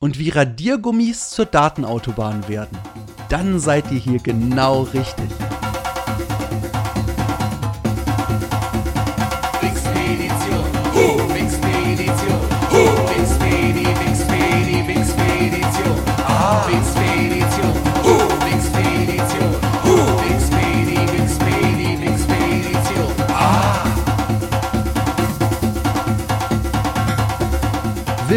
und 0.00 0.18
wie 0.18 0.30
Radiergummis 0.30 1.30
zur 1.30 1.46
Datenautobahn 1.46 2.48
werden, 2.48 2.78
dann 3.28 3.58
seid 3.58 3.90
ihr 3.90 3.98
hier 3.98 4.20
genau 4.20 4.82
richtig. 4.82 5.28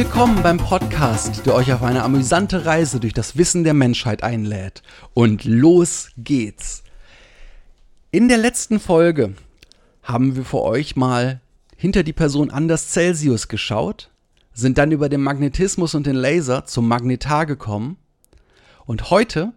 Willkommen 0.01 0.41
beim 0.41 0.57
Podcast, 0.57 1.45
der 1.45 1.53
euch 1.53 1.71
auf 1.71 1.83
eine 1.83 2.01
amüsante 2.01 2.65
Reise 2.65 2.99
durch 2.99 3.13
das 3.13 3.37
Wissen 3.37 3.63
der 3.63 3.75
Menschheit 3.75 4.23
einlädt. 4.23 4.81
Und 5.13 5.45
los 5.45 6.09
geht's. 6.17 6.81
In 8.09 8.27
der 8.27 8.39
letzten 8.39 8.79
Folge 8.79 9.35
haben 10.01 10.35
wir 10.35 10.43
für 10.43 10.63
euch 10.63 10.95
mal 10.95 11.39
hinter 11.77 12.01
die 12.01 12.13
Person 12.13 12.49
Anders 12.49 12.89
Celsius 12.89 13.47
geschaut, 13.47 14.09
sind 14.53 14.79
dann 14.79 14.91
über 14.91 15.07
den 15.07 15.21
Magnetismus 15.21 15.93
und 15.93 16.07
den 16.07 16.15
Laser 16.15 16.65
zum 16.65 16.87
Magnetar 16.87 17.45
gekommen 17.45 17.97
und 18.87 19.11
heute 19.11 19.53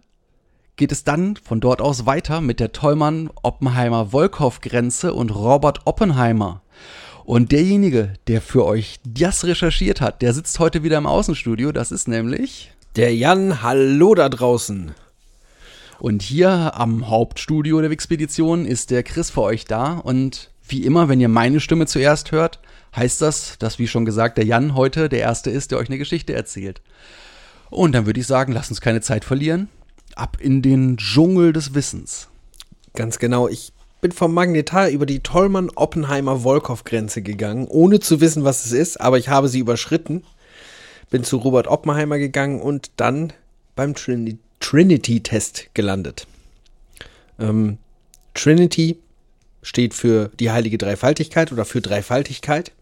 geht 0.75 0.91
es 0.91 1.03
dann 1.03 1.37
von 1.37 1.59
dort 1.59 1.81
aus 1.81 2.05
weiter 2.05 2.39
mit 2.39 2.59
der 2.59 2.71
Tollmann-Oppenheimer-Volkow-Grenze 2.71 5.11
und 5.11 5.31
Robert 5.31 5.79
Oppenheimer. 5.85 6.61
Und 7.25 7.51
derjenige, 7.51 8.13
der 8.27 8.39
für 8.39 8.65
euch 8.65 8.99
das 9.03 9.45
recherchiert 9.45 9.99
hat, 9.99 10.21
der 10.21 10.31
sitzt 10.33 10.59
heute 10.59 10.83
wieder 10.83 10.99
im 10.99 11.07
Außenstudio. 11.07 11.71
Das 11.71 11.91
ist 11.91 12.07
nämlich. 12.07 12.71
Der 12.95 13.15
Jan, 13.15 13.63
hallo 13.63 14.13
da 14.13 14.29
draußen. 14.29 14.91
Und 15.97 16.21
hier 16.21 16.75
am 16.75 17.09
Hauptstudio 17.09 17.81
der 17.81 17.89
Wixpedition 17.89 18.65
ist 18.65 18.91
der 18.91 19.01
Chris 19.01 19.31
für 19.31 19.41
euch 19.41 19.65
da. 19.65 19.93
Und 19.93 20.51
wie 20.67 20.83
immer, 20.85 21.09
wenn 21.09 21.19
ihr 21.19 21.27
meine 21.27 21.59
Stimme 21.59 21.87
zuerst 21.87 22.31
hört, 22.31 22.59
heißt 22.95 23.23
das, 23.23 23.57
dass, 23.57 23.79
wie 23.79 23.87
schon 23.87 24.05
gesagt, 24.05 24.37
der 24.37 24.45
Jan 24.45 24.75
heute 24.75 25.09
der 25.09 25.21
Erste 25.21 25.49
ist, 25.49 25.71
der 25.71 25.79
euch 25.79 25.89
eine 25.89 25.97
Geschichte 25.97 26.33
erzählt. 26.33 26.81
Und 27.71 27.93
dann 27.93 28.05
würde 28.05 28.19
ich 28.19 28.27
sagen, 28.27 28.53
lasst 28.53 28.69
uns 28.69 28.81
keine 28.81 29.01
Zeit 29.01 29.25
verlieren. 29.25 29.69
Ab 30.15 30.37
in 30.39 30.61
den 30.61 30.97
Dschungel 30.97 31.53
des 31.53 31.73
Wissens. 31.73 32.27
Ganz 32.93 33.17
genau, 33.17 33.47
ich 33.47 33.73
bin 34.05 34.11
vom 34.11 34.35
Magnetar 34.35 34.89
über 34.89 35.07
die 35.07 35.21
Tollmann-Oppenheimer-Volkow-Grenze 35.21 37.23
gegangen, 37.23 37.65
ohne 37.67 37.99
zu 37.99 38.21
wissen, 38.21 38.43
was 38.43 38.63
es 38.63 38.71
ist, 38.71 39.01
aber 39.01 39.17
ich 39.17 39.29
habe 39.29 39.49
sie 39.49 39.57
überschritten. 39.57 40.23
Bin 41.09 41.23
zu 41.23 41.37
Robert 41.37 41.65
Oppenheimer 41.65 42.19
gegangen 42.19 42.61
und 42.61 42.91
dann 42.97 43.33
beim 43.75 43.95
Trini 43.95 44.37
Trinity-Test 44.59 45.71
gelandet. 45.73 46.27
Ähm, 47.39 47.79
Trinity 48.35 48.99
steht 49.63 49.95
für 49.95 50.29
die 50.39 50.51
heilige 50.51 50.77
Dreifaltigkeit 50.77 51.51
oder 51.51 51.65
für 51.65 51.81
Dreifaltigkeit. 51.81 52.73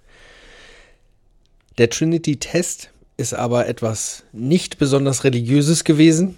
Der 1.78 1.90
Trinity-Test 1.90 2.90
ist 3.16 3.34
aber 3.34 3.70
etwas 3.70 4.26
nicht 4.34 4.78
besonders 4.78 5.24
religiöses 5.24 5.86
gewesen. 5.86 6.38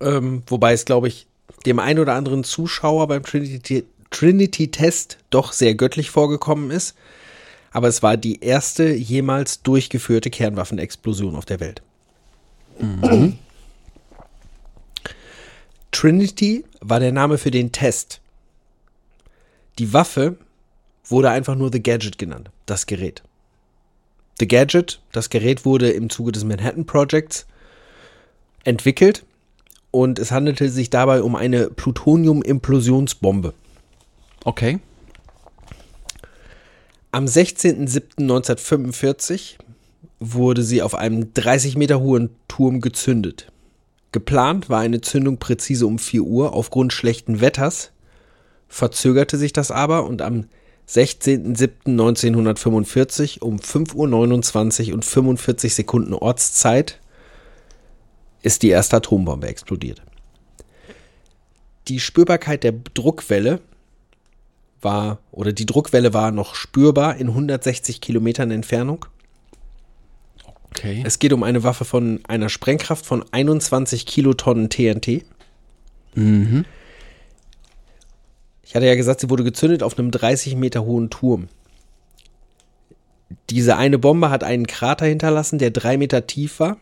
Ähm, 0.00 0.42
wobei 0.48 0.72
es, 0.72 0.84
glaube 0.84 1.06
ich, 1.06 1.28
dem 1.66 1.78
einen 1.78 1.98
oder 1.98 2.14
anderen 2.14 2.44
Zuschauer 2.44 3.08
beim 3.08 3.22
Trinity- 3.22 3.84
Trinity-Test 4.10 5.18
doch 5.30 5.52
sehr 5.52 5.74
göttlich 5.74 6.10
vorgekommen 6.10 6.70
ist. 6.70 6.96
Aber 7.72 7.88
es 7.88 8.02
war 8.02 8.16
die 8.16 8.40
erste 8.40 8.92
jemals 8.92 9.62
durchgeführte 9.62 10.30
Kernwaffenexplosion 10.30 11.36
auf 11.36 11.44
der 11.44 11.60
Welt. 11.60 11.82
Trinity 15.92 16.64
war 16.80 16.98
der 16.98 17.12
Name 17.12 17.38
für 17.38 17.50
den 17.50 17.70
Test. 17.70 18.20
Die 19.78 19.92
Waffe 19.92 20.36
wurde 21.04 21.30
einfach 21.30 21.54
nur 21.54 21.70
The 21.72 21.82
Gadget 21.82 22.18
genannt, 22.18 22.50
das 22.66 22.86
Gerät. 22.86 23.22
The 24.38 24.48
Gadget, 24.48 25.00
das 25.12 25.30
Gerät 25.30 25.64
wurde 25.64 25.90
im 25.90 26.10
Zuge 26.10 26.32
des 26.32 26.44
Manhattan 26.44 26.86
Projects 26.86 27.46
entwickelt 28.64 29.24
und 29.90 30.18
es 30.18 30.32
handelte 30.32 30.70
sich 30.70 30.88
dabei 30.90 31.22
um 31.22 31.36
eine 31.36 31.70
Plutonium-Implosionsbombe. 31.70 33.54
Okay. 34.44 34.80
Am 37.12 37.24
16.07.1945 37.24 39.56
wurde 40.20 40.62
sie 40.62 40.82
auf 40.82 40.94
einem 40.94 41.34
30 41.34 41.76
Meter 41.76 41.98
hohen 42.00 42.30
Turm 42.46 42.80
gezündet. 42.80 43.50
Geplant 44.12 44.68
war 44.68 44.78
eine 44.80 45.00
Zündung 45.00 45.38
präzise 45.38 45.86
um 45.86 45.98
4 45.98 46.22
Uhr. 46.22 46.52
Aufgrund 46.52 46.92
schlechten 46.92 47.40
Wetters 47.40 47.90
verzögerte 48.68 49.38
sich 49.38 49.52
das 49.52 49.72
aber 49.72 50.04
und 50.04 50.22
am 50.22 50.44
16.07.1945 50.88 53.40
um 53.40 53.56
5.29 53.56 54.88
Uhr 54.88 54.94
und 54.94 55.04
45 55.04 55.74
Sekunden 55.74 56.14
Ortszeit 56.14 56.99
ist 58.42 58.62
die 58.62 58.68
erste 58.68 58.96
Atombombe 58.96 59.48
explodiert. 59.48 60.02
Die 61.88 62.00
Spürbarkeit 62.00 62.64
der 62.64 62.72
Druckwelle 62.72 63.60
war, 64.80 65.18
oder 65.32 65.52
die 65.52 65.66
Druckwelle 65.66 66.14
war 66.14 66.30
noch 66.30 66.54
spürbar 66.54 67.16
in 67.16 67.28
160 67.28 68.00
Kilometern 68.00 68.50
Entfernung. 68.50 69.06
Okay. 70.70 71.02
Es 71.04 71.18
geht 71.18 71.32
um 71.32 71.42
eine 71.42 71.64
Waffe 71.64 71.84
von 71.84 72.20
einer 72.26 72.48
Sprengkraft 72.48 73.04
von 73.04 73.24
21 73.32 74.06
Kilotonnen 74.06 74.70
TNT. 74.70 75.24
Mhm. 76.14 76.64
Ich 78.62 78.74
hatte 78.74 78.86
ja 78.86 78.94
gesagt, 78.94 79.20
sie 79.20 79.30
wurde 79.30 79.44
gezündet 79.44 79.82
auf 79.82 79.98
einem 79.98 80.10
30 80.12 80.56
Meter 80.56 80.84
hohen 80.84 81.10
Turm. 81.10 81.48
Diese 83.50 83.76
eine 83.76 83.98
Bombe 83.98 84.30
hat 84.30 84.44
einen 84.44 84.66
Krater 84.66 85.06
hinterlassen, 85.06 85.58
der 85.58 85.70
drei 85.70 85.96
Meter 85.96 86.26
tief 86.26 86.60
war. 86.60 86.76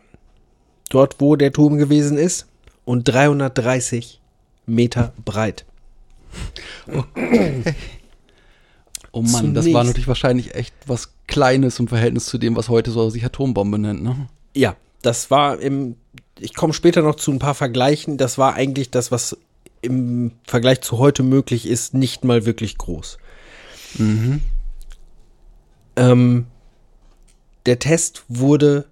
Dort, 0.89 1.15
wo 1.19 1.35
der 1.35 1.51
Turm 1.53 1.77
gewesen 1.77 2.17
ist. 2.17 2.47
Und 2.85 3.03
330 3.07 4.19
Meter 4.65 5.13
breit. 5.23 5.65
Oh 9.11 9.21
Mann, 9.21 9.53
das 9.53 9.65
war 9.65 9.71
Zunächst- 9.71 9.73
natürlich 9.87 10.07
wahrscheinlich 10.07 10.55
echt 10.55 10.73
was 10.85 11.11
Kleines 11.27 11.79
im 11.79 11.87
Verhältnis 11.87 12.25
zu 12.25 12.37
dem, 12.39 12.55
was 12.55 12.69
heute 12.69 12.89
so 12.91 13.09
sich 13.11 13.23
Atombombe 13.23 13.77
nennt, 13.77 14.01
ne? 14.03 14.27
Ja, 14.55 14.75
das 15.03 15.29
war 15.29 15.59
im. 15.59 15.95
Ich 16.39 16.55
komme 16.55 16.73
später 16.73 17.01
noch 17.03 17.15
zu 17.15 17.31
ein 17.31 17.37
paar 17.39 17.53
Vergleichen. 17.55 18.17
Das 18.17 18.37
war 18.39 18.53
eigentlich 18.55 18.89
das, 18.89 19.11
was 19.11 19.37
im 19.81 20.31
Vergleich 20.47 20.81
zu 20.81 20.97
heute 20.97 21.21
möglich 21.23 21.67
ist, 21.67 21.93
nicht 21.93 22.23
mal 22.25 22.45
wirklich 22.45 22.77
groß. 22.77 23.17
Ähm, 25.95 26.45
der 27.65 27.79
Test 27.79 28.23
wurde 28.27 28.85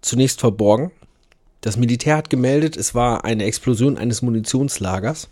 zunächst 0.00 0.40
verborgen. 0.40 0.90
Das 1.60 1.76
Militär 1.76 2.16
hat 2.16 2.30
gemeldet, 2.30 2.76
es 2.76 2.94
war 2.94 3.24
eine 3.24 3.44
Explosion 3.44 3.98
eines 3.98 4.22
Munitionslagers. 4.22 5.28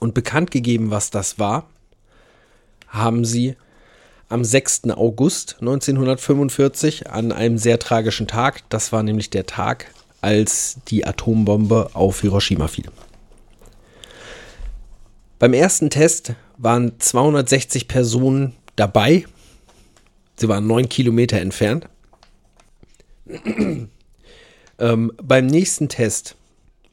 Und 0.00 0.14
bekannt 0.14 0.50
gegeben, 0.50 0.90
was 0.90 1.10
das 1.10 1.38
war, 1.38 1.68
haben 2.88 3.24
sie 3.24 3.56
am 4.28 4.44
6. 4.44 4.90
August 4.90 5.56
1945 5.60 7.10
an 7.10 7.32
einem 7.32 7.58
sehr 7.58 7.78
tragischen 7.78 8.26
Tag, 8.26 8.62
das 8.68 8.92
war 8.92 9.02
nämlich 9.02 9.30
der 9.30 9.46
Tag, 9.46 9.92
als 10.20 10.78
die 10.88 11.06
Atombombe 11.06 11.90
auf 11.94 12.20
Hiroshima 12.20 12.68
fiel. 12.68 12.90
Beim 15.38 15.52
ersten 15.54 15.88
Test 15.88 16.34
waren 16.56 16.98
260 16.98 17.86
Personen 17.86 18.54
dabei. 18.76 19.24
Sie 20.36 20.48
waren 20.48 20.66
neun 20.66 20.88
Kilometer 20.88 21.38
entfernt. 21.40 21.88
ähm, 24.78 25.12
beim 25.22 25.46
nächsten 25.46 25.88
Test 25.88 26.36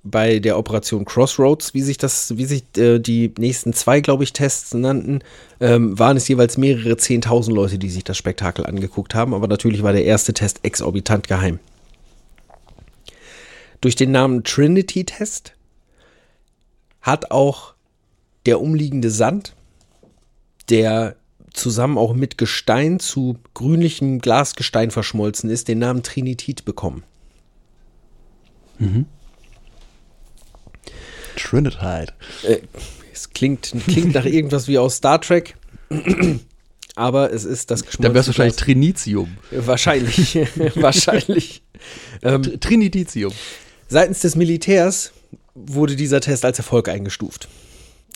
bei 0.06 0.38
der 0.38 0.58
Operation 0.58 1.04
Crossroads, 1.04 1.74
wie 1.74 1.82
sich 1.82 1.98
das, 1.98 2.38
wie 2.38 2.46
sich 2.46 2.64
äh, 2.78 3.00
die 3.00 3.34
nächsten 3.40 3.74
zwei, 3.74 4.02
glaube 4.02 4.24
ich, 4.24 4.34
Tests 4.34 4.74
nannten, 4.76 5.22
ähm, 5.60 5.98
waren 5.98 6.16
es 6.16 6.28
jeweils 6.28 6.58
mehrere 6.58 6.96
zehntausend 6.96 7.56
Leute, 7.56 7.80
die 7.80 7.90
sich 7.90 8.04
das 8.04 8.16
Spektakel 8.16 8.68
angeguckt 8.68 9.16
haben. 9.16 9.34
Aber 9.34 9.48
natürlich 9.48 9.82
war 9.82 9.94
der 9.94 10.06
erste 10.06 10.34
Test 10.34 10.60
exorbitant 10.62 11.28
geheim. 11.28 11.60
Durch 13.82 13.96
den 13.96 14.12
Namen 14.12 14.44
Trinity-Test 14.44 15.54
hat 17.02 17.32
auch 17.32 17.74
der 18.46 18.62
umliegende 18.62 19.10
Sand, 19.10 19.56
der 20.70 21.16
zusammen 21.56 21.98
auch 21.98 22.14
mit 22.14 22.38
Gestein 22.38 23.00
zu 23.00 23.38
grünlichem 23.54 24.20
Glasgestein 24.20 24.92
verschmolzen 24.92 25.50
ist, 25.50 25.68
den 25.68 25.80
Namen 25.80 26.04
Trinitit 26.04 26.66
bekommen. 26.66 27.04
Trinitide. 31.36 32.14
Äh, 32.44 32.60
es 33.14 33.30
klingt, 33.30 33.74
klingt 33.88 34.14
nach 34.14 34.26
irgendwas 34.26 34.68
wie 34.68 34.78
aus 34.78 34.98
Star 34.98 35.22
Trek, 35.22 35.56
aber 36.96 37.32
es 37.32 37.46
ist 37.46 37.72
das 37.72 37.82
Dann 37.82 38.14
wäre 38.14 38.20
es 38.20 38.28
geschmolzene 38.28 38.28
wahrscheinlich 38.28 38.56
Trinitium. 38.58 39.38
Wahrscheinlich. 39.52 40.36
wahrscheinlich. 40.76 41.64
Ähm, 42.22 42.42
Tr- 42.42 42.60
Trinititium. 42.60 43.32
Seitens 43.88 44.20
des 44.20 44.36
Militärs 44.36 45.12
wurde 45.54 45.96
dieser 45.96 46.20
Test 46.20 46.44
als 46.44 46.58
Erfolg 46.58 46.90
eingestuft. 46.90 47.48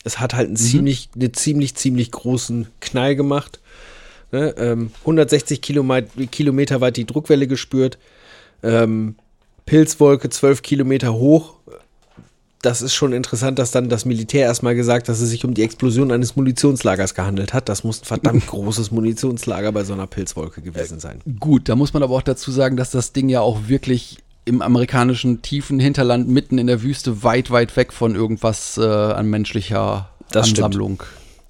Es 0.03 0.19
hat 0.19 0.33
halt 0.33 0.47
einen 0.47 0.55
ziemlich, 0.55 1.09
einen 1.15 1.33
ziemlich, 1.33 1.75
ziemlich 1.75 2.11
großen 2.11 2.67
Knall 2.79 3.15
gemacht. 3.15 3.59
Ne, 4.31 4.53
ähm, 4.57 4.91
160 5.01 5.61
Kilometer, 5.61 6.81
weit 6.81 6.97
die 6.97 7.05
Druckwelle 7.05 7.47
gespürt. 7.47 7.97
Ähm, 8.61 9.15
Pilzwolke 9.65 10.29
12 10.29 10.61
Kilometer 10.61 11.13
hoch. 11.13 11.55
Das 12.61 12.81
ist 12.81 12.93
schon 12.93 13.13
interessant, 13.13 13.57
dass 13.57 13.71
dann 13.71 13.87
das 13.87 14.05
Militär 14.05 14.45
erstmal 14.45 14.75
gesagt, 14.75 15.07
dass 15.07 15.21
es 15.21 15.29
sich 15.29 15.45
um 15.45 15.53
die 15.53 15.63
Explosion 15.63 16.11
eines 16.11 16.35
Munitionslagers 16.35 17.15
gehandelt 17.15 17.53
hat. 17.53 17.69
Das 17.69 17.83
muss 17.83 18.01
ein 18.01 18.05
verdammt 18.05 18.45
großes 18.47 18.91
Munitionslager 18.91 19.71
bei 19.71 19.83
so 19.83 19.93
einer 19.93 20.07
Pilzwolke 20.07 20.61
gewesen 20.61 20.99
sein. 20.99 21.21
Gut, 21.39 21.69
da 21.69 21.75
muss 21.75 21.93
man 21.93 22.03
aber 22.03 22.15
auch 22.15 22.21
dazu 22.21 22.51
sagen, 22.51 22.75
dass 22.75 22.91
das 22.91 23.13
Ding 23.13 23.29
ja 23.29 23.41
auch 23.41 23.67
wirklich 23.67 24.17
im 24.45 24.61
amerikanischen 24.61 25.41
tiefen 25.41 25.79
Hinterland 25.79 26.27
mitten 26.27 26.57
in 26.57 26.67
der 26.67 26.81
Wüste 26.81 27.23
weit, 27.23 27.51
weit 27.51 27.75
weg 27.75 27.93
von 27.93 28.15
irgendwas 28.15 28.77
äh, 28.77 28.81
an 28.83 29.27
menschlicher 29.29 30.09
Das 30.31 30.49
stimmt. 30.49 30.65
Ansammlung 30.65 31.03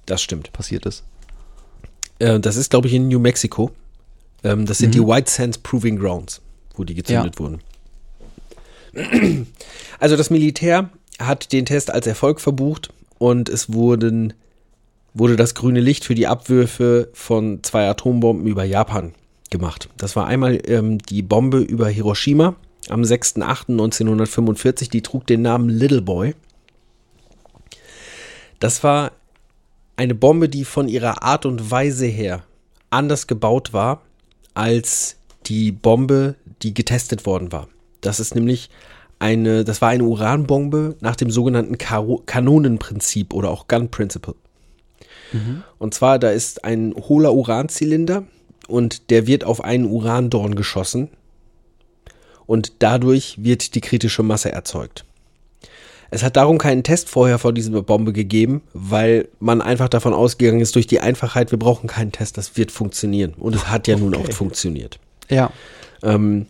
Das 0.06 0.20
stimmt. 0.22 0.52
passiert 0.52 0.84
ist. 0.86 1.04
Äh, 2.18 2.40
das 2.40 2.56
ist, 2.56 2.70
glaube 2.70 2.88
ich, 2.88 2.94
in 2.94 3.08
New 3.08 3.18
Mexico. 3.20 3.70
Ähm, 4.44 4.66
das 4.66 4.78
sind 4.78 4.94
die 4.94 5.00
White 5.00 5.30
Sands 5.30 5.58
Proving 5.58 5.98
Grounds, 5.98 6.40
wo 6.76 6.84
die 6.84 6.94
gezündet 6.94 7.34
Ja. 7.36 7.40
wurden. 7.40 7.60
Also 10.00 10.16
das 10.16 10.30
Militär 10.30 10.90
hat 11.18 11.52
den 11.52 11.66
Test 11.66 11.90
als 11.90 12.06
Erfolg 12.06 12.40
verbucht 12.40 12.90
und 13.18 13.48
es 13.50 13.72
wurden, 13.72 14.32
wurde 15.12 15.36
das 15.36 15.54
grüne 15.54 15.80
Licht 15.80 16.04
für 16.04 16.14
die 16.14 16.26
Abwürfe 16.26 17.10
von 17.12 17.62
zwei 17.62 17.86
Atombomben 17.88 18.46
über 18.46 18.64
Japan 18.64 19.12
gemacht. 19.50 19.88
Das 19.98 20.16
war 20.16 20.26
einmal 20.26 20.58
ähm, 20.66 20.98
die 20.98 21.20
Bombe 21.22 21.58
über 21.58 21.88
Hiroshima 21.88 22.56
am 22.88 23.02
6.8.1945, 23.02 24.90
die 24.90 25.02
trug 25.02 25.26
den 25.26 25.42
Namen 25.42 25.68
Little 25.68 26.02
Boy. 26.02 26.34
Das 28.58 28.82
war 28.82 29.12
eine 29.96 30.14
Bombe, 30.14 30.48
die 30.48 30.64
von 30.64 30.88
ihrer 30.88 31.22
Art 31.22 31.46
und 31.46 31.70
Weise 31.70 32.06
her 32.06 32.42
anders 32.90 33.26
gebaut 33.26 33.72
war 33.72 34.02
als 34.54 35.16
die 35.46 35.72
Bombe, 35.72 36.34
die 36.62 36.74
getestet 36.74 37.26
worden 37.26 37.52
war. 37.52 37.68
Das 38.00 38.20
ist 38.20 38.34
nämlich 38.34 38.70
eine, 39.18 39.64
das 39.64 39.80
war 39.82 39.90
eine 39.90 40.04
Uranbombe 40.04 40.96
nach 41.00 41.16
dem 41.16 41.30
sogenannten 41.30 41.78
Karo 41.78 42.22
Kanonenprinzip 42.24 43.32
oder 43.32 43.50
auch 43.50 43.68
Gun 43.68 43.90
Principle. 43.90 44.34
Und 45.78 45.94
zwar, 45.94 46.18
da 46.18 46.30
ist 46.30 46.64
ein 46.64 46.94
hohler 46.94 47.32
Uranzylinder 47.34 48.24
und 48.68 49.10
der 49.10 49.26
wird 49.26 49.44
auf 49.44 49.62
einen 49.62 49.84
Urandorn 49.84 50.54
geschossen 50.54 51.10
und 52.50 52.72
dadurch 52.80 53.36
wird 53.38 53.76
die 53.76 53.80
kritische 53.80 54.24
Masse 54.24 54.50
erzeugt. 54.50 55.04
Es 56.10 56.24
hat 56.24 56.34
darum 56.34 56.58
keinen 56.58 56.82
Test 56.82 57.08
vorher 57.08 57.38
vor 57.38 57.52
dieser 57.52 57.80
Bombe 57.80 58.12
gegeben, 58.12 58.62
weil 58.72 59.28
man 59.38 59.62
einfach 59.62 59.88
davon 59.88 60.12
ausgegangen 60.12 60.60
ist, 60.60 60.74
durch 60.74 60.88
die 60.88 60.98
Einfachheit, 60.98 61.52
wir 61.52 61.60
brauchen 61.60 61.86
keinen 61.86 62.10
Test, 62.10 62.38
das 62.38 62.56
wird 62.56 62.72
funktionieren. 62.72 63.34
Und 63.34 63.54
es 63.54 63.68
hat 63.68 63.86
ja 63.86 63.96
nun 63.96 64.16
auch 64.16 64.32
funktioniert. 64.32 64.98
Ja. 65.28 65.52
Ähm, 66.02 66.46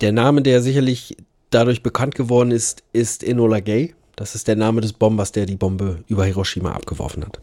der 0.00 0.12
Name, 0.12 0.40
der 0.40 0.62
sicherlich 0.62 1.18
dadurch 1.50 1.82
bekannt 1.82 2.14
geworden 2.14 2.50
ist, 2.50 2.84
ist 2.94 3.22
Enola 3.22 3.60
Gay. 3.60 3.94
Das 4.16 4.34
ist 4.34 4.48
der 4.48 4.56
Name 4.56 4.80
des 4.80 4.94
Bombers, 4.94 5.30
der 5.32 5.44
die 5.44 5.56
Bombe 5.56 6.04
über 6.08 6.24
Hiroshima 6.24 6.72
abgeworfen 6.72 7.22
hat. 7.22 7.38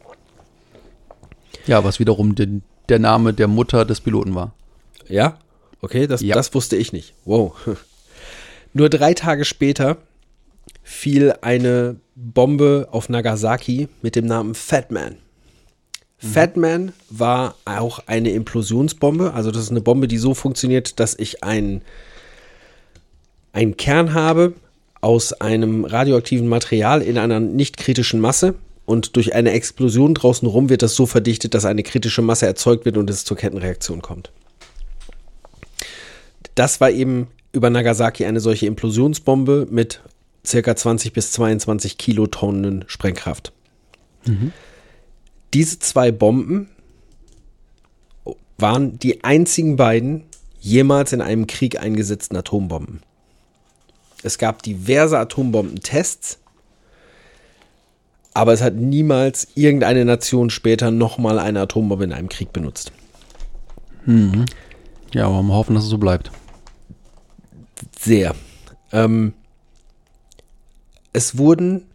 Ja, 1.68 1.84
was 1.84 2.00
wiederum 2.00 2.34
den, 2.34 2.64
der 2.90 2.98
Name 2.98 3.32
der 3.32 3.48
Mutter 3.48 3.86
des 3.86 4.02
Piloten 4.02 4.34
war. 4.34 4.56
Ja? 5.08 5.38
Okay, 5.86 6.08
das, 6.08 6.22
Ja. 6.22 6.34
das 6.34 6.52
wusste 6.56 6.76
ich 6.76 6.94
nicht. 6.94 7.14
Wow. 7.26 7.54
Nur 8.74 8.90
drei 8.90 9.14
Tage 9.14 9.46
später 9.46 9.98
fiel 10.82 11.36
eine 11.42 11.98
Bombe 12.16 12.88
auf 12.90 13.08
Nagasaki 13.08 13.88
mit 14.02 14.16
dem 14.16 14.26
Namen 14.26 14.56
Fat 14.56 14.90
Man. 14.90 15.18
Fat 16.18 16.58
Man 16.58 16.92
war 17.12 17.54
auch 17.66 18.00
eine 18.08 18.32
Implosionsbombe. 18.32 19.34
Also 19.34 19.52
das 19.52 19.62
ist 19.62 19.70
eine 19.70 19.82
Bombe, 19.82 20.08
die 20.08 20.18
so 20.18 20.34
funktioniert, 20.34 21.00
dass 21.00 21.14
ich 21.20 21.44
einen, 21.44 21.84
einen 23.54 23.78
Kern 23.78 24.16
habe 24.16 24.54
aus 25.02 25.34
einem 25.34 25.86
radioaktiven 25.86 26.48
Material 26.48 27.04
in 27.04 27.20
einer 27.20 27.40
nicht 27.40 27.78
kritischen 27.78 28.20
Masse. 28.20 28.56
Und 28.86 29.16
durch 29.18 29.36
eine 29.36 29.52
Explosion 29.52 30.16
draußen 30.16 30.48
rum 30.48 30.70
wird 30.70 30.82
das 30.82 30.96
so 30.96 31.06
verdichtet, 31.06 31.54
dass 31.54 31.66
eine 31.66 31.84
kritische 31.84 32.24
Masse 32.24 32.48
erzeugt 32.48 32.86
wird 32.86 32.98
und 32.98 33.08
es 33.12 33.24
zur 33.24 33.38
Kettenreaktion 33.38 34.02
kommt. 34.02 34.32
Das 36.56 36.82
war 36.82 36.90
eben 36.90 37.28
über 37.52 37.70
Nagasaki 37.70 38.26
eine 38.26 38.40
solche 38.40 38.66
Implosionsbombe 38.66 39.68
mit 39.70 40.02
circa 40.46 40.76
20 40.76 41.14
bis 41.14 41.32
22 41.34 41.98
Kilotonnen 41.98 42.86
Sprengkraft. 42.88 43.52
Diese 45.54 45.80
zwei 45.80 46.12
Bomben 46.12 46.70
waren 48.58 48.98
die 49.00 49.24
einzigen 49.24 49.76
beiden 49.76 50.24
jemals 50.60 51.14
in 51.14 51.22
einem 51.22 51.46
Krieg 51.46 51.80
eingesetzten 51.80 52.36
Atombomben. 52.38 53.02
Es 54.24 54.38
gab 54.38 54.64
diverse 54.64 55.20
Atombombentests, 55.20 56.40
aber 58.34 58.54
es 58.54 58.62
hat 58.62 58.76
niemals 58.76 59.48
irgendeine 59.56 60.06
Nation 60.06 60.50
später 60.50 60.90
nochmal 60.90 61.38
eine 61.38 61.62
Atombombe 61.62 62.06
in 62.06 62.14
einem 62.14 62.30
Krieg 62.30 62.52
benutzt. 62.52 62.92
Ja, 65.14 65.28
aber 65.28 65.44
wir 65.44 65.54
hoffen, 65.54 65.76
dass 65.76 65.84
es 65.84 65.90
so 65.90 65.98
bleibt. 65.98 66.32
Sehr. 68.00 68.36
Ähm, 68.92 69.34
es 71.14 71.38
wurden 71.38 71.86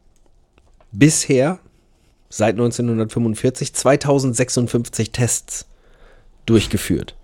bisher 0.93 1.59
seit 2.29 2.55
1945 2.55 3.75
2056 3.75 5.11
Tests 5.11 5.67
durchgeführt. 6.47 7.17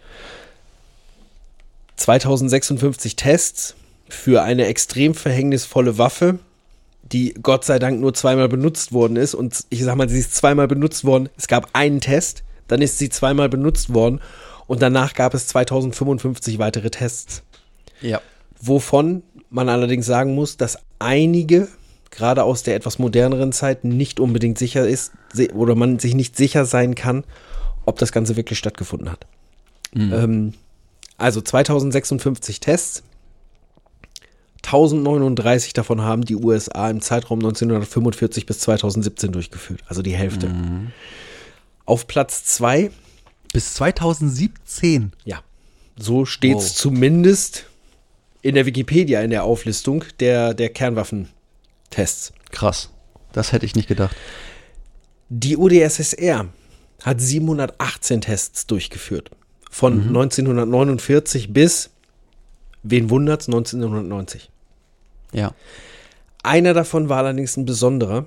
2056 1.97 3.17
Tests 3.17 3.75
für 4.09 4.43
eine 4.43 4.67
extrem 4.67 5.15
verhängnisvolle 5.15 5.99
Waffe, 5.99 6.39
die 7.03 7.35
Gott 7.35 7.65
sei 7.65 7.79
Dank 7.79 8.01
nur 8.01 8.15
zweimal 8.15 8.49
benutzt 8.49 8.93
worden 8.93 9.17
ist. 9.17 9.35
Und 9.35 9.65
ich 9.71 9.83
sag 9.83 9.97
mal, 9.97 10.09
sie 10.09 10.19
ist 10.19 10.35
zweimal 10.35 10.69
benutzt 10.69 11.05
worden. 11.05 11.29
Es 11.37 11.49
gab 11.49 11.71
einen 11.73 12.01
Test, 12.01 12.43
dann 12.69 12.83
ist 12.83 12.99
sie 12.99 13.09
zweimal 13.09 13.49
benutzt 13.49 13.95
worden 13.95 14.21
und 14.67 14.83
danach 14.83 15.15
gab 15.15 15.35
es 15.35 15.47
2055 15.49 16.59
weitere 16.59 16.91
Tests 16.91 17.43
Ja. 18.01 18.21
Wovon 18.61 19.23
man 19.51 19.69
allerdings 19.69 20.07
sagen 20.07 20.35
muss, 20.35 20.57
dass 20.57 20.79
einige, 20.99 21.69
gerade 22.11 22.45
aus 22.45 22.63
der 22.63 22.75
etwas 22.75 22.99
moderneren 22.99 23.53
Zeit, 23.53 23.85
nicht 23.85 24.21
unbedingt 24.21 24.59
sicher 24.59 24.87
ist 24.87 25.13
oder 25.55 25.75
man 25.75 25.99
sich 25.99 26.15
nicht 26.15 26.37
sicher 26.37 26.65
sein 26.65 26.95
kann, 26.95 27.25
ob 27.85 27.99
das 27.99 28.13
Ganze 28.13 28.37
wirklich 28.37 28.59
stattgefunden 28.59 29.11
hat. 29.11 29.27
Ähm, 29.95 30.53
also 31.19 31.41
2056 31.41 32.61
Tests, 32.61 33.03
1039 34.63 35.73
davon 35.75 36.03
haben 36.03 36.25
die 36.25 36.35
USA 36.35 36.91
im 36.91 37.01
Zeitraum 37.01 37.39
1945 37.39 38.47
bis 38.47 38.59
2017 38.61 39.31
durchgeführt, 39.33 39.83
also 39.87 40.03
die 40.03 40.15
Hälfte. 40.15 40.51
Auf 41.85 42.07
Platz 42.09 42.45
2 42.45 42.91
Bis 43.53 43.75
2017. 43.75 45.13
ja, 45.25 45.41
so 45.97 46.25
steht 46.25 46.59
es 46.59 46.71
Wow. 46.71 46.77
zumindest 46.77 47.67
in 48.47 48.55
der 48.55 48.67
Wikipedia 48.67 49.21
in 49.23 49.31
der 49.31 49.45
Auflistung 49.45 50.05
der, 50.21 50.55
der 50.55 50.69
Kernwaffentests. 50.71 52.33
Krass. 52.53 52.91
Das 53.33 53.53
hätte 53.53 53.67
ich 53.67 53.75
nicht 53.75 53.89
gedacht. 53.89 54.17
Die 55.29 55.57
UdSSR 55.57 56.47
hat 57.03 57.21
718 57.21 58.21
Tests 58.21 58.67
durchgeführt. 58.67 59.31
Von 59.71 60.07
1949 60.09 61.53
bis, 61.53 61.91
wen 62.83 63.11
wundert's, 63.11 63.49
1990. 63.49 64.51
Ja. 65.33 65.53
Einer 66.43 66.73
davon 66.73 67.09
war 67.09 67.19
allerdings 67.19 67.57
ein 67.57 67.67
besonderer. 67.67 68.27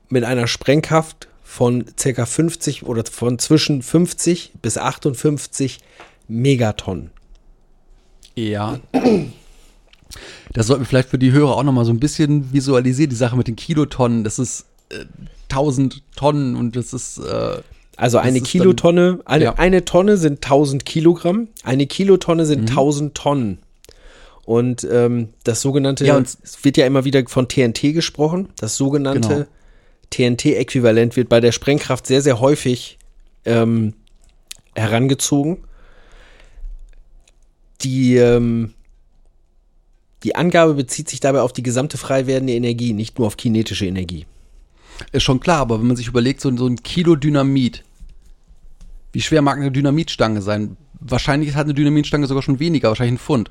mit 0.09 0.25
einer 0.25 0.47
Sprengkraft 0.47 1.29
von 1.43 1.87
circa 1.99 2.27
50 2.27 2.85
oder 2.85 3.05
von 3.05 3.39
zwischen 3.39 3.83
50 3.83 4.53
bis 4.61 4.77
58 4.77 5.79
Megatonnen. 6.29 7.11
Ja. 8.35 8.81
Das 10.53 10.67
sollten 10.67 10.83
wir 10.83 10.87
vielleicht 10.87 11.09
für 11.09 11.19
die 11.19 11.33
Hörer 11.33 11.57
auch 11.57 11.63
nochmal 11.63 11.85
so 11.85 11.93
ein 11.93 12.01
bisschen 12.01 12.53
visualisieren, 12.53 13.11
die 13.11 13.17
Sache 13.17 13.37
mit 13.37 13.49
den 13.49 13.57
Kilotonnen. 13.57 14.23
Das 14.25 14.39
ist 14.39 14.67
äh, 14.91 15.05
1000 15.51 16.03
Tonnen 16.17 16.57
und 16.57 16.77
das 16.77 16.93
ist. 16.93 17.19
Äh, 17.19 17.63
Also 17.97 18.19
eine 18.19 18.41
Kilotonne, 18.41 19.21
eine, 19.25 19.45
ja. 19.45 19.55
eine 19.55 19.85
Tonne 19.85 20.17
sind 20.17 20.43
1000 20.45 20.85
Kilogramm, 20.85 21.49
eine 21.63 21.87
Kilotonne 21.87 22.43
Mhm. 22.43 22.47
sind 22.47 22.71
1000 22.71 23.15
Tonnen. 23.15 23.59
Und 24.45 24.87
ähm, 24.91 25.29
das 25.45 25.61
sogenannte, 25.63 26.05
Ja, 26.05 26.17
und- 26.17 26.27
es 26.43 26.65
wird 26.65 26.77
ja 26.77 26.85
immer 26.87 27.05
wieder 27.05 27.23
von 27.29 27.49
TNT 27.49 27.93
gesprochen, 27.93 28.49
das 28.57 28.77
sogenannte 28.77 29.29
Genau. 29.29 29.47
TNT-Äquivalent 30.11 31.17
wird 31.17 31.29
bei 31.29 31.41
der 31.41 31.53
Sprengkraft 31.53 32.07
sehr, 32.07 32.21
sehr 32.23 32.41
häufig 32.41 32.99
ähm, 33.47 33.95
herangezogen. 34.75 35.59
Die, 37.83 38.17
ähm, 38.17 38.75
die 40.23 40.37
Angabe 40.37 40.75
bezieht 40.75 41.09
sich 41.09 41.21
dabei 41.21 41.41
auf 41.41 41.53
die 41.53 41.63
gesamte 41.63 41.99
frei 41.99 42.27
werdende 42.27 42.55
Energie, 42.55 42.93
nicht 42.93 43.19
nur 43.19 43.27
auf 43.27 43.37
kinetische 43.37 43.87
Energie. 43.87 44.27
ist 45.13 45.23
schon 45.23 45.41
klar, 45.41 45.59
aber 45.59 45.81
wenn 45.81 45.87
man 45.87 45.97
sich 45.97 46.09
überlegt, 46.09 46.41
so, 46.41 46.57
so 46.57 46.67
ein 46.67 46.83
Kilo 46.83 47.17
Dynamit, 47.17 47.83
wie 49.13 49.21
schwer 49.21 49.43
mag 49.43 49.59
eine 49.59 49.73
Dynamitstange 49.73 50.43
sein? 50.43 50.77
Wahrscheinlich 51.01 51.55
hat 51.55 51.65
eine 51.65 51.75
Dynamitstange 51.75 52.27
sogar 52.27 52.43
schon 52.43 52.61
weniger, 52.61 52.89
wahrscheinlich 52.89 53.21
ein 53.21 53.25
Pfund. 53.25 53.51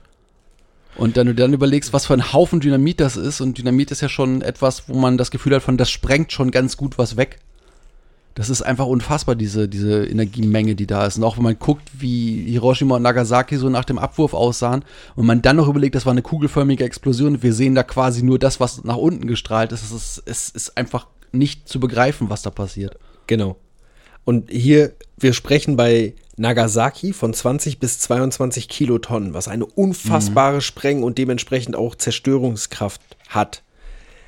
Und 0.96 1.18
dann 1.18 1.28
du 1.28 1.36
dann 1.36 1.54
überlegst, 1.54 1.94
was 1.94 2.06
für 2.06 2.14
ein 2.14 2.34
Haufen 2.34 2.60
Dynamit 2.60 3.00
das 3.00 3.16
ist, 3.16 3.42
und 3.42 3.58
Dynamit 3.58 3.92
ist 3.92 4.02
ja 4.02 4.10
schon 4.10 4.42
etwas, 4.42 4.88
wo 4.88 4.98
man 4.98 5.18
das 5.18 5.32
Gefühl 5.32 5.56
hat, 5.56 5.64
von 5.64 5.78
das 5.78 5.90
sprengt 5.90 6.32
schon 6.32 6.52
ganz 6.52 6.78
gut 6.78 6.98
was 6.98 7.18
weg. 7.18 7.40
Das 8.36 8.50
ist 8.50 8.62
einfach 8.62 8.86
unfassbar, 8.86 9.36
diese, 9.36 9.68
diese 9.68 10.06
Energiemenge, 10.06 10.76
die 10.76 10.88
da 10.88 11.06
ist. 11.06 11.18
Und 11.18 11.24
auch 11.24 11.38
wenn 11.38 11.44
man 11.44 11.60
guckt, 11.60 11.90
wie 11.98 12.46
Hiroshima 12.46 12.96
und 12.96 13.02
Nagasaki 13.02 13.58
so 13.58 13.70
nach 13.70 13.84
dem 13.84 14.00
Abwurf 14.00 14.34
aussahen 14.34 14.86
und 15.16 15.26
man 15.26 15.42
dann 15.42 15.58
noch 15.58 15.68
überlegt, 15.68 15.96
das 15.96 16.06
war 16.06 16.12
eine 16.12 16.22
kugelförmige 16.22 16.86
Explosion, 16.86 17.44
wir 17.44 17.54
sehen 17.54 17.76
da 17.76 17.84
quasi 17.84 18.24
nur 18.24 18.40
das, 18.40 18.60
was 18.60 18.84
nach 18.84 18.98
unten 18.98 19.28
gestrahlt 19.28 19.74
ist. 19.74 19.84
Es 19.84 19.92
ist, 19.92 20.24
es 20.26 20.50
ist 20.50 20.78
einfach 20.78 21.08
nicht 21.34 21.68
zu 21.68 21.80
begreifen, 21.80 22.30
was 22.30 22.42
da 22.42 22.52
passiert. 22.52 22.98
Genau. 23.28 23.58
Und 24.24 24.50
hier, 24.50 24.94
wir 25.18 25.34
sprechen 25.34 25.76
bei 25.76 26.14
Nagasaki 26.38 27.14
von 27.14 27.34
20 27.34 27.80
bis 27.80 28.00
22 28.00 28.70
Kilotonnen, 28.70 29.34
was 29.34 29.48
eine 29.48 29.66
unfassbare 29.66 30.62
Spreng- 30.62 31.04
und 31.04 31.18
dementsprechend 31.18 31.76
auch 31.76 31.96
Zerstörungskraft 31.96 33.02
hat. 33.30 33.64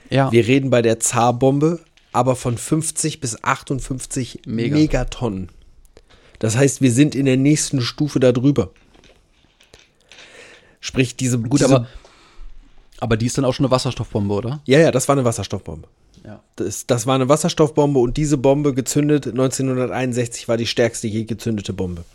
Ja. 0.10 0.32
Wir 0.32 0.46
reden 0.46 0.70
bei 0.70 0.82
der 0.82 1.00
Zarbombe 1.00 1.80
aber 2.14 2.36
von 2.36 2.58
50 2.58 3.20
bis 3.20 3.44
58 3.44 4.42
Mega. 4.46 4.76
Megatonnen. 4.76 5.50
Das 6.40 6.56
heißt, 6.56 6.82
wir 6.82 6.92
sind 6.92 7.16
in 7.16 7.26
der 7.26 7.38
nächsten 7.38 7.82
Stufe 7.82 8.20
darüber. 8.20 8.72
Sprich, 10.80 11.16
diese. 11.16 11.40
Gut, 11.40 11.62
diese, 11.62 11.76
aber, 11.76 11.88
aber 13.00 13.18
die 13.18 13.26
ist 13.26 13.38
dann 13.38 13.46
auch 13.46 13.54
schon 13.54 13.66
eine 13.66 13.72
Wasserstoffbombe, 13.72 14.34
oder? 14.34 14.62
Ja, 14.66 14.80
ja, 14.80 14.92
das 14.92 15.08
war 15.08 15.16
eine 15.16 15.26
Wasserstoffbombe. 15.26 15.88
Ja. 16.26 16.42
Das, 16.56 16.86
das 16.86 17.06
war 17.06 17.16
eine 17.16 17.30
Wasserstoffbombe 17.30 18.00
und 18.00 18.18
diese 18.18 18.38
Bombe 18.38 18.74
gezündet 18.74 19.28
1961 19.28 20.48
war 20.48 20.58
die 20.58 20.68
stärkste 20.68 21.08
je 21.08 21.26
gezündete 21.26 21.74
Bombe. 21.74 22.06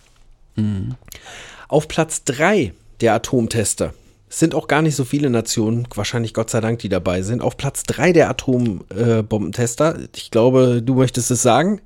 Auf 1.69 1.89
Platz 1.89 2.25
3 2.25 2.73
der 3.01 3.15
Atomtester 3.15 3.95
es 4.31 4.39
sind 4.39 4.55
auch 4.55 4.69
gar 4.69 4.83
nicht 4.83 4.95
so 4.97 5.05
viele 5.05 5.31
Nationen, 5.31 5.89
wahrscheinlich 5.95 6.35
Gott 6.35 6.51
sei 6.51 6.61
Dank, 6.61 6.81
die 6.81 6.89
dabei 6.89 7.23
sind. 7.23 7.41
Auf 7.43 7.57
Platz 7.57 7.83
3 7.85 8.13
der 8.13 8.29
Atombombentester, 8.29 9.99
ich 10.15 10.31
glaube, 10.31 10.83
du 10.83 10.95
möchtest 10.95 11.31
es 11.31 11.43
sagen, 11.43 11.81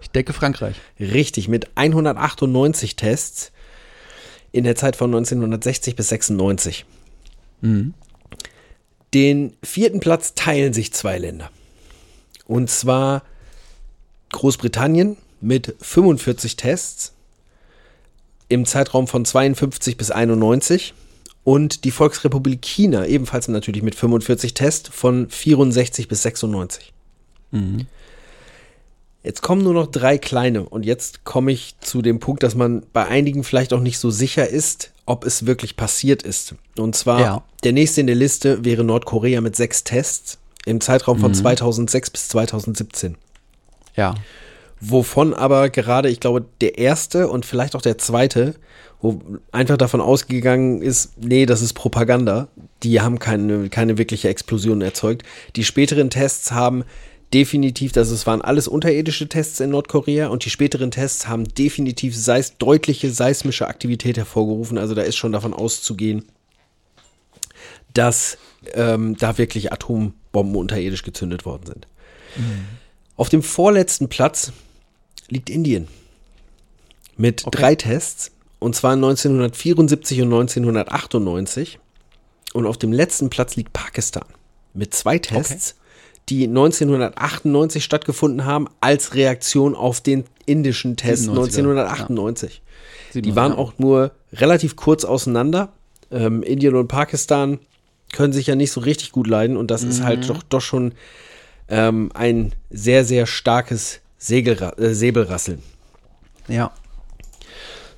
Ich 0.00 0.10
denke 0.10 0.32
Frankreich. 0.32 0.76
richtig, 0.98 1.48
mit 1.48 1.70
198 1.76 2.96
Tests 2.96 3.52
in 4.52 4.64
der 4.64 4.74
Zeit 4.74 4.96
von 4.96 5.10
1960 5.10 5.94
bis 5.94 6.08
96. 6.08 6.84
Den 9.14 9.56
vierten 9.62 10.00
Platz 10.00 10.34
teilen 10.34 10.72
sich 10.72 10.92
zwei 10.92 11.18
Länder. 11.18 11.50
Und 12.46 12.68
zwar 12.68 13.22
Großbritannien 14.32 15.16
mit 15.40 15.76
45 15.80 16.56
Tests 16.56 17.12
im 18.48 18.66
Zeitraum 18.66 19.06
von 19.06 19.24
52 19.24 19.96
bis 19.96 20.10
91 20.10 20.94
und 21.50 21.82
die 21.84 21.90
Volksrepublik 21.90 22.62
China 22.62 23.06
ebenfalls 23.06 23.48
natürlich 23.48 23.82
mit 23.82 23.96
45 23.96 24.54
Tests 24.54 24.88
von 24.88 25.28
64 25.28 26.06
bis 26.06 26.22
96. 26.22 26.92
Jetzt 29.24 29.42
kommen 29.42 29.64
nur 29.64 29.74
noch 29.74 29.88
drei 29.88 30.16
kleine 30.16 30.62
und 30.62 30.86
jetzt 30.86 31.24
komme 31.24 31.50
ich 31.50 31.74
zu 31.80 32.02
dem 32.02 32.20
Punkt, 32.20 32.44
dass 32.44 32.54
man 32.54 32.86
bei 32.92 33.04
einigen 33.04 33.42
vielleicht 33.42 33.72
auch 33.72 33.80
nicht 33.80 33.98
so 33.98 34.10
sicher 34.10 34.48
ist, 34.48 34.92
ob 35.06 35.24
es 35.26 35.44
wirklich 35.44 35.76
passiert 35.76 36.22
ist. 36.22 36.54
Und 36.78 36.94
zwar 36.94 37.20
Ja. 37.20 37.42
der 37.64 37.72
nächste 37.72 38.00
in 38.00 38.06
der 38.06 38.14
Liste 38.16 38.64
wäre 38.64 38.84
Nordkorea 38.84 39.40
mit 39.40 39.56
sechs 39.56 39.82
Tests 39.82 40.38
im 40.66 40.80
Zeitraum 40.80 41.18
von 41.18 41.34
2006 41.34 42.10
bis 42.10 42.28
2017. 42.28 43.16
Ja. 43.96 44.14
Wovon 44.80 45.34
aber 45.34 45.68
gerade, 45.68 46.10
ich 46.10 46.20
glaube, 46.20 46.44
der 46.60 46.78
erste 46.78 47.26
und 47.28 47.44
vielleicht 47.44 47.74
auch 47.74 47.82
der 47.82 47.98
zweite, 47.98 48.54
wo 49.02 49.20
einfach 49.50 49.76
davon 49.76 50.00
ausgegangen 50.00 50.82
ist, 50.82 51.12
nee, 51.22 51.46
das 51.46 51.62
ist 51.62 51.72
Propaganda. 51.72 52.48
Die 52.82 53.00
haben 53.00 53.18
keine, 53.18 53.68
keine 53.70 53.98
wirkliche 53.98 54.28
Explosion 54.28 54.82
erzeugt. 54.82 55.22
Die 55.56 55.64
späteren 55.64 56.10
Tests 56.10 56.52
haben 56.52 56.84
definitiv, 57.32 57.92
das 57.92 58.10
es 58.10 58.26
waren 58.26 58.42
alles 58.42 58.68
unterirdische 58.68 59.28
Tests 59.28 59.60
in 59.60 59.70
Nordkorea 59.70 60.28
und 60.28 60.44
die 60.44 60.50
späteren 60.50 60.90
Tests 60.90 61.28
haben 61.28 61.44
definitiv 61.44 62.16
seis 62.16 62.58
deutliche 62.58 63.10
seismische 63.10 63.68
Aktivität 63.68 64.16
hervorgerufen. 64.16 64.78
Also 64.78 64.94
da 64.94 65.02
ist 65.02 65.16
schon 65.16 65.32
davon 65.32 65.54
auszugehen, 65.54 66.24
dass 67.94 68.36
ähm, 68.74 69.16
da 69.16 69.38
wirklich 69.38 69.72
Atombomben 69.72 70.56
unterirdisch 70.56 71.02
gezündet 71.02 71.44
worden 71.44 71.66
sind. 71.66 71.86
Auf 73.16 73.28
dem 73.28 73.42
vorletzten 73.42 74.08
Platz 74.08 74.52
liegt 75.28 75.50
Indien 75.50 75.88
mit 77.16 77.46
Okay. 77.46 77.58
drei 77.58 77.74
Tests 77.74 78.32
und 78.60 78.76
zwar 78.76 78.92
1974 78.92 80.22
und 80.22 80.32
1998 80.32 81.80
und 82.52 82.66
auf 82.66 82.78
dem 82.78 82.92
letzten 82.92 83.30
Platz 83.30 83.56
liegt 83.56 83.72
Pakistan 83.72 84.24
mit 84.72 84.94
zwei 84.94 85.18
Tests, 85.18 85.74
die 86.28 86.44
1998 86.44 87.82
stattgefunden 87.82 88.44
haben 88.44 88.68
als 88.80 89.14
Reaktion 89.14 89.74
auf 89.74 90.00
den 90.00 90.24
indischen 90.46 90.96
Test 90.96 91.24
97er, 91.24 91.30
1998. 91.30 92.62
Die 93.14 93.22
97er, 93.22 93.34
waren 93.34 93.52
ja. 93.52 93.58
auch 93.58 93.72
nur 93.78 94.12
relativ 94.32 94.76
kurz 94.76 95.04
auseinander. 95.04 95.72
Ähm, 96.12 96.42
Indien 96.42 96.76
und 96.76 96.86
Pakistan 96.86 97.58
können 98.12 98.32
sich 98.32 98.46
ja 98.46 98.54
nicht 98.54 98.72
so 98.72 98.80
richtig 98.80 99.12
gut 99.12 99.26
leiden 99.26 99.56
und 99.56 99.70
das 99.70 99.82
ist 99.82 100.02
halt 100.02 100.28
doch, 100.28 100.42
doch 100.42 100.60
schon 100.60 100.94
ähm, 101.68 102.10
ein 102.14 102.52
sehr, 102.70 103.04
sehr 103.04 103.26
starkes 103.26 104.00
Segelra 104.18 104.70
äh, 104.78 104.92
Säbelrasseln. 104.94 105.62
Ja. 106.48 106.72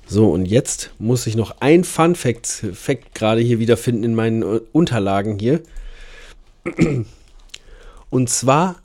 So, 0.05 0.29
und 0.29 0.45
jetzt 0.45 0.91
muss 0.99 1.27
ich 1.27 1.35
noch 1.35 1.55
ein 1.59 1.83
Fun 1.83 2.15
Fact, 2.15 2.47
Fact 2.73 3.15
gerade 3.15 3.41
hier 3.41 3.59
wiederfinden 3.59 4.03
in 4.03 4.15
meinen 4.15 4.41
äh, 4.41 4.59
Unterlagen 4.71 5.39
hier. 5.39 5.61
Und 8.09 8.29
zwar, 8.29 8.75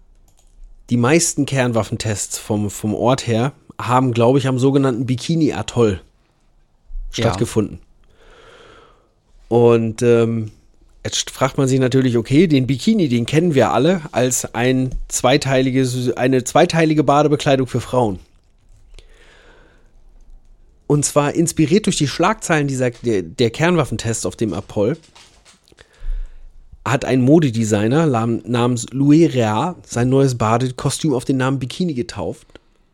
die 0.90 0.96
meisten 0.96 1.44
Kernwaffentests 1.44 2.38
vom, 2.38 2.70
vom 2.70 2.94
Ort 2.94 3.26
her 3.26 3.52
haben, 3.80 4.12
glaube 4.12 4.38
ich, 4.38 4.48
am 4.48 4.58
sogenannten 4.58 5.06
Bikini-Atoll 5.06 6.00
stattgefunden. 7.10 7.80
Und 9.48 10.02
ähm, 10.02 10.50
jetzt 11.04 11.30
fragt 11.30 11.58
man 11.58 11.68
sich 11.68 11.80
natürlich, 11.80 12.16
okay, 12.16 12.46
den 12.46 12.66
Bikini, 12.66 13.08
den 13.08 13.26
kennen 13.26 13.54
wir 13.54 13.72
alle 13.72 14.02
als 14.12 14.54
ein 14.54 14.90
zweiteiliges, 15.08 16.16
eine 16.16 16.44
zweiteilige 16.44 17.04
Badebekleidung 17.04 17.66
für 17.66 17.80
Frauen. 17.80 18.18
Und 20.88 21.04
zwar 21.04 21.34
inspiriert 21.34 21.86
durch 21.86 21.98
die 21.98 22.08
Schlagzeilen 22.08 22.66
dieser, 22.66 22.90
der, 22.90 23.22
der 23.22 23.50
Kernwaffentests 23.50 24.26
auf 24.26 24.36
dem 24.36 24.54
Apoll, 24.54 24.96
hat 26.84 27.04
ein 27.04 27.20
Modedesigner 27.20 28.06
namens 28.06 28.86
Louis 28.90 29.34
Rea 29.34 29.76
sein 29.86 30.08
neues 30.08 30.36
Badekostüm 30.36 31.12
auf 31.12 31.26
den 31.26 31.36
Namen 31.36 31.58
Bikini 31.58 31.92
getauft 31.92 32.46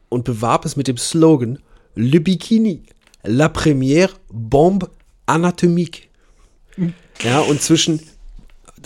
und 0.09 0.25
bewarb 0.25 0.65
es 0.65 0.75
mit 0.75 0.89
dem 0.89 0.97
Slogan 0.97 1.61
Le 1.95 2.21
Bikini, 2.21 2.83
la 3.23 3.47
première 3.47 4.11
bombe 4.29 4.91
anatomique. 5.27 6.09
Ja, 7.23 7.39
und 7.41 7.63
zwischen, 7.63 8.01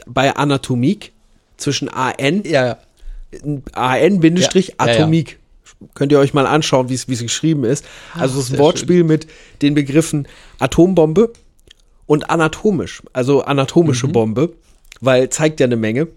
bei 0.06 0.36
Anatomik, 0.36 1.12
zwischen 1.56 1.88
AN, 1.88 2.44
Ja, 2.44 2.76
AN-Atomique. 3.72 5.37
Könnt 5.94 6.12
ihr 6.12 6.18
euch 6.18 6.34
mal 6.34 6.46
anschauen, 6.46 6.88
wie 6.88 6.94
es 6.94 7.06
geschrieben 7.06 7.64
ist. 7.64 7.84
Also 8.14 8.40
ein 8.40 8.44
sehr 8.44 8.58
Wortspiel 8.58 9.04
mit 9.04 9.26
den 9.62 9.74
Begriffen 9.74 10.26
Atombombe 10.58 11.32
und 12.06 12.30
anatomisch, 12.30 13.02
also 13.12 13.42
anatomische 13.42 14.08
Mhm. 14.08 14.12
Bombe, 14.12 14.52
weil 15.00 15.28
zeigt 15.30 15.60
ja 15.60 15.66
eine 15.66 15.76
Menge. 15.76 16.08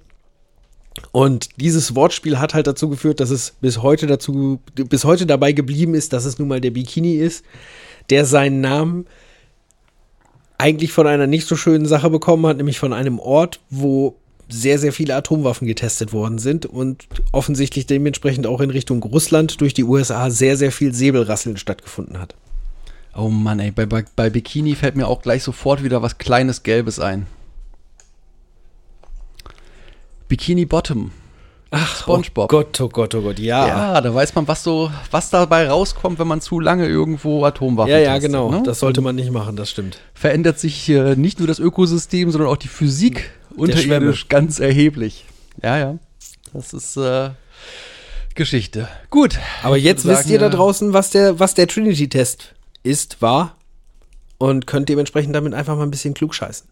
Und 1.11 1.49
dieses 1.57 1.95
Wortspiel 1.95 2.39
hat 2.39 2.53
halt 2.53 2.67
dazu 2.67 2.89
geführt, 2.89 3.19
dass 3.19 3.29
es 3.29 3.53
bis 3.61 3.81
heute 3.81 4.07
dazu, 4.07 4.59
bis 4.75 5.05
heute 5.05 5.25
dabei 5.25 5.51
geblieben 5.51 5.93
ist, 5.93 6.13
dass 6.13 6.25
es 6.25 6.39
nun 6.39 6.47
mal 6.47 6.59
der 6.59 6.71
Bikini 6.71 7.15
ist, 7.15 7.45
der 8.09 8.25
seinen 8.25 8.61
Namen 8.61 9.05
eigentlich 10.57 10.91
von 10.91 11.07
einer 11.07 11.27
nicht 11.27 11.47
so 11.47 11.55
schönen 11.55 11.85
Sache 11.85 12.09
bekommen 12.09 12.45
hat, 12.45 12.57
nämlich 12.57 12.77
von 12.77 12.93
einem 12.93 13.19
Ort, 13.19 13.59
wo 13.69 14.15
sehr, 14.53 14.79
sehr 14.79 14.93
viele 14.93 15.15
Atomwaffen 15.15 15.67
getestet 15.67 16.13
worden 16.13 16.37
sind 16.37 16.65
und 16.65 17.07
offensichtlich 17.31 17.87
dementsprechend 17.87 18.47
auch 18.47 18.61
in 18.61 18.69
Richtung 18.69 19.01
Russland 19.03 19.61
durch 19.61 19.73
die 19.73 19.83
USA 19.83 20.29
sehr, 20.29 20.57
sehr 20.57 20.71
viel 20.71 20.93
Säbelrasseln 20.93 21.57
stattgefunden 21.57 22.19
hat. 22.19 22.35
Oh 23.15 23.29
Mann, 23.29 23.59
ey, 23.59 23.71
bei, 23.71 23.85
bei, 23.85 24.05
bei 24.15 24.29
Bikini 24.29 24.75
fällt 24.75 24.95
mir 24.95 25.07
auch 25.07 25.21
gleich 25.21 25.43
sofort 25.43 25.83
wieder 25.83 26.01
was 26.01 26.17
kleines 26.17 26.63
Gelbes 26.63 26.99
ein. 26.99 27.27
Bikini 30.27 30.65
Bottom. 30.65 31.11
Ach, 31.73 32.01
SpongeBob. 32.01 32.45
Oh 32.45 32.57
Gott, 32.57 32.81
oh 32.81 32.89
Gott, 32.89 33.15
oh 33.15 33.21
Gott, 33.21 33.39
ja. 33.39 33.67
Ja, 33.67 34.01
da 34.01 34.13
weiß 34.13 34.35
man, 34.35 34.45
was 34.47 34.61
so, 34.61 34.91
was 35.09 35.29
dabei 35.29 35.69
rauskommt, 35.69 36.19
wenn 36.19 36.27
man 36.27 36.41
zu 36.41 36.59
lange 36.59 36.85
irgendwo 36.85 37.45
Atomwaffen 37.45 37.91
ja, 37.91 37.99
ja 37.99 38.13
testet, 38.13 38.31
genau. 38.31 38.51
ne? 38.51 38.63
Das 38.65 38.79
sollte 38.79 38.99
man 38.99 39.15
nicht 39.15 39.31
machen, 39.31 39.55
das 39.55 39.69
stimmt. 39.69 39.99
Verändert 40.13 40.59
sich 40.59 40.89
äh, 40.89 41.15
nicht 41.15 41.39
nur 41.39 41.47
das 41.47 41.59
Ökosystem, 41.59 42.29
sondern 42.29 42.49
auch 42.49 42.57
die 42.57 42.67
Physik 42.67 43.31
unterirdisch 43.55 44.27
ganz 44.27 44.59
erheblich. 44.59 45.25
Ja, 45.61 45.77
ja. 45.77 45.99
Das 46.53 46.73
ist 46.73 46.97
äh, 46.97 47.31
Geschichte. 48.35 48.87
Gut. 49.09 49.39
Aber 49.63 49.77
jetzt 49.77 50.05
würde 50.05 50.17
wisst 50.17 50.29
ihr 50.29 50.39
da 50.39 50.45
sagen, 50.45 50.53
äh, 50.53 50.57
draußen, 50.57 50.93
was 50.93 51.09
der, 51.09 51.39
was 51.39 51.53
der 51.53 51.67
Trinity-Test 51.67 52.55
ist, 52.83 53.21
war 53.21 53.55
und 54.37 54.67
könnt 54.67 54.89
dementsprechend 54.89 55.35
damit 55.35 55.53
einfach 55.53 55.75
mal 55.75 55.83
ein 55.83 55.91
bisschen 55.91 56.13
klug 56.13 56.33
scheißen. 56.33 56.67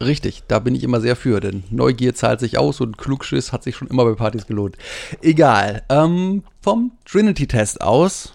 Richtig, 0.00 0.44
da 0.48 0.60
bin 0.60 0.74
ich 0.74 0.82
immer 0.82 1.00
sehr 1.00 1.16
für, 1.16 1.40
denn 1.40 1.64
Neugier 1.70 2.14
zahlt 2.14 2.40
sich 2.40 2.56
aus 2.56 2.80
und 2.80 2.96
Klugschiss 2.98 3.52
hat 3.52 3.64
sich 3.64 3.76
schon 3.76 3.88
immer 3.88 4.04
bei 4.04 4.14
Partys 4.14 4.46
gelohnt. 4.46 4.76
Egal. 5.20 5.82
Ähm, 5.88 6.44
vom 6.60 6.92
Trinity-Test 7.04 7.80
aus 7.80 8.34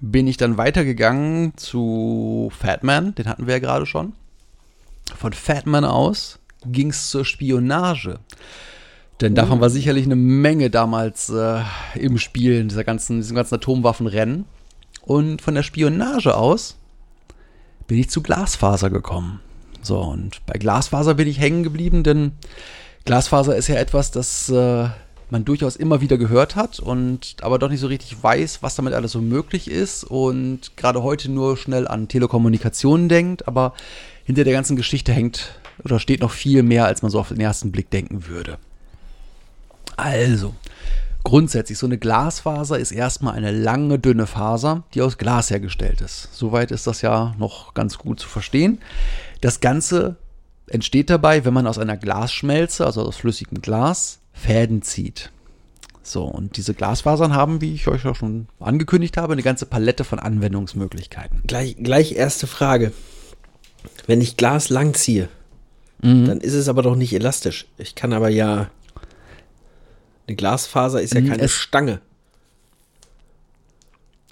bin 0.00 0.26
ich 0.26 0.36
dann 0.36 0.58
weitergegangen 0.58 1.56
zu 1.56 2.52
Fatman, 2.56 3.14
den 3.16 3.26
hatten 3.26 3.46
wir 3.46 3.54
ja 3.54 3.60
gerade 3.60 3.86
schon. 3.86 4.12
Von 5.16 5.32
Fatman 5.32 5.84
aus 5.84 6.38
ging 6.66 6.90
es 6.90 7.10
zur 7.10 7.24
Spionage. 7.24 8.18
Denn 9.20 9.34
davon 9.34 9.60
war 9.60 9.68
sicherlich 9.68 10.04
eine 10.04 10.16
Menge 10.16 10.70
damals 10.70 11.28
äh, 11.28 11.62
im 11.94 12.18
Spiel, 12.18 12.60
in 12.60 12.68
dieser 12.68 12.84
ganzen, 12.84 13.16
diesem 13.16 13.34
ganzen 13.34 13.56
Atomwaffenrennen. 13.56 14.44
Und 15.02 15.42
von 15.42 15.54
der 15.54 15.64
Spionage 15.64 16.36
aus 16.36 16.76
bin 17.88 17.98
ich 17.98 18.10
zu 18.10 18.22
Glasfaser 18.22 18.90
gekommen. 18.90 19.40
So, 19.82 19.98
und 19.98 20.44
bei 20.46 20.54
Glasfaser 20.58 21.14
bin 21.14 21.26
ich 21.26 21.40
hängen 21.40 21.62
geblieben, 21.62 22.02
denn 22.02 22.32
Glasfaser 23.04 23.56
ist 23.56 23.68
ja 23.68 23.76
etwas, 23.76 24.10
das 24.10 24.48
äh, 24.50 24.88
man 25.30 25.44
durchaus 25.44 25.76
immer 25.76 26.00
wieder 26.00 26.18
gehört 26.18 26.56
hat 26.56 26.78
und 26.78 27.36
aber 27.40 27.58
doch 27.58 27.70
nicht 27.70 27.80
so 27.80 27.86
richtig 27.86 28.22
weiß, 28.22 28.62
was 28.62 28.76
damit 28.76 28.94
alles 28.94 29.12
so 29.12 29.20
möglich 29.20 29.70
ist 29.70 30.04
und 30.04 30.76
gerade 30.76 31.02
heute 31.02 31.30
nur 31.30 31.56
schnell 31.56 31.88
an 31.88 32.08
Telekommunikation 32.08 33.08
denkt, 33.08 33.48
aber 33.48 33.74
hinter 34.24 34.44
der 34.44 34.52
ganzen 34.52 34.76
Geschichte 34.76 35.12
hängt 35.12 35.52
oder 35.84 35.98
steht 35.98 36.20
noch 36.20 36.30
viel 36.30 36.62
mehr, 36.62 36.86
als 36.86 37.02
man 37.02 37.10
so 37.10 37.20
auf 37.20 37.28
den 37.28 37.40
ersten 37.40 37.72
Blick 37.72 37.90
denken 37.90 38.26
würde. 38.26 38.58
Also, 39.96 40.54
grundsätzlich, 41.24 41.78
so 41.78 41.86
eine 41.86 41.98
Glasfaser 41.98 42.78
ist 42.78 42.92
erstmal 42.92 43.34
eine 43.34 43.50
lange, 43.50 43.98
dünne 43.98 44.26
Faser, 44.26 44.84
die 44.94 45.02
aus 45.02 45.18
Glas 45.18 45.50
hergestellt 45.50 46.00
ist. 46.00 46.28
Soweit 46.32 46.70
ist 46.70 46.86
das 46.86 47.02
ja 47.02 47.34
noch 47.38 47.74
ganz 47.74 47.98
gut 47.98 48.20
zu 48.20 48.28
verstehen. 48.28 48.78
Das 49.40 49.60
Ganze 49.60 50.16
entsteht 50.68 51.10
dabei, 51.10 51.44
wenn 51.44 51.54
man 51.54 51.66
aus 51.66 51.78
einer 51.78 51.96
Glasschmelze, 51.96 52.86
also 52.86 53.02
aus 53.02 53.16
flüssigem 53.16 53.60
Glas, 53.60 54.20
Fäden 54.32 54.82
zieht. 54.82 55.30
So, 56.02 56.24
und 56.24 56.56
diese 56.56 56.72
Glasfasern 56.74 57.34
haben, 57.34 57.60
wie 57.60 57.74
ich 57.74 57.86
euch 57.88 58.06
auch 58.06 58.16
schon 58.16 58.48
angekündigt 58.60 59.16
habe, 59.16 59.34
eine 59.34 59.42
ganze 59.42 59.66
Palette 59.66 60.04
von 60.04 60.18
Anwendungsmöglichkeiten. 60.18 61.42
Gleich, 61.46 61.76
gleich 61.76 62.12
erste 62.12 62.46
Frage. 62.46 62.92
Wenn 64.06 64.20
ich 64.20 64.36
Glas 64.36 64.70
lang 64.70 64.94
ziehe, 66.02 66.24
dann 66.24 66.40
ist 66.40 66.54
es 66.54 66.68
aber 66.68 66.82
doch 66.82 66.94
nicht 66.96 67.12
elastisch. 67.12 67.66
Ich 67.78 67.94
kann 67.94 68.12
aber 68.12 68.28
ja. 68.28 68.70
Eine 70.26 70.36
Glasfaser 70.36 71.00
ist 71.00 71.14
ja 71.14 71.20
Mm, 71.22 71.28
keine 71.28 71.42
es- 71.42 71.52
Stange. 71.52 72.00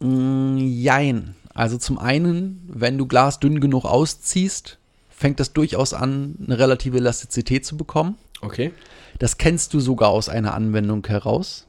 Mm, 0.00 0.56
Jein. 0.58 1.34
Also 1.54 1.78
zum 1.78 1.98
einen, 1.98 2.62
wenn 2.68 2.98
du 2.98 3.06
Glas 3.06 3.40
dünn 3.40 3.60
genug 3.60 3.84
ausziehst, 3.86 4.78
fängt 5.08 5.40
das 5.40 5.54
durchaus 5.54 5.94
an, 5.94 6.36
eine 6.44 6.58
relative 6.58 6.98
Elastizität 6.98 7.64
zu 7.64 7.76
bekommen. 7.78 8.16
Okay. 8.42 8.72
Das 9.18 9.38
kennst 9.38 9.72
du 9.72 9.80
sogar 9.80 10.10
aus 10.10 10.28
einer 10.28 10.52
Anwendung 10.52 11.06
heraus, 11.06 11.66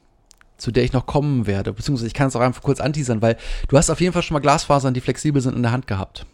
zu 0.58 0.70
der 0.70 0.84
ich 0.84 0.92
noch 0.92 1.06
kommen 1.06 1.46
werde. 1.46 1.72
Beziehungsweise 1.72 2.06
ich 2.08 2.12
kann 2.14 2.28
es 2.28 2.36
auch 2.36 2.42
einfach 2.42 2.62
kurz 2.62 2.80
anteasern, 2.80 3.22
weil 3.22 3.38
du 3.68 3.78
hast 3.78 3.88
auf 3.88 4.02
jeden 4.02 4.12
Fall 4.12 4.22
schon 4.22 4.34
mal 4.34 4.40
Glasfasern, 4.40 4.92
die 4.92 5.00
flexibel 5.00 5.40
sind, 5.40 5.56
in 5.56 5.62
der 5.62 5.72
Hand 5.72 5.86
gehabt. 5.86 6.26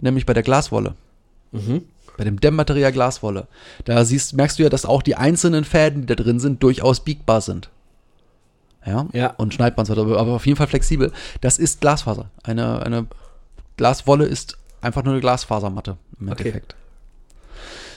Nämlich 0.00 0.24
bei 0.26 0.34
der 0.34 0.44
Glaswolle. 0.44 0.94
Bei 2.16 2.24
dem 2.24 2.40
Dämmmaterial 2.40 2.92
Glaswolle. 2.92 3.46
Da 3.84 4.04
siehst, 4.04 4.34
merkst 4.34 4.58
du 4.58 4.62
ja, 4.64 4.68
dass 4.68 4.84
auch 4.84 5.02
die 5.02 5.14
einzelnen 5.16 5.64
Fäden, 5.64 6.02
die 6.02 6.06
da 6.06 6.14
drin 6.14 6.40
sind, 6.40 6.62
durchaus 6.62 7.00
biegbar 7.00 7.40
sind. 7.40 7.70
Ja, 8.86 9.06
Ja. 9.12 9.30
und 9.36 9.58
weiter, 9.58 9.90
aber 9.98 10.32
auf 10.34 10.46
jeden 10.46 10.56
Fall 10.56 10.66
flexibel. 10.66 11.12
Das 11.40 11.58
ist 11.58 11.80
Glasfaser. 11.80 12.30
Eine, 12.42 12.80
eine 12.84 13.06
Glaswolle 13.76 14.24
ist 14.24 14.56
einfach 14.80 15.04
nur 15.04 15.12
eine 15.12 15.20
Glasfasermatte 15.20 15.96
im 16.20 16.28
Okay. 16.28 16.38
Endeffekt. 16.40 16.74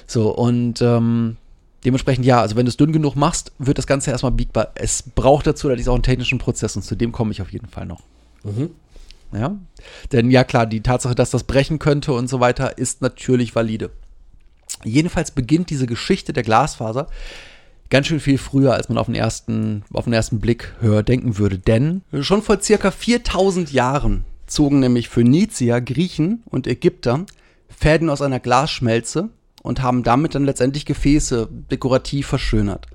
So, 0.05 0.29
und 0.35 0.81
ähm, 0.81 1.37
dementsprechend 1.85 2.25
ja, 2.25 2.41
also 2.41 2.55
wenn 2.57 2.65
du 2.65 2.69
es 2.69 2.77
dünn 2.77 2.91
genug 2.91 3.15
machst, 3.15 3.53
wird 3.59 3.77
das 3.77 3.87
Ganze 3.87 4.11
erstmal 4.11 4.33
biegbar. 4.33 4.69
Es 4.75 5.03
braucht 5.03 5.47
dazu 5.47 5.67
allerdings 5.67 5.87
auch 5.87 5.93
einen 5.93 6.03
technischen 6.03 6.37
Prozess 6.39 6.75
und 6.75 6.81
zu 6.81 6.95
dem 6.95 7.11
komme 7.11 7.31
ich 7.31 7.41
auf 7.41 7.51
jeden 7.53 7.67
Fall 7.67 7.85
noch. 7.85 8.01
Ja, 9.33 9.55
denn 10.11 10.29
ja 10.29 10.43
klar, 10.43 10.65
die 10.65 10.81
Tatsache, 10.81 11.15
dass 11.15 11.31
das 11.31 11.45
brechen 11.45 11.79
könnte 11.79 12.13
und 12.13 12.27
so 12.27 12.39
weiter, 12.39 12.77
ist 12.77 13.01
natürlich 13.01 13.55
valide. 13.55 13.91
Jedenfalls 14.83 15.31
beginnt 15.31 15.69
diese 15.69 15.85
Geschichte 15.85 16.33
der 16.33 16.43
Glasfaser 16.43 17.07
ganz 17.91 18.07
schön 18.07 18.19
viel 18.19 18.39
früher, 18.39 18.73
als 18.73 18.89
man 18.89 18.97
auf 18.97 19.05
den 19.05 19.15
ersten, 19.15 19.83
auf 19.93 20.05
den 20.05 20.13
ersten 20.13 20.39
Blick 20.39 20.73
höher 20.79 21.03
denken 21.03 21.37
würde. 21.37 21.59
Denn 21.59 22.01
schon 22.21 22.41
vor 22.41 22.59
circa 22.61 22.89
4000 22.89 23.71
Jahren 23.71 24.25
zogen 24.47 24.79
nämlich 24.79 25.09
Phönizier, 25.09 25.79
Griechen 25.81 26.41
und 26.45 26.65
Ägypter 26.65 27.25
Fäden 27.69 28.09
aus 28.09 28.21
einer 28.21 28.39
Glasschmelze 28.39 29.29
und 29.61 29.81
haben 29.81 30.03
damit 30.03 30.35
dann 30.35 30.45
letztendlich 30.45 30.85
Gefäße 30.85 31.47
dekorativ 31.69 32.27
verschönert. 32.27 32.87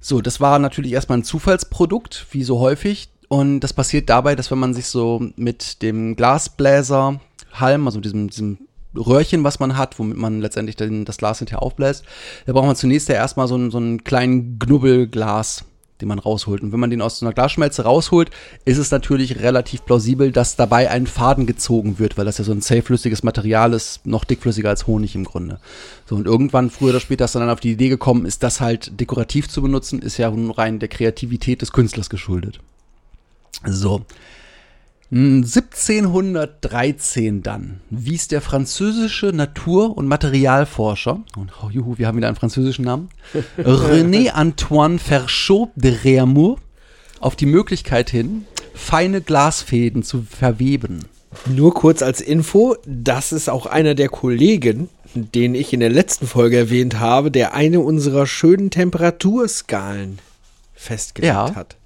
So, 0.00 0.20
das 0.20 0.40
war 0.40 0.58
natürlich 0.58 0.92
erstmal 0.92 1.18
ein 1.18 1.24
Zufallsprodukt, 1.24 2.26
wie 2.30 2.42
so 2.42 2.58
häufig. 2.58 3.08
Und 3.32 3.60
das 3.60 3.72
passiert 3.72 4.10
dabei, 4.10 4.34
dass 4.34 4.50
wenn 4.50 4.58
man 4.58 4.74
sich 4.74 4.86
so 4.86 5.22
mit 5.36 5.82
dem 5.82 6.16
Glasbläser 6.16 7.20
Halm, 7.52 7.86
also 7.86 8.00
diesem, 8.00 8.28
diesem 8.28 8.58
Röhrchen, 8.96 9.44
was 9.44 9.60
man 9.60 9.76
hat, 9.76 10.00
womit 10.00 10.16
man 10.16 10.40
letztendlich 10.40 10.74
dann 10.74 11.04
das 11.04 11.16
Glas 11.16 11.38
hinterher 11.38 11.62
aufbläst, 11.62 12.04
da 12.46 12.52
braucht 12.52 12.66
man 12.66 12.74
zunächst 12.74 13.08
ja 13.08 13.14
erstmal 13.14 13.46
so 13.46 13.54
einen, 13.54 13.70
so 13.70 13.78
einen 13.78 14.02
kleinen 14.02 14.58
Knubbelglas, 14.58 15.64
den 16.00 16.08
man 16.08 16.18
rausholt. 16.18 16.60
Und 16.60 16.72
wenn 16.72 16.80
man 16.80 16.90
den 16.90 17.02
aus 17.02 17.20
so 17.20 17.26
einer 17.26 17.32
Glasschmelze 17.32 17.84
rausholt, 17.84 18.32
ist 18.64 18.78
es 18.78 18.90
natürlich 18.90 19.38
relativ 19.38 19.84
plausibel, 19.84 20.32
dass 20.32 20.56
dabei 20.56 20.90
ein 20.90 21.06
Faden 21.06 21.46
gezogen 21.46 22.00
wird, 22.00 22.18
weil 22.18 22.24
das 22.24 22.38
ja 22.38 22.44
so 22.44 22.50
ein 22.50 22.62
zähflüssiges 22.62 23.22
Material 23.22 23.74
ist, 23.74 24.04
noch 24.08 24.24
dickflüssiger 24.24 24.70
als 24.70 24.88
Honig 24.88 25.14
im 25.14 25.22
Grunde. 25.22 25.60
So, 26.04 26.16
und 26.16 26.26
irgendwann, 26.26 26.68
früher 26.68 26.90
oder 26.90 27.00
später, 27.00 27.26
ist 27.26 27.36
dann 27.36 27.48
auf 27.48 27.60
die 27.60 27.70
Idee 27.70 27.90
gekommen, 27.90 28.26
ist 28.26 28.42
das 28.42 28.60
halt 28.60 28.98
dekorativ 28.98 29.48
zu 29.48 29.62
benutzen, 29.62 30.02
ist 30.02 30.16
ja 30.16 30.28
nun 30.32 30.50
rein 30.50 30.80
der 30.80 30.88
Kreativität 30.88 31.62
des 31.62 31.70
Künstlers 31.70 32.10
geschuldet. 32.10 32.58
So. 33.66 34.02
Hm, 35.10 35.42
1713 35.44 37.42
dann 37.42 37.80
wies 37.90 38.28
der 38.28 38.40
französische 38.40 39.26
Natur- 39.26 39.96
und 39.96 40.06
Materialforscher, 40.06 41.20
und 41.36 41.52
oh, 41.62 41.68
juhu, 41.68 41.98
wir 41.98 42.06
haben 42.06 42.16
wieder 42.16 42.28
einen 42.28 42.36
französischen 42.36 42.84
Namen, 42.84 43.08
René 43.58 44.30
Antoine 44.30 44.98
Ferchot 45.00 45.70
de 45.74 45.94
Réaumur 45.96 46.58
auf 47.18 47.34
die 47.34 47.46
Möglichkeit 47.46 48.08
hin, 48.10 48.44
feine 48.72 49.20
Glasfäden 49.20 50.04
zu 50.04 50.22
verweben. 50.22 51.00
Nur 51.46 51.74
kurz 51.74 52.02
als 52.02 52.20
Info, 52.20 52.76
das 52.86 53.32
ist 53.32 53.50
auch 53.50 53.66
einer 53.66 53.94
der 53.96 54.08
Kollegen, 54.08 54.88
den 55.14 55.54
ich 55.56 55.72
in 55.72 55.80
der 55.80 55.90
letzten 55.90 56.26
Folge 56.26 56.56
erwähnt 56.56 56.98
habe, 57.00 57.30
der 57.30 57.54
eine 57.54 57.80
unserer 57.80 58.26
schönen 58.26 58.70
Temperaturskalen 58.70 60.18
festgelegt 60.74 61.34
Ja. 61.34 61.54
hat. 61.54 61.76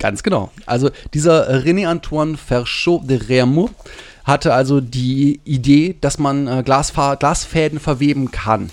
Ganz 0.00 0.22
genau. 0.22 0.50
Also 0.66 0.90
dieser 1.14 1.62
René 1.62 1.86
Antoine 1.86 2.36
Ferchot 2.36 3.02
de 3.08 3.18
Reaumur 3.28 3.70
hatte 4.24 4.54
also 4.54 4.80
die 4.80 5.40
Idee, 5.44 5.94
dass 6.00 6.18
man 6.18 6.48
äh, 6.48 6.62
Glasfa 6.64 7.14
Glasfäden 7.14 7.78
verweben 7.78 8.30
kann. 8.30 8.70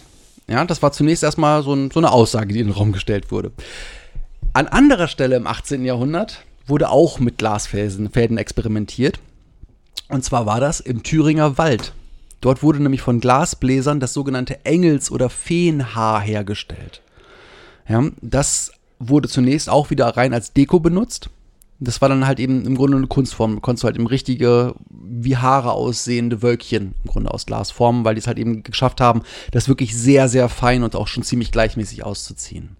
Ja, 0.47 0.63
das 0.63 0.81
war 0.81 0.93
zunächst 0.93 1.23
erstmal 1.23 1.61
so, 1.63 1.73
ein, 1.73 1.91
so 1.91 1.99
eine 1.99 2.11
Aussage, 2.11 2.53
die 2.53 2.61
in 2.61 2.67
den 2.67 2.73
Raum 2.73 2.93
gestellt 2.93 3.29
wurde. 3.29 3.51
An 4.53 4.67
anderer 4.67 5.09
Stelle 5.09 5.35
im 5.35 5.47
18. 5.47 5.83
Jahrhundert 5.83 6.45
wurde 6.65 6.89
auch 6.89 7.19
mit 7.19 7.37
Glasfäden 7.37 8.09
Fäden 8.09 8.37
experimentiert. 8.37 9.19
Und 10.07 10.23
zwar 10.23 10.45
war 10.45 10.61
das 10.61 10.79
im 10.79 11.03
Thüringer 11.03 11.57
Wald. 11.57 11.93
Dort 12.39 12.63
wurde 12.63 12.81
nämlich 12.81 13.01
von 13.01 13.19
Glasbläsern 13.19 13.99
das 13.99 14.13
sogenannte 14.13 14.63
Engels- 14.63 15.11
oder 15.11 15.29
Feenhaar 15.29 16.21
hergestellt. 16.21 17.01
Ja, 17.89 18.03
das 18.21 18.71
wurde 18.99 19.29
zunächst 19.29 19.69
auch 19.69 19.89
wieder 19.89 20.05
rein 20.17 20.33
als 20.33 20.53
Deko 20.53 20.79
benutzt. 20.79 21.29
Das 21.79 22.01
war 22.01 22.09
dann 22.09 22.25
halt 22.25 22.39
eben 22.39 22.65
im 22.65 22.75
Grunde 22.75 22.97
eine 22.97 23.07
Kunstform. 23.07 23.55
Du 23.55 23.61
konntest 23.61 23.83
halt 23.83 23.95
eben 23.95 24.07
richtige, 24.07 24.73
wie 24.89 25.37
Haare 25.37 25.73
aussehende 25.73 26.41
Wölkchen 26.41 26.95
im 27.03 27.11
Grunde 27.11 27.31
aus 27.31 27.45
Glas 27.45 27.69
formen, 27.69 28.03
weil 28.03 28.15
die 28.15 28.19
es 28.19 28.27
halt 28.27 28.39
eben 28.39 28.63
geschafft 28.63 28.99
haben, 28.99 29.21
das 29.51 29.67
wirklich 29.67 29.95
sehr, 29.95 30.27
sehr 30.27 30.49
fein 30.49 30.83
und 30.83 30.95
auch 30.95 31.07
schon 31.07 31.21
ziemlich 31.21 31.51
gleichmäßig 31.51 32.03
auszuziehen. 32.03 32.75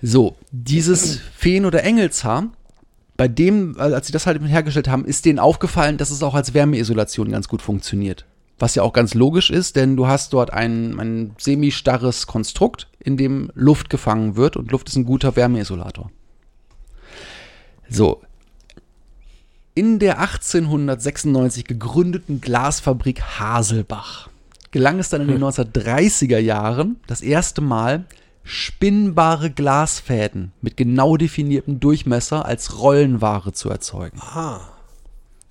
So, 0.00 0.36
dieses 0.50 1.20
Feen- 1.36 1.66
oder 1.66 1.84
Engelshaar, 1.84 2.48
bei 3.18 3.28
dem, 3.28 3.78
als 3.78 4.06
sie 4.06 4.14
das 4.14 4.26
halt 4.26 4.40
hergestellt 4.42 4.88
haben, 4.88 5.04
ist 5.04 5.26
denen 5.26 5.38
aufgefallen, 5.38 5.98
dass 5.98 6.10
es 6.10 6.22
auch 6.22 6.34
als 6.34 6.54
Wärmeisolation 6.54 7.30
ganz 7.30 7.48
gut 7.48 7.60
funktioniert. 7.60 8.24
Was 8.60 8.76
ja 8.76 8.84
auch 8.84 8.92
ganz 8.92 9.14
logisch 9.14 9.50
ist, 9.50 9.74
denn 9.74 9.96
du 9.96 10.06
hast 10.06 10.32
dort 10.32 10.52
ein, 10.52 11.00
ein 11.00 11.34
semi-starres 11.38 12.28
Konstrukt, 12.28 12.86
in 13.00 13.16
dem 13.16 13.50
Luft 13.54 13.90
gefangen 13.90 14.36
wird 14.36 14.56
und 14.56 14.70
Luft 14.70 14.88
ist 14.88 14.96
ein 14.96 15.06
guter 15.06 15.34
Wärmeisolator. 15.34 16.10
So. 17.88 18.20
In 19.74 19.98
der 19.98 20.20
1896 20.20 21.64
gegründeten 21.64 22.40
Glasfabrik 22.40 23.22
Haselbach 23.22 24.28
gelang 24.70 24.98
es 24.98 25.08
dann 25.08 25.22
in 25.22 25.28
den 25.28 25.42
1930er 25.44 26.38
Jahren 26.38 27.00
das 27.06 27.20
erste 27.20 27.60
Mal, 27.60 28.04
spinnbare 28.42 29.50
Glasfäden 29.50 30.52
mit 30.60 30.76
genau 30.76 31.16
definiertem 31.16 31.80
Durchmesser 31.80 32.44
als 32.44 32.78
Rollenware 32.78 33.52
zu 33.52 33.70
erzeugen. 33.70 34.18
Ah. 34.20 34.60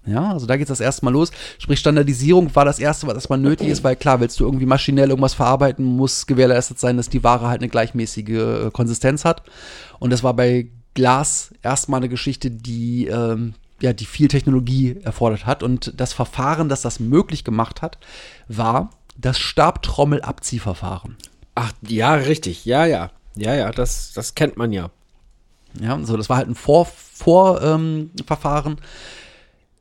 Ja, 0.05 0.31
also 0.31 0.45
da 0.45 0.55
geht 0.55 0.65
es 0.65 0.69
das 0.69 0.79
erste 0.79 1.05
Mal 1.05 1.11
los. 1.11 1.31
Sprich, 1.59 1.79
Standardisierung 1.79 2.55
war 2.55 2.65
das 2.65 2.79
erste, 2.79 3.05
was 3.07 3.15
erstmal 3.15 3.39
nötig 3.39 3.67
ist, 3.67 3.83
weil 3.83 3.95
klar, 3.95 4.19
willst 4.19 4.39
du 4.39 4.45
irgendwie 4.45 4.65
maschinell 4.65 5.09
irgendwas 5.09 5.33
verarbeiten, 5.33 5.85
muss 5.85 6.25
gewährleistet 6.25 6.79
sein, 6.79 6.97
dass 6.97 7.09
die 7.09 7.23
Ware 7.23 7.47
halt 7.47 7.61
eine 7.61 7.69
gleichmäßige 7.69 8.29
äh, 8.29 8.71
Konsistenz 8.71 9.25
hat. 9.25 9.43
Und 9.99 10.11
das 10.11 10.23
war 10.23 10.33
bei 10.33 10.67
Glas 10.93 11.53
erstmal 11.61 11.99
eine 11.99 12.09
Geschichte, 12.09 12.49
die, 12.49 13.07
ähm, 13.07 13.53
ja, 13.81 13.93
die 13.93 14.05
viel 14.05 14.29
Technologie 14.29 14.97
erfordert 15.03 15.45
hat. 15.45 15.63
Und 15.63 15.93
das 15.97 16.13
Verfahren, 16.13 16.69
das 16.69 16.81
das 16.81 16.99
möglich 16.99 17.43
gemacht 17.43 17.81
hat, 17.81 17.97
war 18.47 18.91
das 19.17 19.37
Stabtrommelabziehverfahren. 19.37 21.17
Ach, 21.55 21.73
ja, 21.81 22.13
richtig. 22.13 22.65
Ja, 22.65 22.85
ja. 22.85 23.11
Ja, 23.35 23.53
ja, 23.53 23.71
das, 23.71 24.13
das 24.13 24.33
kennt 24.33 24.57
man 24.57 24.71
ja. 24.71 24.89
Ja, 25.79 25.99
so, 26.03 26.17
das 26.17 26.29
war 26.29 26.37
halt 26.37 26.47
ein 26.47 26.55
Vorverfahren. 26.55 27.81
Ähm, 27.81 28.11
Verfahren. 28.25 28.77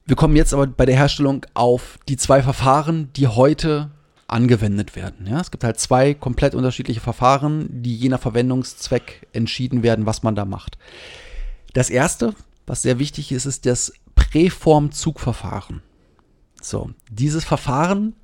Wir 0.08 0.16
kommen 0.16 0.36
jetzt 0.36 0.54
aber 0.54 0.66
bei 0.66 0.86
der 0.86 0.96
Herstellung 0.96 1.44
auf 1.52 1.98
die 2.08 2.16
zwei 2.16 2.42
Verfahren, 2.42 3.12
die 3.12 3.28
heute 3.28 3.90
angewendet 4.26 4.96
werden. 4.96 5.26
Ja, 5.26 5.38
es 5.38 5.50
gibt 5.50 5.64
halt 5.64 5.78
zwei 5.78 6.14
komplett 6.14 6.54
unterschiedliche 6.54 7.00
Verfahren, 7.00 7.68
die 7.82 7.94
je 7.94 8.08
nach 8.08 8.20
Verwendungszweck 8.20 9.28
entschieden 9.34 9.82
werden, 9.82 10.06
was 10.06 10.22
man 10.22 10.34
da 10.34 10.46
macht. 10.46 10.78
Das 11.74 11.90
erste, 11.90 12.34
was 12.66 12.80
sehr 12.80 12.98
wichtig 12.98 13.32
ist, 13.32 13.44
ist 13.44 13.66
das 13.66 13.92
Präform-Zugverfahren. 14.14 15.82
So, 16.62 16.88
dieses 17.10 17.44
Verfahren 17.44 18.14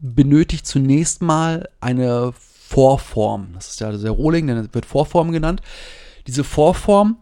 benötigt 0.00 0.66
zunächst 0.66 1.22
mal 1.22 1.66
eine 1.80 2.34
Vorform. 2.68 3.52
Das 3.54 3.70
ist 3.70 3.80
ja 3.80 3.90
der 3.90 4.10
Rohling, 4.10 4.48
der 4.48 4.74
wird 4.74 4.84
Vorform 4.84 5.32
genannt. 5.32 5.62
Diese 6.26 6.44
Vorform 6.44 7.16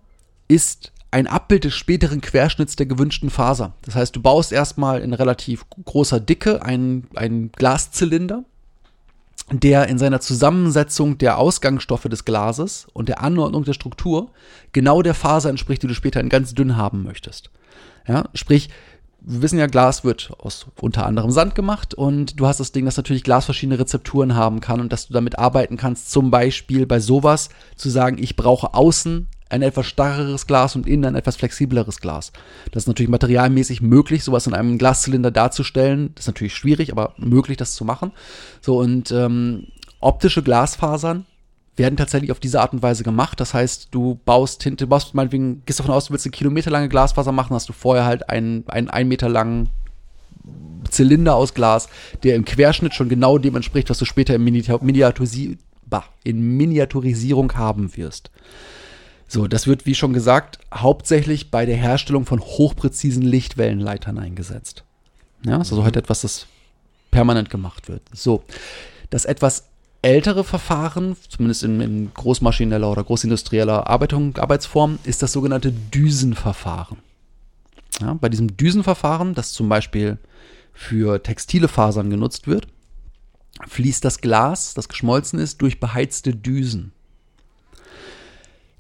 ist 0.49 0.93
ein 1.11 1.27
Abbild 1.27 1.65
des 1.65 1.75
späteren 1.75 2.21
Querschnitts 2.21 2.77
der 2.77 2.87
gewünschten 2.87 3.31
Faser. 3.31 3.73
Das 3.83 3.95
heißt, 3.95 4.15
du 4.15 4.23
baust 4.23 4.53
erstmal 4.53 5.01
in 5.01 5.13
relativ 5.13 5.65
großer 5.85 6.21
Dicke 6.21 6.63
einen, 6.63 7.09
einen 7.17 7.51
Glaszylinder, 7.53 8.45
der 9.53 9.89
in 9.89 9.99
seiner 9.99 10.21
Zusammensetzung 10.21 11.19
der 11.19 11.39
Ausgangsstoffe 11.39 12.05
des 12.05 12.25
Glases 12.25 12.87
und 12.93 13.09
der 13.09 13.21
Anordnung 13.23 13.65
der 13.65 13.73
Struktur 13.73 14.31
genau 14.73 15.03
der 15.03 15.15
Faser 15.15 15.51
entspricht, 15.51 15.83
die 15.83 15.89
du 15.89 15.95
später 15.95 16.21
in 16.21 16.29
ganz 16.29 16.55
dünn 16.55 16.77
haben 16.77 17.03
möchtest. 17.03 17.51
Ja, 18.07 18.25
sprich, 18.35 18.71
wir 19.21 19.43
wissen 19.43 19.59
ja, 19.59 19.67
Glas 19.67 20.05
wird 20.05 20.33
aus 20.39 20.67
unter 20.81 21.05
anderem 21.07 21.31
Sand 21.31 21.55
gemacht 21.55 21.95
und 21.95 22.39
du 22.39 22.47
hast 22.47 22.61
das 22.61 22.73
Ding, 22.73 22.85
dass 22.85 22.97
natürlich 22.97 23.25
Glas 23.25 23.45
verschiedene 23.45 23.79
Rezepturen 23.79 24.35
haben 24.35 24.61
kann 24.61 24.81
und 24.81 24.93
dass 24.93 25.09
du 25.09 25.13
damit 25.13 25.39
arbeiten 25.39 25.77
kannst, 25.77 26.11
zum 26.11 26.31
Beispiel 26.31 26.87
bei 26.87 27.01
sowas 27.01 27.51
zu 27.77 27.91
sagen, 27.91 28.19
ich 28.19 28.37
brauche 28.37 28.73
außen 28.75 29.29
ein 29.51 29.63
etwas 29.63 29.87
starreres 29.87 30.47
Glas 30.47 30.77
und 30.77 30.87
innen 30.87 31.05
ein 31.05 31.15
etwas 31.15 31.37
flexibleres 31.37 32.01
Glas. 32.01 32.33
Das 32.71 32.85
ist 32.85 32.87
natürlich 32.87 33.11
materialmäßig 33.11 33.83
möglich, 33.83 34.25
sowas 34.25 34.47
in 34.47 34.55
einem 34.55 34.79
Glaszylinder 34.79 35.31
darzustellen. 35.31 36.13
Das 36.15 36.25
ist 36.25 36.29
natürlich 36.29 36.55
schwierig, 36.55 36.93
aber 36.93 37.15
möglich, 37.19 37.57
das 37.57 37.73
zu 37.73 37.85
machen. 37.85 38.13
So 38.61 38.79
und 38.79 39.11
ähm, 39.11 39.67
optische 40.01 40.43
Glasfasern 40.43 41.27
werden 41.77 41.97
tatsächlich 41.97 42.31
auf 42.31 42.41
diese 42.41 42.61
Art 42.61 42.73
und 42.73 42.83
Weise 42.83 43.05
gemacht. 43.05 43.41
Das 43.41 43.55
heißt, 43.55 43.89
du 43.91 44.21
baust 44.25 44.63
hinter, 44.63 44.87
baust 44.87 45.15
meinetwegen, 45.15 45.63
gehst 45.67 45.81
davon 45.81 45.95
aus, 45.95 46.07
du 46.07 46.13
willst 46.13 46.27
eine 46.27 46.33
kilometerlange 46.33 46.89
Glasfaser 46.89 47.33
machen, 47.33 47.55
hast 47.55 47.69
du 47.69 47.73
vorher 47.73 48.05
halt 48.05 48.29
einen, 48.29 48.65
einen 48.69 48.91
ein 48.91 49.09
Meter 49.09 49.29
langen 49.29 49.71
Zylinder 50.91 51.37
aus 51.37 51.55
Glas, 51.55 51.89
der 52.23 52.37
im 52.37 52.45
Querschnitt 52.45 52.95
schon 52.95 53.09
genau 53.09 53.39
dem 53.39 53.57
entspricht, 53.57 53.91
was 53.91 53.99
du 53.99 54.05
später 54.05 54.35
in, 54.35 54.45
Miniatur 54.45 55.27
in 56.25 56.57
Miniaturisierung 56.57 57.55
haben 57.55 57.97
wirst. 57.97 58.31
So, 59.33 59.47
das 59.47 59.69
wird, 59.69 59.87
wie 59.87 59.95
schon 59.95 60.13
gesagt, 60.13 60.59
hauptsächlich 60.75 61.53
bei 61.53 61.65
der 61.65 61.77
Herstellung 61.77 62.27
von 62.27 62.41
hochpräzisen 62.41 63.23
Lichtwellenleitern 63.23 64.19
eingesetzt. 64.19 64.83
Ja, 65.45 65.57
das 65.57 65.69
ist 65.69 65.73
also 65.73 65.85
heute 65.85 66.01
etwas, 66.01 66.23
das 66.23 66.47
permanent 67.13 67.49
gemacht 67.49 67.89
wird. 67.89 68.03
So, 68.13 68.43
das 69.09 69.27
etwas 69.27 69.69
ältere 70.03 70.43
Verfahren, 70.43 71.17
zumindest 71.29 71.63
in, 71.63 71.81
in 71.81 72.13
großmaschineller 72.13 72.91
oder 72.91 73.05
großindustrieller 73.05 73.87
Arbeitung, 73.87 74.37
Arbeitsform, 74.37 74.99
ist 75.05 75.23
das 75.23 75.31
sogenannte 75.31 75.71
Düsenverfahren. 75.71 76.99
Ja, 78.01 78.15
bei 78.15 78.31
diesem 78.31 78.57
Düsenverfahren, 78.57 79.35
das 79.35 79.53
zum 79.53 79.69
Beispiel 79.69 80.19
für 80.73 81.23
textile 81.23 81.69
Fasern 81.69 82.11
genutzt 82.11 82.49
wird, 82.49 82.67
fließt 83.69 84.05
das 84.05 84.21
Glas, 84.21 84.75
das 84.75 84.89
geschmolzen 84.89 85.39
ist, 85.39 85.63
durch 85.63 85.79
beheizte 85.79 86.35
Düsen. 86.35 86.91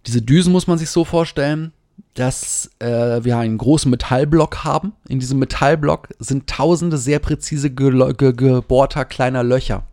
Diese 0.06 0.22
Düsen 0.22 0.52
muss 0.52 0.66
man 0.66 0.78
sich 0.78 0.90
so 0.90 1.04
vorstellen, 1.04 1.72
dass 2.14 2.70
äh, 2.78 3.22
wir 3.22 3.38
einen 3.38 3.58
großen 3.58 3.90
Metallblock 3.90 4.64
haben. 4.64 4.92
In 5.08 5.20
diesem 5.20 5.38
Metallblock 5.38 6.08
sind 6.18 6.48
tausende 6.48 6.98
sehr 6.98 7.18
präzise 7.18 7.70
ge 7.70 8.12
ge 8.14 8.32
gebohrter 8.32 9.04
kleiner 9.04 9.42
Löcher. 9.42 9.84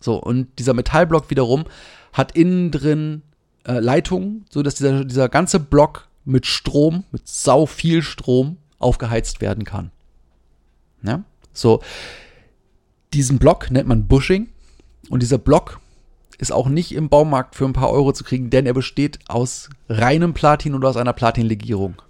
So, 0.00 0.16
und 0.16 0.48
dieser 0.58 0.74
Metallblock 0.74 1.30
wiederum 1.30 1.64
hat 2.12 2.32
innen 2.36 2.70
drin 2.70 3.22
äh, 3.66 3.78
Leitungen, 3.78 4.44
sodass 4.50 4.74
dieser, 4.74 5.04
dieser 5.04 5.28
ganze 5.28 5.60
Block 5.60 6.08
mit 6.24 6.46
Strom, 6.46 7.04
mit 7.12 7.28
sau 7.28 7.66
viel 7.66 8.02
Strom 8.02 8.56
aufgeheizt 8.78 9.40
werden 9.40 9.64
kann. 9.64 9.90
Ja? 11.02 11.22
So, 11.52 11.80
diesen 13.12 13.38
Block 13.38 13.70
nennt 13.70 13.88
man 13.88 14.06
Bushing 14.06 14.48
und 15.08 15.22
dieser 15.22 15.38
Block 15.38 15.80
ist 16.40 16.52
auch 16.52 16.68
nicht 16.68 16.92
im 16.92 17.08
Baumarkt 17.08 17.54
für 17.54 17.66
ein 17.66 17.74
paar 17.74 17.90
Euro 17.90 18.12
zu 18.12 18.24
kriegen, 18.24 18.48
denn 18.50 18.66
er 18.66 18.72
besteht 18.74 19.18
aus 19.28 19.68
reinem 19.88 20.32
Platin 20.32 20.74
oder 20.74 20.88
aus 20.88 20.96
einer 20.96 21.12
Platinlegierung. 21.12 22.00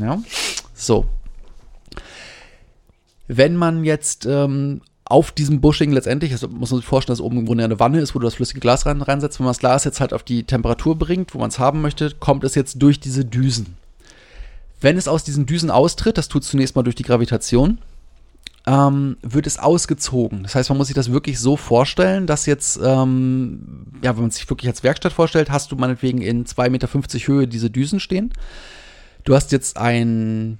Ja, 0.00 0.22
so. 0.74 1.04
Wenn 3.28 3.54
man 3.54 3.84
jetzt 3.84 4.26
ähm, 4.26 4.80
auf 5.04 5.30
diesem 5.30 5.60
Bushing 5.60 5.92
letztendlich, 5.92 6.32
also 6.32 6.48
muss 6.48 6.70
man 6.70 6.80
sich 6.80 6.88
vorstellen, 6.88 7.16
dass 7.16 7.24
oben 7.24 7.38
im 7.38 7.46
Grunde 7.46 7.64
eine 7.64 7.78
Wanne 7.80 8.00
ist, 8.00 8.14
wo 8.14 8.18
du 8.18 8.24
das 8.24 8.36
flüssige 8.36 8.60
Glas 8.60 8.86
rein, 8.86 9.02
reinsetzt. 9.02 9.38
Wenn 9.38 9.44
man 9.44 9.50
das 9.50 9.58
Glas 9.58 9.84
jetzt 9.84 10.00
halt 10.00 10.14
auf 10.14 10.22
die 10.22 10.44
Temperatur 10.44 10.98
bringt, 10.98 11.34
wo 11.34 11.38
man 11.38 11.50
es 11.50 11.58
haben 11.58 11.82
möchte, 11.82 12.10
kommt 12.12 12.44
es 12.44 12.54
jetzt 12.54 12.80
durch 12.80 12.98
diese 12.98 13.24
Düsen. 13.24 13.76
Wenn 14.80 14.96
es 14.96 15.08
aus 15.08 15.22
diesen 15.22 15.44
Düsen 15.44 15.70
austritt, 15.70 16.16
das 16.16 16.28
tut 16.28 16.44
zunächst 16.44 16.76
mal 16.76 16.82
durch 16.82 16.96
die 16.96 17.02
Gravitation, 17.02 17.78
ähm, 18.66 19.16
wird 19.22 19.46
es 19.46 19.58
ausgezogen. 19.58 20.42
Das 20.42 20.54
heißt, 20.54 20.68
man 20.68 20.78
muss 20.78 20.88
sich 20.88 20.94
das 20.94 21.10
wirklich 21.10 21.38
so 21.38 21.56
vorstellen, 21.56 22.26
dass 22.26 22.46
jetzt, 22.46 22.78
ähm, 22.82 23.86
ja, 24.02 24.14
wenn 24.14 24.22
man 24.22 24.30
sich 24.30 24.48
wirklich 24.48 24.68
als 24.68 24.82
Werkstatt 24.82 25.12
vorstellt, 25.12 25.50
hast 25.50 25.72
du 25.72 25.76
meinetwegen 25.76 26.20
in 26.20 26.44
2,50 26.44 26.70
Meter 26.70 26.88
Höhe 26.88 27.48
diese 27.48 27.70
Düsen 27.70 28.00
stehen. 28.00 28.32
Du 29.24 29.34
hast 29.34 29.52
jetzt 29.52 29.76
ein, 29.76 30.58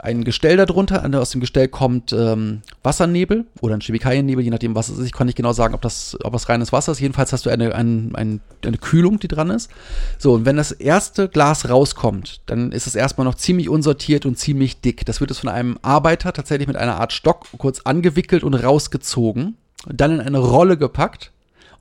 ein 0.00 0.24
Gestell 0.24 0.56
darunter. 0.56 1.04
Aus 1.20 1.30
dem 1.30 1.40
Gestell 1.40 1.68
kommt 1.68 2.12
ähm, 2.12 2.62
Wassernebel 2.82 3.46
oder 3.60 3.74
ein 3.74 3.80
Chemikaliennebel, 3.80 4.44
je 4.44 4.50
nachdem, 4.50 4.74
was 4.74 4.88
es 4.88 4.98
ist. 4.98 5.06
Ich 5.06 5.12
kann 5.12 5.26
nicht 5.26 5.36
genau 5.36 5.52
sagen, 5.52 5.74
ob 5.74 5.82
das, 5.82 6.16
ob 6.22 6.32
das 6.32 6.48
reines 6.48 6.72
Wasser 6.72 6.92
ist. 6.92 7.00
Jedenfalls 7.00 7.32
hast 7.32 7.46
du 7.46 7.50
eine, 7.50 7.74
eine, 7.74 8.10
eine, 8.14 8.40
eine 8.64 8.78
Kühlung, 8.78 9.18
die 9.18 9.28
dran 9.28 9.50
ist. 9.50 9.70
So, 10.18 10.32
und 10.32 10.44
wenn 10.44 10.56
das 10.56 10.72
erste 10.72 11.28
Glas 11.28 11.68
rauskommt, 11.68 12.40
dann 12.46 12.72
ist 12.72 12.86
es 12.86 12.94
erstmal 12.94 13.24
noch 13.24 13.34
ziemlich 13.34 13.68
unsortiert 13.68 14.26
und 14.26 14.38
ziemlich 14.38 14.80
dick. 14.80 15.04
Das 15.06 15.20
wird 15.20 15.30
es 15.30 15.38
von 15.38 15.50
einem 15.50 15.78
Arbeiter 15.82 16.32
tatsächlich 16.32 16.68
mit 16.68 16.76
einer 16.76 17.00
Art 17.00 17.12
Stock 17.12 17.46
kurz 17.58 17.80
angewickelt 17.80 18.44
und 18.44 18.54
rausgezogen, 18.54 19.56
dann 19.86 20.12
in 20.12 20.20
eine 20.20 20.38
Rolle 20.38 20.76
gepackt 20.76 21.32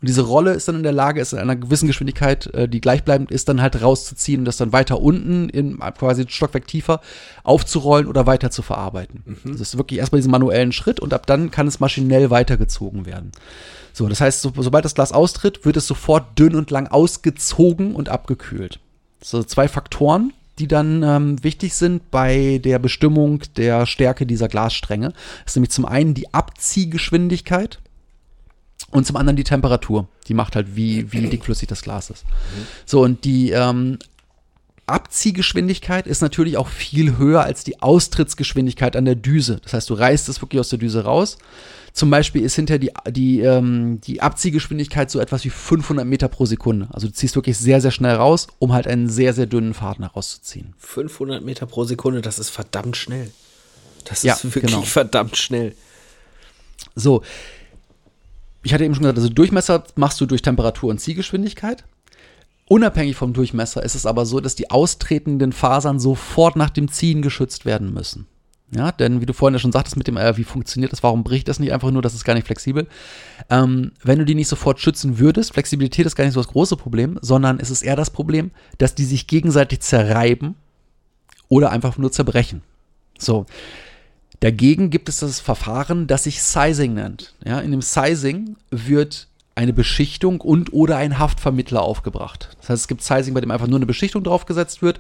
und 0.03 0.09
diese 0.09 0.23
Rolle 0.23 0.51
ist 0.51 0.67
dann 0.67 0.75
in 0.75 0.83
der 0.83 0.91
Lage, 0.91 1.21
es 1.21 1.31
in 1.31 1.39
einer 1.39 1.55
gewissen 1.55 1.87
Geschwindigkeit, 1.87 2.53
äh, 2.53 2.67
die 2.67 2.81
gleichbleibend 2.81 3.31
ist, 3.31 3.47
dann 3.47 3.61
halt 3.61 3.81
rauszuziehen 3.81 4.39
und 4.41 4.45
das 4.45 4.57
dann 4.57 4.73
weiter 4.73 4.99
unten, 4.99 5.47
in 5.47 5.79
quasi 5.79 6.25
Stockwerk 6.27 6.67
tiefer, 6.67 6.99
aufzurollen 7.45 8.07
oder 8.07 8.25
weiter 8.25 8.51
zu 8.51 8.63
verarbeiten. 8.63 9.23
Mhm. 9.25 9.51
Das 9.53 9.61
ist 9.61 9.77
wirklich 9.77 10.01
erstmal 10.01 10.19
diesen 10.19 10.31
manuellen 10.31 10.73
Schritt 10.73 10.99
und 10.99 11.13
ab 11.13 11.25
dann 11.25 11.51
kann 11.51 11.67
es 11.67 11.79
maschinell 11.79 12.29
weitergezogen 12.31 13.05
werden. 13.05 13.31
So, 13.93 14.09
das 14.09 14.19
heißt, 14.19 14.41
so, 14.41 14.51
sobald 14.57 14.83
das 14.83 14.93
Glas 14.93 15.13
austritt, 15.13 15.63
wird 15.63 15.77
es 15.77 15.87
sofort 15.87 16.37
dünn 16.37 16.55
und 16.55 16.69
lang 16.69 16.87
ausgezogen 16.87 17.95
und 17.95 18.09
abgekühlt. 18.09 18.81
So 19.21 19.41
zwei 19.41 19.69
Faktoren, 19.69 20.33
die 20.59 20.67
dann 20.67 21.01
ähm, 21.01 21.41
wichtig 21.45 21.75
sind 21.75 22.11
bei 22.11 22.59
der 22.61 22.77
Bestimmung 22.77 23.39
der 23.55 23.85
Stärke 23.85 24.25
dieser 24.25 24.49
Glasstränge. 24.49 25.13
Das 25.45 25.53
ist 25.53 25.55
nämlich 25.55 25.71
zum 25.71 25.85
einen 25.85 26.13
die 26.13 26.33
Abziehgeschwindigkeit. 26.33 27.79
Und 28.91 29.07
zum 29.07 29.15
anderen 29.15 29.35
die 29.35 29.43
Temperatur. 29.43 30.07
Die 30.27 30.33
macht 30.33 30.55
halt, 30.55 30.75
wie, 30.75 31.11
wie 31.11 31.21
dickflüssig 31.29 31.67
das 31.67 31.81
Glas 31.81 32.09
ist. 32.09 32.25
Mhm. 32.25 32.67
So, 32.85 33.01
und 33.01 33.23
die 33.25 33.51
ähm, 33.51 33.97
Abziehgeschwindigkeit 34.85 36.07
ist 36.07 36.21
natürlich 36.21 36.57
auch 36.57 36.67
viel 36.67 37.17
höher 37.17 37.43
als 37.43 37.63
die 37.63 37.81
Austrittsgeschwindigkeit 37.81 38.95
an 38.95 39.05
der 39.05 39.15
Düse. 39.15 39.59
Das 39.63 39.73
heißt, 39.73 39.89
du 39.89 39.93
reißt 39.93 40.27
es 40.29 40.41
wirklich 40.41 40.59
aus 40.59 40.69
der 40.69 40.79
Düse 40.79 41.03
raus. 41.03 41.37
Zum 41.93 42.09
Beispiel 42.09 42.41
ist 42.41 42.55
hinter 42.55 42.79
die, 42.79 42.91
die, 43.09 43.41
ähm, 43.41 44.01
die 44.01 44.21
Abziehgeschwindigkeit 44.21 45.09
so 45.09 45.19
etwas 45.19 45.45
wie 45.45 45.51
500 45.51 46.05
Meter 46.05 46.27
pro 46.27 46.45
Sekunde. 46.45 46.87
Also 46.91 47.07
du 47.07 47.13
ziehst 47.13 47.35
wirklich 47.35 47.57
sehr, 47.57 47.81
sehr 47.81 47.91
schnell 47.91 48.15
raus, 48.15 48.47
um 48.59 48.73
halt 48.73 48.87
einen 48.87 49.07
sehr, 49.09 49.33
sehr 49.33 49.45
dünnen 49.45 49.73
Faden 49.73 50.03
herauszuziehen. 50.03 50.73
500 50.79 51.43
Meter 51.43 51.65
pro 51.65 51.85
Sekunde, 51.85 52.21
das 52.21 52.39
ist 52.39 52.49
verdammt 52.49 52.97
schnell. 52.97 53.31
Das 54.05 54.23
Ja, 54.23 54.33
ist 54.33 54.43
wirklich 54.43 54.71
genau. 54.71 54.81
verdammt 54.81 55.37
schnell. 55.37 55.75
So, 56.95 57.21
ich 58.63 58.73
hatte 58.73 58.86
eben 58.86 58.95
schon 58.95 59.04
gesagt, 59.04 59.17
also 59.17 59.30
Durchmesser 59.30 59.84
machst 59.95 60.19
du 60.21 60.26
durch 60.26 60.41
Temperatur 60.41 60.89
und 60.89 60.99
Ziehgeschwindigkeit. 60.99 61.84
Unabhängig 62.65 63.15
vom 63.15 63.34
Durchmesser 63.34 63.84
ist 63.84 63.95
es 63.95 64.06
aber 64.06 64.26
so, 64.26 64.39
dass 64.39 64.56
die 64.56 64.71
austretenden 64.71 65.52
Fasern 65.52 65.99
sofort 65.99 66.56
nach 66.56 66.69
dem 66.69 66.89
Ziehen 66.89 67.21
geschützt 67.21 67.65
werden 67.65 67.93
müssen. 67.93 68.28
Ja, 68.76 68.91
denn 68.91 69.21
wie 69.21 69.26
du 69.26 69.34
vorhin 69.34 69.54
ja 69.54 69.60
schon 69.60 69.71
sagtest 69.71 69.97
mit 69.97 70.08
dem, 70.08 70.17
äh, 70.17 70.36
wie 70.38 70.43
funktioniert 70.43 70.91
das, 70.91 71.04
warum 71.04 71.23
bricht 71.23 71.47
das 71.47 71.60
nicht 71.60 71.73
einfach 71.73 71.91
nur, 71.91 72.02
das 72.02 72.15
ist 72.15 72.23
gar 72.23 72.34
nicht 72.34 72.47
flexibel. 72.47 72.88
Ähm, 73.49 73.91
wenn 74.04 74.17
du 74.17 74.26
die 74.26 74.34
nicht 74.34 74.47
sofort 74.47 74.80
schützen 74.80 75.19
würdest, 75.19 75.54
Flexibilität 75.54 76.06
ist 76.06 76.15
gar 76.15 76.23
nicht 76.23 76.34
so 76.34 76.39
das 76.39 76.52
große 76.52 76.76
Problem, 76.76 77.19
sondern 77.21 77.60
es 77.60 77.69
ist 77.69 77.84
eher 77.84 77.95
das 77.95 78.10
Problem, 78.10 78.49
dass 78.80 78.95
die 78.95 79.06
sich 79.06 79.28
gegenseitig 79.28 79.82
zerreiben 79.82 80.56
oder 81.49 81.69
einfach 81.69 81.97
nur 81.97 82.12
zerbrechen. 82.12 82.63
So. 83.19 83.45
Dagegen 84.43 84.89
gibt 84.89 85.08
es 85.08 85.21
das 85.21 85.39
Verfahren, 85.39 86.06
das 86.06 86.25
sich 86.25 86.43
Sizing 86.43 86.95
nennt. 86.95 87.34
Ja, 87.45 87.62
in 87.62 87.71
dem 87.71 87.82
Sizing 87.82 88.58
wird 88.71 89.27
eine 89.56 89.71
Beschichtung 89.71 90.41
und 90.41 90.73
oder 90.73 90.97
ein 90.97 91.17
Haftvermittler 91.17 91.82
aufgebracht. 91.82 92.49
Das 92.60 92.69
heißt, 92.69 92.82
es 92.82 92.88
gibt 92.89 93.03
Sizing, 93.03 93.34
bei 93.34 93.39
dem 93.39 93.51
einfach 93.51 93.67
nur 93.67 93.77
eine 93.77 93.86
Beschichtung 93.86 94.21
draufgesetzt 94.21 94.82
wird 94.82 94.99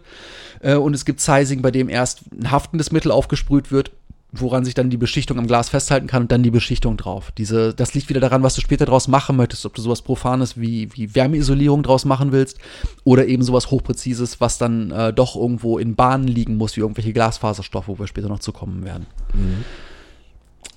äh, 0.61 0.75
und 0.75 0.93
es 0.93 1.03
gibt 1.03 1.19
Sizing, 1.19 1.61
bei 1.61 1.71
dem 1.71 1.89
erst 1.89 2.21
ein 2.31 2.51
haftendes 2.51 2.93
Mittel 2.93 3.11
aufgesprüht 3.11 3.69
wird, 3.69 3.91
woran 4.35 4.65
sich 4.65 4.73
dann 4.73 4.89
die 4.89 4.97
Beschichtung 4.97 5.37
am 5.37 5.45
Glas 5.45 5.69
festhalten 5.69 6.07
kann 6.07 6.23
und 6.23 6.31
dann 6.31 6.41
die 6.41 6.49
Beschichtung 6.49 6.97
drauf. 6.97 7.31
Diese, 7.37 7.73
das 7.73 7.93
liegt 7.93 8.09
wieder 8.09 8.19
daran, 8.19 8.41
was 8.41 8.55
du 8.55 8.61
später 8.61 8.85
draus 8.85 9.07
machen 9.07 9.35
möchtest, 9.35 9.65
ob 9.65 9.75
du 9.75 9.81
sowas 9.81 10.01
Profanes 10.01 10.59
wie, 10.59 10.89
wie 10.93 11.13
Wärmeisolierung 11.13 11.83
draus 11.83 12.03
machen 12.03 12.31
willst 12.31 12.57
oder 13.03 13.27
eben 13.27 13.43
sowas 13.43 13.69
Hochpräzises, 13.69 14.41
was 14.41 14.57
dann 14.57 14.89
äh, 14.89 15.13
doch 15.13 15.35
irgendwo 15.35 15.77
in 15.77 15.95
Bahnen 15.95 16.27
liegen 16.27 16.57
muss, 16.57 16.75
wie 16.75 16.81
irgendwelche 16.81 17.13
Glasfaserstoffe, 17.13 17.87
wo 17.87 17.99
wir 17.99 18.07
später 18.07 18.27
noch 18.27 18.39
zu 18.39 18.51
kommen 18.51 18.83
werden. 18.83 19.05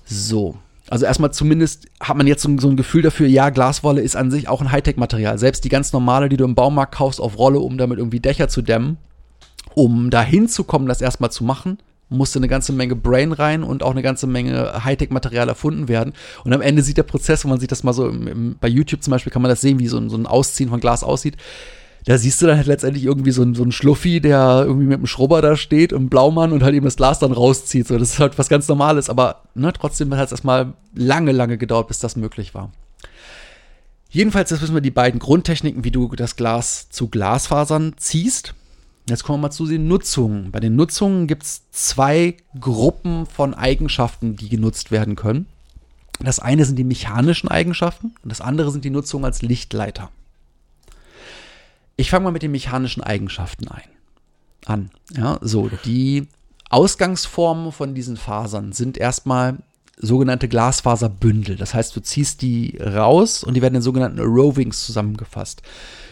So. 0.05 0.57
Also 0.89 1.05
erstmal 1.05 1.31
zumindest 1.31 1.87
hat 1.99 2.15
man 2.15 2.27
jetzt 2.27 2.43
so, 2.43 2.57
so 2.59 2.69
ein 2.69 2.77
Gefühl 2.77 3.01
dafür, 3.01 3.27
ja, 3.27 3.49
Glaswolle 3.49 4.01
ist 4.01 4.15
an 4.15 4.29
sich 4.29 4.47
auch 4.47 4.61
ein 4.61 4.71
Hightech-Material. 4.71 5.37
Selbst 5.39 5.65
die 5.65 5.69
ganz 5.69 5.91
normale, 5.93 6.29
die 6.29 6.37
du 6.37 6.45
im 6.45 6.55
Baumarkt 6.55 6.95
kaufst 6.95 7.19
auf 7.19 7.37
Rolle, 7.37 7.59
um 7.59 7.77
damit 7.77 7.97
irgendwie 7.97 8.19
Dächer 8.19 8.47
zu 8.47 8.61
dämmen, 8.61 8.97
um 9.73 10.11
da 10.11 10.21
hinzukommen, 10.21 10.87
das 10.87 11.01
erstmal 11.01 11.31
zu 11.31 11.43
machen, 11.43 11.79
musste 12.09 12.39
eine 12.39 12.47
ganze 12.47 12.73
Menge 12.73 12.95
Brain 12.95 13.31
rein 13.31 13.63
und 13.63 13.83
auch 13.83 13.91
eine 13.91 14.01
ganze 14.01 14.27
Menge 14.27 14.83
Hightech-Material 14.83 15.49
erfunden 15.49 15.87
werden. 15.87 16.13
Und 16.43 16.53
am 16.53 16.61
Ende 16.61 16.81
sieht 16.81 16.97
der 16.97 17.03
Prozess, 17.03 17.43
wenn 17.43 17.49
man 17.49 17.59
sieht 17.59 17.71
das 17.71 17.83
mal 17.83 17.93
so 17.93 18.07
im, 18.07 18.27
im, 18.27 18.55
bei 18.59 18.67
YouTube 18.67 19.03
zum 19.03 19.11
Beispiel, 19.11 19.31
kann 19.31 19.41
man 19.41 19.49
das 19.49 19.61
sehen, 19.61 19.79
wie 19.79 19.87
so 19.87 19.97
ein, 19.97 20.09
so 20.09 20.17
ein 20.17 20.25
Ausziehen 20.25 20.69
von 20.69 20.79
Glas 20.79 21.03
aussieht. 21.03 21.37
Da 22.05 22.17
siehst 22.17 22.41
du 22.41 22.47
dann 22.47 22.55
halt 22.55 22.67
letztendlich 22.67 23.03
irgendwie 23.03 23.31
so 23.31 23.43
ein, 23.43 23.53
so 23.53 23.63
ein 23.63 23.73
Schluffi, 23.73 24.21
der 24.21 24.63
irgendwie 24.65 24.85
mit 24.85 24.97
einem 24.97 25.07
Schrubber 25.07 25.41
da 25.41 25.57
steht, 25.57 25.91
im 25.91 26.07
Blaumann 26.07 26.53
und 26.53 26.63
halt 26.63 26.73
eben 26.73 26.85
das 26.85 26.95
Glas 26.95 27.19
dann 27.19 27.33
rauszieht. 27.33 27.87
So, 27.87 27.97
das 27.97 28.13
ist 28.13 28.19
halt 28.19 28.37
was 28.39 28.47
ganz 28.47 28.67
Normales, 28.69 29.09
aber 29.09 29.43
ne, 29.55 29.73
trotzdem 29.73 30.15
hat 30.15 30.27
es 30.27 30.31
erstmal 30.31 30.73
lange, 30.95 31.33
lange 31.33 31.57
gedauert, 31.57 31.89
bis 31.89 31.99
das 31.99 32.15
möglich 32.15 32.53
war. 32.53 32.71
Jedenfalls, 34.09 34.49
das 34.49 34.61
wissen 34.61 34.73
wir 34.73 34.81
die 34.81 34.89
beiden 34.89 35.19
Grundtechniken, 35.19 35.83
wie 35.83 35.91
du 35.91 36.07
das 36.15 36.37
Glas 36.37 36.89
zu 36.89 37.09
Glasfasern 37.09 37.95
ziehst. 37.97 38.53
Jetzt 39.09 39.23
kommen 39.23 39.39
wir 39.39 39.47
mal 39.47 39.51
zu 39.51 39.65
den 39.65 39.87
Nutzungen. 39.87 40.51
Bei 40.51 40.59
den 40.59 40.75
Nutzungen 40.75 41.27
gibt 41.27 41.43
es 41.43 41.69
zwei 41.71 42.35
Gruppen 42.59 43.25
von 43.25 43.53
Eigenschaften, 43.53 44.35
die 44.35 44.49
genutzt 44.49 44.91
werden 44.91 45.15
können. 45.15 45.45
Das 46.19 46.39
eine 46.39 46.65
sind 46.65 46.77
die 46.77 46.83
mechanischen 46.83 47.47
Eigenschaften 47.47 48.15
und 48.23 48.29
das 48.29 48.41
andere 48.41 48.71
sind 48.71 48.83
die 48.83 48.89
Nutzungen 48.89 49.23
als 49.23 49.41
Lichtleiter. 49.41 50.09
Ich 51.95 52.09
fange 52.09 52.25
mal 52.25 52.31
mit 52.31 52.43
den 52.43 52.51
mechanischen 52.51 53.01
Eigenschaften 53.01 53.67
ein. 53.67 53.89
An. 54.65 54.91
Ja, 55.15 55.39
so, 55.41 55.69
die 55.85 56.27
Ausgangsformen 56.69 57.71
von 57.71 57.95
diesen 57.95 58.17
Fasern 58.17 58.73
sind 58.73 58.97
erstmal 58.97 59.57
sogenannte 59.95 60.49
Glasfaserbündel. 60.49 61.55
Das 61.55 61.73
heißt, 61.73 61.95
du 61.95 62.01
ziehst 62.01 62.41
die 62.41 62.77
raus 62.77 63.43
und 63.43 63.53
die 63.53 63.61
werden 63.61 63.75
in 63.75 63.81
sogenannten 63.81 64.19
Rovings 64.19 64.85
zusammengefasst. 64.85 65.61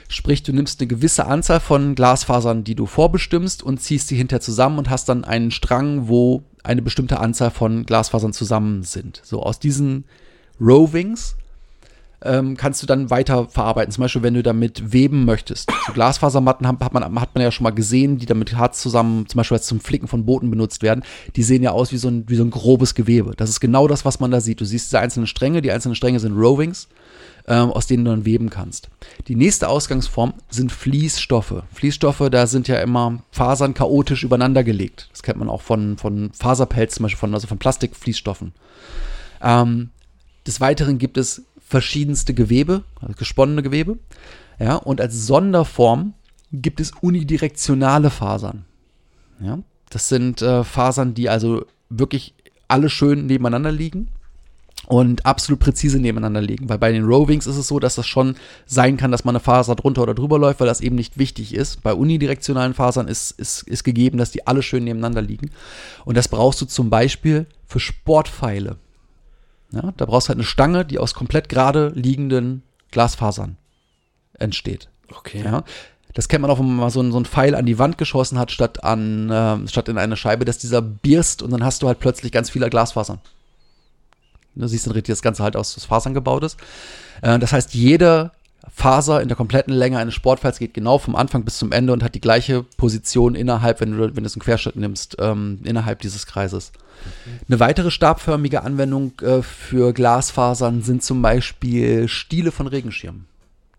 Sprich, 0.08 0.44
du 0.44 0.54
nimmst 0.54 0.80
eine 0.80 0.88
gewisse 0.88 1.26
Anzahl 1.26 1.60
von 1.60 1.96
Glasfasern, 1.96 2.64
die 2.64 2.76
du 2.76 2.86
vorbestimmst 2.86 3.64
und 3.64 3.82
ziehst 3.82 4.12
die 4.12 4.16
hinterher 4.16 4.42
zusammen 4.42 4.78
und 4.78 4.90
hast 4.90 5.10
dann 5.10 5.24
einen 5.24 5.52
Strang, 5.52 6.08
wo 6.08 6.44
eine 6.64 6.82
bestimmte 6.82 7.20
Anzahl 7.20 7.52
von 7.52 7.86
Glasfasern 7.86 8.34
zusammen 8.34 8.84
sind. 8.84 9.22
So 9.24 9.42
aus 9.42 9.60
diesen 9.60 10.06
Rovings 10.60 11.36
ähm, 12.26 12.58
kannst 12.58 12.82
du 12.82 12.88
dann 12.88 13.10
weiter 13.10 13.48
verarbeiten. 13.48 13.92
Zum 13.92 14.02
Beispiel, 14.02 14.24
wenn 14.24 14.34
du 14.34 14.44
damit 14.44 14.92
weben 14.92 15.26
möchtest. 15.26 15.72
So 15.88 15.94
Glasfasermatten 15.94 16.68
hat, 16.68 16.94
man, 16.94 17.22
hat 17.22 17.36
man 17.36 17.44
ja 17.44 17.52
schon 17.52 17.64
mal 17.64 17.72
gesehen, 17.72 18.18
die 18.18 18.26
damit 18.26 18.56
Harz 18.58 18.82
zusammen, 18.82 19.28
zum 19.28 19.38
Beispiel 19.38 19.60
zum 19.60 19.80
Flicken 19.80 20.08
von 20.08 20.26
Booten 20.26 20.50
benutzt 20.50 20.82
werden. 20.84 21.04
Die 21.36 21.44
sehen 21.44 21.64
ja 21.64 21.72
aus 21.72 21.92
wie 21.92 21.98
so, 21.98 22.08
ein, 22.08 22.26
wie 22.28 22.36
so 22.36 22.44
ein 22.44 22.50
grobes 22.50 22.96
Gewebe. 22.96 23.34
Das 23.38 23.50
ist 23.50 23.60
genau 23.60 23.88
das, 23.88 24.06
was 24.06 24.20
man 24.20 24.32
da 24.32 24.42
sieht. 24.42 24.60
Du 24.60 24.66
siehst 24.66 24.88
diese 24.88 25.00
einzelnen 25.00 25.28
Stränge, 25.28 25.62
die 25.62 25.72
einzelnen 25.72 25.96
Stränge 25.96 26.20
sind 26.20 26.36
Rovings, 26.36 26.88
ähm, 27.48 27.72
aus 27.72 27.88
denen 27.88 28.06
du 28.06 28.12
dann 28.12 28.26
weben 28.26 28.50
kannst. 28.50 28.90
Die 29.28 29.36
nächste 29.36 29.70
Ausgangsform 29.70 30.34
sind 30.50 30.72
Fließstoffe. 30.72 31.64
Fließstoffe, 31.74 32.30
da 32.32 32.48
sind 32.48 32.68
ja 32.68 32.80
immer 32.80 33.22
Fasern 33.32 33.74
chaotisch 33.74 34.24
übereinander 34.24 34.64
gelegt. 34.64 35.10
Das 35.12 35.22
kennt 35.22 35.38
man 35.38 35.50
auch 35.50 35.62
von, 35.62 35.98
von 35.98 36.32
Faserpelz, 36.34 36.96
zum 36.96 37.04
Beispiel 37.04 37.20
von, 37.20 37.34
also 37.34 37.48
von 37.48 37.60
Plastikfließstoffen. 37.60 38.54
Ähm, 39.42 39.90
des 40.48 40.62
Weiteren 40.62 40.98
gibt 40.98 41.18
es 41.18 41.44
verschiedenste 41.66 42.34
Gewebe, 42.34 42.84
also 43.02 43.14
gesponnene 43.16 43.64
Gewebe. 43.64 43.98
Ja, 44.60 44.76
und 44.76 45.02
als 45.02 45.26
Sonderform 45.26 46.14
gibt 46.52 46.80
es 46.80 46.92
unidirektionale 47.02 48.10
Fasern. 48.10 48.66
Ja, 49.42 49.60
das 49.90 50.08
sind 50.08 50.42
äh, 50.42 50.64
Fasern, 50.64 51.14
die 51.14 51.28
also 51.28 51.66
wirklich 51.90 52.34
alle 52.68 52.90
schön 52.90 53.26
nebeneinander 53.26 53.72
liegen 53.72 54.10
und 54.88 55.26
absolut 55.26 55.60
präzise 55.60 56.00
nebeneinander 56.00 56.42
liegen. 56.42 56.70
Weil 56.70 56.78
bei 56.78 56.92
den 56.92 57.04
Rovings 57.04 57.48
ist 57.48 57.58
es 57.58 57.68
so, 57.68 57.80
dass 57.80 57.96
das 57.96 58.08
schon 58.08 58.36
sein 58.66 58.98
kann, 58.98 59.12
dass 59.12 59.26
man 59.26 59.36
eine 59.36 59.44
Faser 59.44 59.76
drunter 59.76 60.04
oder 60.04 60.14
drüber 60.14 60.40
läuft, 60.40 60.60
weil 60.60 60.68
das 60.68 60.82
eben 60.82 60.96
nicht 60.96 61.18
wichtig 61.18 61.54
ist. 61.54 61.82
Bei 61.84 61.94
unidirektionalen 61.94 62.74
Fasern 62.74 63.08
ist, 63.08 63.32
ist, 63.32 63.64
ist 63.64 63.84
gegeben, 63.84 64.18
dass 64.18 64.32
die 64.32 64.48
alle 64.48 64.62
schön 64.62 64.84
nebeneinander 64.84 65.22
liegen. 65.22 65.52
Und 66.06 66.16
das 66.16 66.28
brauchst 66.28 66.62
du 66.62 66.66
zum 66.66 66.90
Beispiel 66.90 67.48
für 67.66 67.80
Sportpfeile. 67.80 68.78
Ja, 69.76 69.94
da 69.98 70.06
brauchst 70.06 70.28
du 70.28 70.30
halt 70.30 70.38
eine 70.40 70.46
Stange, 70.46 70.86
die 70.86 70.98
aus 71.00 71.14
komplett 71.14 71.50
gerade 71.50 71.90
liegenden 71.96 72.64
Glasfasern 72.92 73.58
entsteht. 74.40 74.88
Okay. 75.16 75.44
Ja, 75.44 75.64
das 76.14 76.30
kennt 76.30 76.42
man 76.42 76.50
auch, 76.50 76.60
wenn 76.60 76.66
man 76.68 76.78
mal 76.78 76.90
so, 76.90 77.02
einen- 77.02 77.12
so 77.12 77.18
einen 77.18 77.26
Pfeil 77.26 77.54
an 77.56 77.66
die 77.66 77.78
Wand 77.78 77.98
geschossen 77.98 78.40
hat, 78.40 78.52
statt, 78.52 78.84
an, 78.86 79.30
äh, 79.30 79.68
statt 79.68 79.90
in 79.90 79.98
eine 79.98 80.16
Scheibe, 80.16 80.46
dass 80.46 80.58
dieser 80.58 80.82
birst 80.82 81.42
und 81.44 81.52
dann 81.52 81.64
hast 81.64 81.82
du 81.84 81.88
halt 81.88 82.00
plötzlich 82.00 82.32
ganz 82.32 82.50
viele 82.50 82.70
Glasfasern. 82.70 83.20
Du 84.56 84.66
siehst 84.68 84.86
dann 84.86 84.94
richtig, 84.94 85.12
das 85.12 85.22
Ganze 85.22 85.44
halt 85.44 85.58
aus, 85.58 85.76
aus 85.76 85.84
Fasern 85.84 86.14
gebaut 86.14 86.44
ist. 86.46 86.58
Äh, 87.22 87.38
das 87.40 87.52
heißt, 87.52 87.74
jede 87.74 88.32
Faser 88.74 89.22
in 89.22 89.28
der 89.28 89.38
kompletten 89.38 89.74
Länge 89.74 89.98
eines 89.98 90.14
Sportpfeils 90.14 90.60
geht 90.60 90.74
genau 90.74 90.98
vom 90.98 91.16
Anfang 91.16 91.44
bis 91.44 91.58
zum 91.58 91.72
Ende 91.72 91.94
und 91.94 92.04
hat 92.04 92.16
die 92.16 92.22
gleiche 92.22 92.64
Position 92.64 93.36
innerhalb, 93.36 93.80
wenn 93.80 93.92
du, 93.92 94.16
wenn 94.16 94.24
du 94.24 94.28
es 94.28 94.36
einen 94.36 94.42
Querschnitt 94.42 94.76
nimmst, 94.76 95.18
ähm, 95.20 95.60
innerhalb 95.64 96.00
dieses 96.02 96.26
Kreises. 96.26 96.72
Eine 97.48 97.60
weitere 97.60 97.92
stabförmige 97.92 98.64
Anwendung 98.64 99.14
äh, 99.22 99.42
für 99.42 99.94
Glasfasern 99.94 100.82
sind 100.82 101.04
zum 101.04 101.22
Beispiel 101.22 102.08
Stiele 102.08 102.52
von 102.52 102.68
Regenschirmen. 102.68 103.28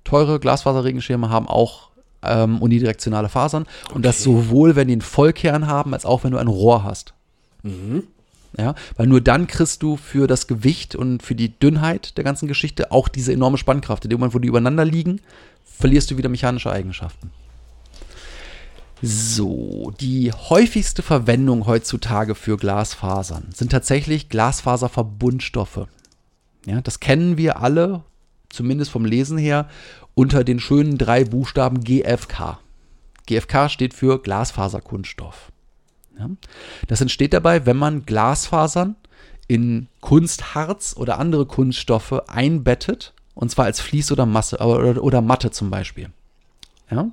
Teure 0.04 0.38
Glasfaserregenschirme 0.38 1.30
haben 1.30 1.48
auch 1.48 1.90
ähm, 2.22 2.62
unidirektionale 2.62 3.28
Fasern 3.28 3.66
und 3.92 4.04
das 4.04 4.22
sowohl, 4.22 4.76
wenn 4.76 4.88
die 4.88 4.94
einen 4.94 5.00
Vollkern 5.02 5.66
haben, 5.66 5.94
als 5.94 6.06
auch 6.06 6.24
wenn 6.24 6.32
du 6.32 6.38
ein 6.38 6.48
Rohr 6.48 6.84
hast. 6.84 7.14
Ja, 8.58 8.74
weil 8.96 9.06
nur 9.06 9.20
dann 9.20 9.46
kriegst 9.46 9.82
du 9.82 9.96
für 9.96 10.26
das 10.26 10.46
Gewicht 10.46 10.94
und 10.94 11.22
für 11.22 11.34
die 11.34 11.58
Dünnheit 11.58 12.16
der 12.16 12.24
ganzen 12.24 12.48
Geschichte 12.48 12.90
auch 12.90 13.08
diese 13.08 13.32
enorme 13.32 13.58
Spannkraft. 13.58 14.04
In 14.04 14.10
dem 14.10 14.18
Moment, 14.18 14.34
wo 14.34 14.38
die 14.38 14.48
übereinander 14.48 14.84
liegen, 14.84 15.20
verlierst 15.64 16.10
du 16.10 16.16
wieder 16.16 16.30
mechanische 16.30 16.72
Eigenschaften. 16.72 17.30
So, 19.02 19.92
die 20.00 20.32
häufigste 20.32 21.02
Verwendung 21.02 21.66
heutzutage 21.66 22.34
für 22.34 22.56
Glasfasern 22.56 23.48
sind 23.54 23.70
tatsächlich 23.70 24.30
Glasfaserverbundstoffe. 24.30 25.86
Ja, 26.64 26.80
das 26.80 26.98
kennen 26.98 27.36
wir 27.36 27.60
alle, 27.60 28.04
zumindest 28.48 28.90
vom 28.90 29.04
Lesen 29.04 29.36
her, 29.36 29.68
unter 30.14 30.44
den 30.44 30.60
schönen 30.60 30.96
drei 30.96 31.24
Buchstaben 31.24 31.84
GFK. 31.84 32.58
GFK 33.26 33.68
steht 33.68 33.92
für 33.92 34.18
Glasfaserkunststoff. 34.22 35.52
Ja? 36.18 36.30
Das 36.88 37.00
entsteht 37.00 37.32
dabei, 37.32 37.66
wenn 37.66 37.76
man 37.76 38.06
Glasfasern 38.06 38.96
in 39.48 39.88
Kunstharz 40.00 40.94
oder 40.96 41.18
andere 41.18 41.46
Kunststoffe 41.46 42.28
einbettet, 42.28 43.14
und 43.34 43.50
zwar 43.50 43.66
als 43.66 43.80
Vlies 43.80 44.10
oder 44.10 44.26
Masse 44.26 44.58
oder, 44.58 45.02
oder 45.02 45.20
Matte 45.20 45.50
zum 45.50 45.70
Beispiel. 45.70 46.10
Ja? 46.90 47.10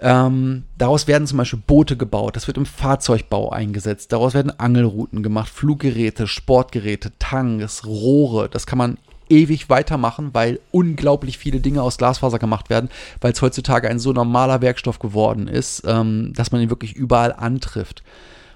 Ähm, 0.00 0.64
daraus 0.76 1.06
werden 1.06 1.26
zum 1.26 1.38
Beispiel 1.38 1.62
Boote 1.64 1.96
gebaut, 1.96 2.36
das 2.36 2.46
wird 2.46 2.56
im 2.56 2.66
Fahrzeugbau 2.66 3.50
eingesetzt, 3.50 4.12
daraus 4.12 4.34
werden 4.34 4.58
Angelrouten 4.58 5.22
gemacht, 5.22 5.48
Fluggeräte, 5.48 6.26
Sportgeräte, 6.26 7.12
Tanks, 7.18 7.86
Rohre, 7.86 8.48
das 8.48 8.66
kann 8.66 8.78
man 8.78 8.98
ewig 9.28 9.70
weitermachen, 9.70 10.30
weil 10.32 10.60
unglaublich 10.70 11.38
viele 11.38 11.60
Dinge 11.60 11.82
aus 11.82 11.98
Glasfaser 11.98 12.38
gemacht 12.38 12.70
werden, 12.70 12.90
weil 13.20 13.32
es 13.32 13.42
heutzutage 13.42 13.88
ein 13.88 13.98
so 13.98 14.12
normaler 14.12 14.60
Werkstoff 14.60 14.98
geworden 14.98 15.48
ist, 15.48 15.82
ähm, 15.86 16.32
dass 16.34 16.52
man 16.52 16.60
ihn 16.60 16.70
wirklich 16.70 16.94
überall 16.94 17.32
antrifft. 17.32 18.02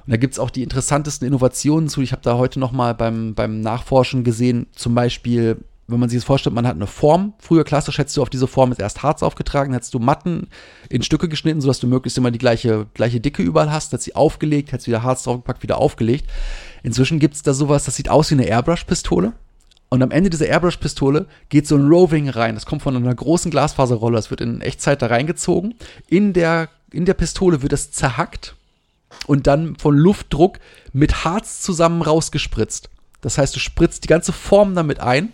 Und 0.06 0.12
da 0.12 0.16
gibt 0.16 0.32
es 0.32 0.38
auch 0.38 0.50
die 0.50 0.62
interessantesten 0.62 1.28
Innovationen 1.28 1.88
zu. 1.88 2.00
Ich 2.00 2.12
habe 2.12 2.22
da 2.22 2.38
heute 2.38 2.58
noch 2.58 2.72
mal 2.72 2.94
beim, 2.94 3.34
beim 3.34 3.60
Nachforschen 3.60 4.24
gesehen, 4.24 4.66
zum 4.74 4.94
Beispiel, 4.94 5.58
wenn 5.86 6.00
man 6.00 6.08
sich 6.08 6.18
das 6.18 6.24
vorstellt, 6.24 6.54
man 6.54 6.66
hat 6.66 6.76
eine 6.76 6.86
Form. 6.86 7.34
Früher 7.38 7.64
klassisch 7.64 7.98
hättest 7.98 8.16
du 8.16 8.22
auf 8.22 8.30
diese 8.30 8.46
Form 8.46 8.70
jetzt 8.70 8.80
erst 8.80 9.02
Harz 9.02 9.22
aufgetragen, 9.22 9.74
hättest 9.74 9.92
du 9.92 9.98
Matten 9.98 10.48
in 10.88 11.02
Stücke 11.02 11.28
geschnitten, 11.28 11.60
sodass 11.60 11.80
du 11.80 11.86
möglichst 11.86 12.16
immer 12.16 12.30
die 12.30 12.38
gleiche, 12.38 12.86
gleiche 12.94 13.20
Dicke 13.20 13.42
überall 13.42 13.70
hast, 13.70 13.92
hättest 13.92 14.04
sie 14.04 14.14
aufgelegt, 14.14 14.72
hättest 14.72 14.86
wieder 14.86 15.02
Harz 15.02 15.24
draufgepackt, 15.24 15.62
wieder 15.62 15.78
aufgelegt. 15.78 16.30
Inzwischen 16.82 17.18
gibt 17.18 17.34
es 17.34 17.42
da 17.42 17.52
sowas, 17.52 17.84
das 17.84 17.96
sieht 17.96 18.08
aus 18.08 18.30
wie 18.30 18.34
eine 18.34 18.46
Airbrush-Pistole. 18.46 19.34
Und 19.90 20.02
am 20.02 20.10
Ende 20.10 20.30
dieser 20.30 20.46
Airbrush-Pistole 20.46 21.26
geht 21.48 21.66
so 21.66 21.76
ein 21.76 21.88
Roving 21.88 22.28
rein. 22.28 22.54
Das 22.54 22.66
kommt 22.66 22.82
von 22.82 22.94
einer 22.94 23.14
großen 23.14 23.50
Glasfaserrolle. 23.50 24.16
Das 24.16 24.30
wird 24.30 24.40
in 24.40 24.60
Echtzeit 24.60 25.00
da 25.00 25.06
reingezogen. 25.06 25.74
In 26.08 26.32
der, 26.32 26.68
in 26.90 27.06
der 27.06 27.14
Pistole 27.14 27.62
wird 27.62 27.72
es 27.72 27.90
zerhackt 27.90 28.54
und 29.26 29.46
dann 29.46 29.76
von 29.76 29.96
Luftdruck 29.96 30.58
mit 30.92 31.24
Harz 31.24 31.62
zusammen 31.62 32.02
rausgespritzt. 32.02 32.90
Das 33.20 33.38
heißt, 33.38 33.56
du 33.56 33.60
spritzt 33.60 34.04
die 34.04 34.08
ganze 34.08 34.32
Form 34.32 34.74
damit 34.74 35.00
ein, 35.00 35.32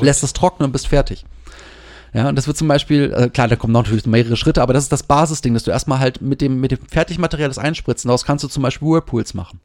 lässt 0.00 0.22
es 0.22 0.32
trocknen 0.32 0.66
und 0.66 0.72
bist 0.72 0.88
fertig. 0.88 1.24
Ja, 2.12 2.28
und 2.28 2.36
das 2.36 2.46
wird 2.46 2.56
zum 2.56 2.68
Beispiel, 2.68 3.12
äh, 3.12 3.28
klar, 3.28 3.48
da 3.48 3.56
kommen 3.56 3.72
noch 3.72 3.82
natürlich 3.82 4.06
mehrere 4.06 4.36
Schritte, 4.36 4.62
aber 4.62 4.72
das 4.72 4.84
ist 4.84 4.92
das 4.92 5.02
Basisding, 5.02 5.54
dass 5.54 5.64
du 5.64 5.70
erstmal 5.70 5.98
halt 5.98 6.22
mit 6.22 6.40
dem, 6.40 6.60
mit 6.60 6.70
dem 6.70 6.78
Fertigmaterial 6.88 7.48
das 7.48 7.58
einspritzen. 7.58 8.08
Daraus 8.08 8.24
kannst 8.24 8.44
du 8.44 8.48
zum 8.48 8.62
Beispiel 8.62 8.88
Whirlpools 8.88 9.34
machen. 9.34 9.60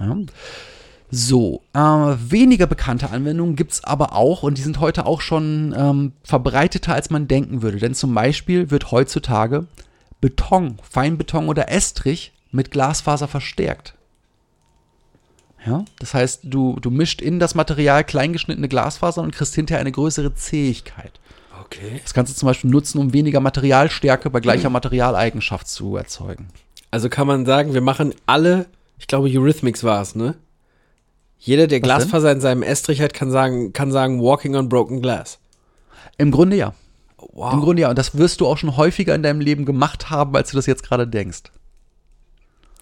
Ja. 0.00 0.16
So, 1.10 1.62
äh, 1.72 1.78
weniger 1.78 2.66
bekannte 2.66 3.10
Anwendungen 3.10 3.54
gibt 3.54 3.72
es 3.72 3.84
aber 3.84 4.12
auch 4.14 4.42
und 4.42 4.58
die 4.58 4.62
sind 4.62 4.80
heute 4.80 5.06
auch 5.06 5.20
schon 5.20 5.74
ähm, 5.76 6.12
verbreiteter, 6.24 6.94
als 6.94 7.10
man 7.10 7.28
denken 7.28 7.62
würde. 7.62 7.78
Denn 7.78 7.94
zum 7.94 8.12
Beispiel 8.12 8.70
wird 8.70 8.90
heutzutage 8.90 9.66
Beton, 10.20 10.78
Feinbeton 10.82 11.48
oder 11.48 11.70
Estrich 11.70 12.32
mit 12.50 12.70
Glasfaser 12.70 13.28
verstärkt. 13.28 13.94
Ja, 15.64 15.84
das 15.98 16.14
heißt, 16.14 16.40
du, 16.44 16.78
du 16.80 16.90
mischt 16.90 17.20
in 17.20 17.40
das 17.40 17.54
Material 17.54 18.04
kleingeschnittene 18.04 18.68
Glasfaser 18.68 19.22
und 19.22 19.32
kriegst 19.32 19.54
hinterher 19.54 19.80
eine 19.80 19.92
größere 19.92 20.34
Zähigkeit. 20.34 21.12
Okay. 21.64 22.00
Das 22.02 22.14
kannst 22.14 22.32
du 22.32 22.36
zum 22.38 22.46
Beispiel 22.46 22.70
nutzen, 22.70 22.98
um 22.98 23.12
weniger 23.12 23.40
Materialstärke 23.40 24.30
bei 24.30 24.40
gleicher 24.40 24.70
Materialeigenschaft 24.70 25.66
zu 25.68 25.96
erzeugen. 25.96 26.48
Also 26.92 27.08
kann 27.08 27.26
man 27.26 27.44
sagen, 27.44 27.74
wir 27.74 27.80
machen 27.80 28.14
alle, 28.26 28.66
ich 28.98 29.08
glaube 29.08 29.28
Eurythmics 29.28 29.82
war 29.82 30.00
es, 30.00 30.14
ne? 30.14 30.36
Jeder, 31.38 31.66
der 31.66 31.78
Was 31.78 31.88
denn? 31.88 31.98
Glasfaser 31.98 32.32
in 32.32 32.40
seinem 32.40 32.62
Estrich 32.62 33.00
hat, 33.00 33.14
kann 33.14 33.30
sagen, 33.30 33.72
kann 33.72 33.92
sagen, 33.92 34.20
walking 34.20 34.56
on 34.56 34.68
broken 34.68 35.00
glass. 35.02 35.38
Im 36.18 36.30
Grunde 36.30 36.56
ja. 36.56 36.74
Wow. 37.32 37.52
Im 37.52 37.60
Grunde 37.60 37.82
ja. 37.82 37.90
Und 37.90 37.98
das 37.98 38.16
wirst 38.16 38.40
du 38.40 38.46
auch 38.46 38.56
schon 38.58 38.76
häufiger 38.76 39.14
in 39.14 39.22
deinem 39.22 39.40
Leben 39.40 39.64
gemacht 39.64 40.10
haben, 40.10 40.34
als 40.36 40.50
du 40.50 40.56
das 40.56 40.66
jetzt 40.66 40.82
gerade 40.82 41.06
denkst. 41.06 41.42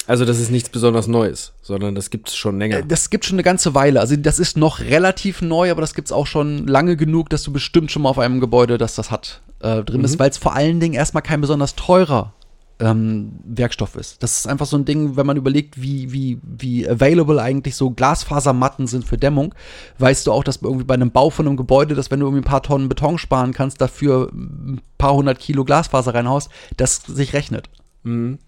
Also 0.06 0.26
das 0.26 0.38
ist 0.38 0.50
nichts 0.50 0.68
besonders 0.68 1.06
Neues, 1.06 1.52
sondern 1.62 1.94
das 1.94 2.10
gibt 2.10 2.28
es 2.28 2.36
schon 2.36 2.58
länger. 2.58 2.78
Äh, 2.78 2.84
Das 2.86 3.08
gibt 3.08 3.24
schon 3.24 3.36
eine 3.36 3.42
ganze 3.42 3.74
Weile. 3.74 4.00
Also 4.00 4.16
das 4.16 4.38
ist 4.38 4.56
noch 4.56 4.80
relativ 4.80 5.40
neu, 5.40 5.70
aber 5.70 5.80
das 5.80 5.94
gibt 5.94 6.08
es 6.08 6.12
auch 6.12 6.26
schon 6.26 6.66
lange 6.66 6.96
genug, 6.96 7.30
dass 7.30 7.42
du 7.42 7.52
bestimmt 7.52 7.90
schon 7.90 8.02
mal 8.02 8.10
auf 8.10 8.18
einem 8.18 8.40
Gebäude, 8.40 8.76
das 8.76 8.96
das 8.96 9.10
hat, 9.10 9.40
äh, 9.60 9.82
drin 9.82 10.04
ist, 10.04 10.18
weil 10.18 10.28
es 10.28 10.36
vor 10.36 10.54
allen 10.54 10.78
Dingen 10.78 10.94
erstmal 10.94 11.22
kein 11.22 11.40
besonders 11.40 11.74
teurer 11.74 12.33
ähm, 12.80 13.32
Werkstoff 13.44 13.96
ist. 13.96 14.22
Das 14.22 14.38
ist 14.38 14.48
einfach 14.48 14.66
so 14.66 14.76
ein 14.76 14.84
Ding, 14.84 15.16
wenn 15.16 15.26
man 15.26 15.36
überlegt, 15.36 15.80
wie, 15.80 16.12
wie, 16.12 16.38
wie 16.42 16.88
available 16.88 17.40
eigentlich 17.40 17.76
so 17.76 17.90
Glasfasermatten 17.90 18.86
sind 18.86 19.04
für 19.04 19.16
Dämmung, 19.16 19.54
weißt 19.98 20.26
du 20.26 20.32
auch, 20.32 20.44
dass 20.44 20.56
irgendwie 20.62 20.84
bei 20.84 20.94
einem 20.94 21.10
Bau 21.10 21.30
von 21.30 21.46
einem 21.46 21.56
Gebäude, 21.56 21.94
dass 21.94 22.10
wenn 22.10 22.20
du 22.20 22.26
irgendwie 22.26 22.42
ein 22.42 22.50
paar 22.50 22.62
Tonnen 22.62 22.88
Beton 22.88 23.18
sparen 23.18 23.52
kannst, 23.52 23.80
dafür 23.80 24.30
ein 24.32 24.80
paar 24.98 25.14
hundert 25.14 25.38
Kilo 25.38 25.64
Glasfaser 25.64 26.14
reinhaust, 26.14 26.50
das 26.76 27.02
sich 27.06 27.32
rechnet. 27.32 27.68
Mhm. 28.02 28.38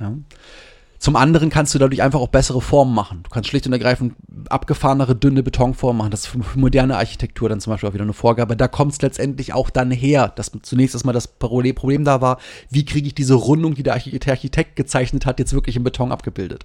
Ja. 0.00 0.12
Zum 0.98 1.16
anderen 1.16 1.50
kannst 1.50 1.74
du 1.74 1.78
dadurch 1.78 2.02
einfach 2.02 2.20
auch 2.20 2.28
bessere 2.28 2.60
Formen 2.60 2.94
machen. 2.94 3.20
Du 3.22 3.30
kannst 3.30 3.48
schlicht 3.48 3.66
und 3.66 3.72
ergreifend 3.72 4.14
abgefahrenere, 4.50 5.14
dünne 5.14 5.42
Betonformen 5.42 5.98
machen. 5.98 6.10
Das 6.10 6.20
ist 6.20 6.26
für 6.26 6.58
moderne 6.58 6.96
Architektur 6.96 7.48
dann 7.48 7.60
zum 7.60 7.72
Beispiel 7.72 7.88
auch 7.88 7.94
wieder 7.94 8.04
eine 8.04 8.12
Vorgabe. 8.12 8.56
Da 8.56 8.68
kommt 8.68 8.92
es 8.92 9.02
letztendlich 9.02 9.52
auch 9.52 9.70
dann 9.70 9.90
her, 9.90 10.32
dass 10.34 10.52
zunächst 10.62 10.94
erstmal 10.94 11.14
das 11.14 11.28
Problem 11.28 12.04
da 12.04 12.20
war, 12.20 12.38
wie 12.70 12.84
kriege 12.84 13.06
ich 13.06 13.14
diese 13.14 13.34
Rundung, 13.34 13.74
die 13.74 13.82
der 13.82 13.94
Architekt, 13.94 14.26
der 14.26 14.34
Architekt 14.34 14.76
gezeichnet 14.76 15.26
hat, 15.26 15.38
jetzt 15.38 15.52
wirklich 15.52 15.76
im 15.76 15.84
Beton 15.84 16.12
abgebildet. 16.12 16.64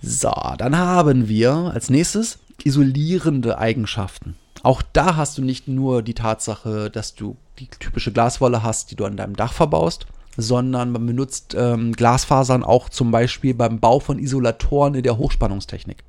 So, 0.00 0.32
dann 0.58 0.76
haben 0.76 1.28
wir 1.28 1.52
als 1.72 1.90
nächstes 1.90 2.38
isolierende 2.62 3.58
Eigenschaften. 3.58 4.36
Auch 4.62 4.82
da 4.92 5.16
hast 5.16 5.36
du 5.38 5.42
nicht 5.42 5.68
nur 5.68 6.02
die 6.02 6.14
Tatsache, 6.14 6.90
dass 6.90 7.14
du 7.14 7.36
die 7.58 7.68
typische 7.68 8.12
Glaswolle 8.12 8.62
hast, 8.62 8.90
die 8.90 8.96
du 8.96 9.04
an 9.04 9.16
deinem 9.16 9.36
Dach 9.36 9.52
verbaust, 9.52 10.06
sondern 10.36 10.90
man 10.92 11.06
benutzt 11.06 11.54
ähm, 11.58 11.92
Glasfasern 11.92 12.62
auch 12.62 12.88
zum 12.88 13.10
Beispiel 13.10 13.54
beim 13.54 13.80
Bau 13.80 14.00
von 14.00 14.18
Isolatoren 14.18 14.94
in 14.94 15.02
der 15.02 15.18
Hochspannungstechnik. 15.18 16.04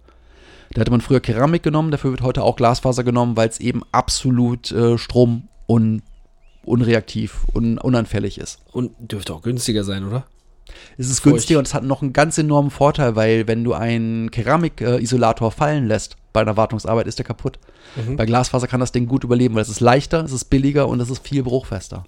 Da 0.73 0.81
hätte 0.81 0.91
man 0.91 1.01
früher 1.01 1.19
Keramik 1.19 1.63
genommen, 1.63 1.91
dafür 1.91 2.11
wird 2.11 2.21
heute 2.21 2.43
auch 2.43 2.55
Glasfaser 2.55 3.03
genommen, 3.03 3.37
weil 3.37 3.47
es 3.49 3.59
eben 3.59 3.81
absolut 3.91 4.71
äh, 4.71 4.97
strom- 4.97 5.47
un 5.67 6.01
unreaktiv 6.63 7.45
und 7.53 7.77
unanfällig 7.77 8.39
ist. 8.39 8.59
Und 8.71 8.91
dürfte 8.99 9.33
auch 9.35 9.43
günstiger 9.43 9.83
sein, 9.83 10.03
oder? 10.03 10.25
Es 10.97 11.09
ist 11.11 11.21
günstiger 11.21 11.59
und 11.59 11.67
es 11.67 11.75
hat 11.75 11.83
noch 11.83 12.01
einen 12.01 12.11
ganz 12.11 12.39
enormen 12.39 12.71
Vorteil, 12.71 13.15
weil 13.15 13.47
wenn 13.47 13.63
du 13.63 13.73
einen 13.73 14.31
Keramikisolator 14.31 15.51
fallen 15.51 15.87
lässt 15.87 16.17
bei 16.33 16.41
einer 16.41 16.57
Wartungsarbeit, 16.57 17.05
ist 17.05 17.19
der 17.19 17.25
kaputt. 17.25 17.59
Bei 18.17 18.25
Glasfaser 18.25 18.67
kann 18.67 18.79
das 18.79 18.91
Ding 18.91 19.07
gut 19.07 19.23
überleben, 19.23 19.53
weil 19.53 19.61
es 19.61 19.69
ist 19.69 19.79
leichter, 19.79 20.23
es 20.23 20.31
ist 20.31 20.45
billiger 20.45 20.87
und 20.87 20.99
es 20.99 21.11
ist 21.11 21.25
viel 21.25 21.43
bruchfester. 21.43 22.03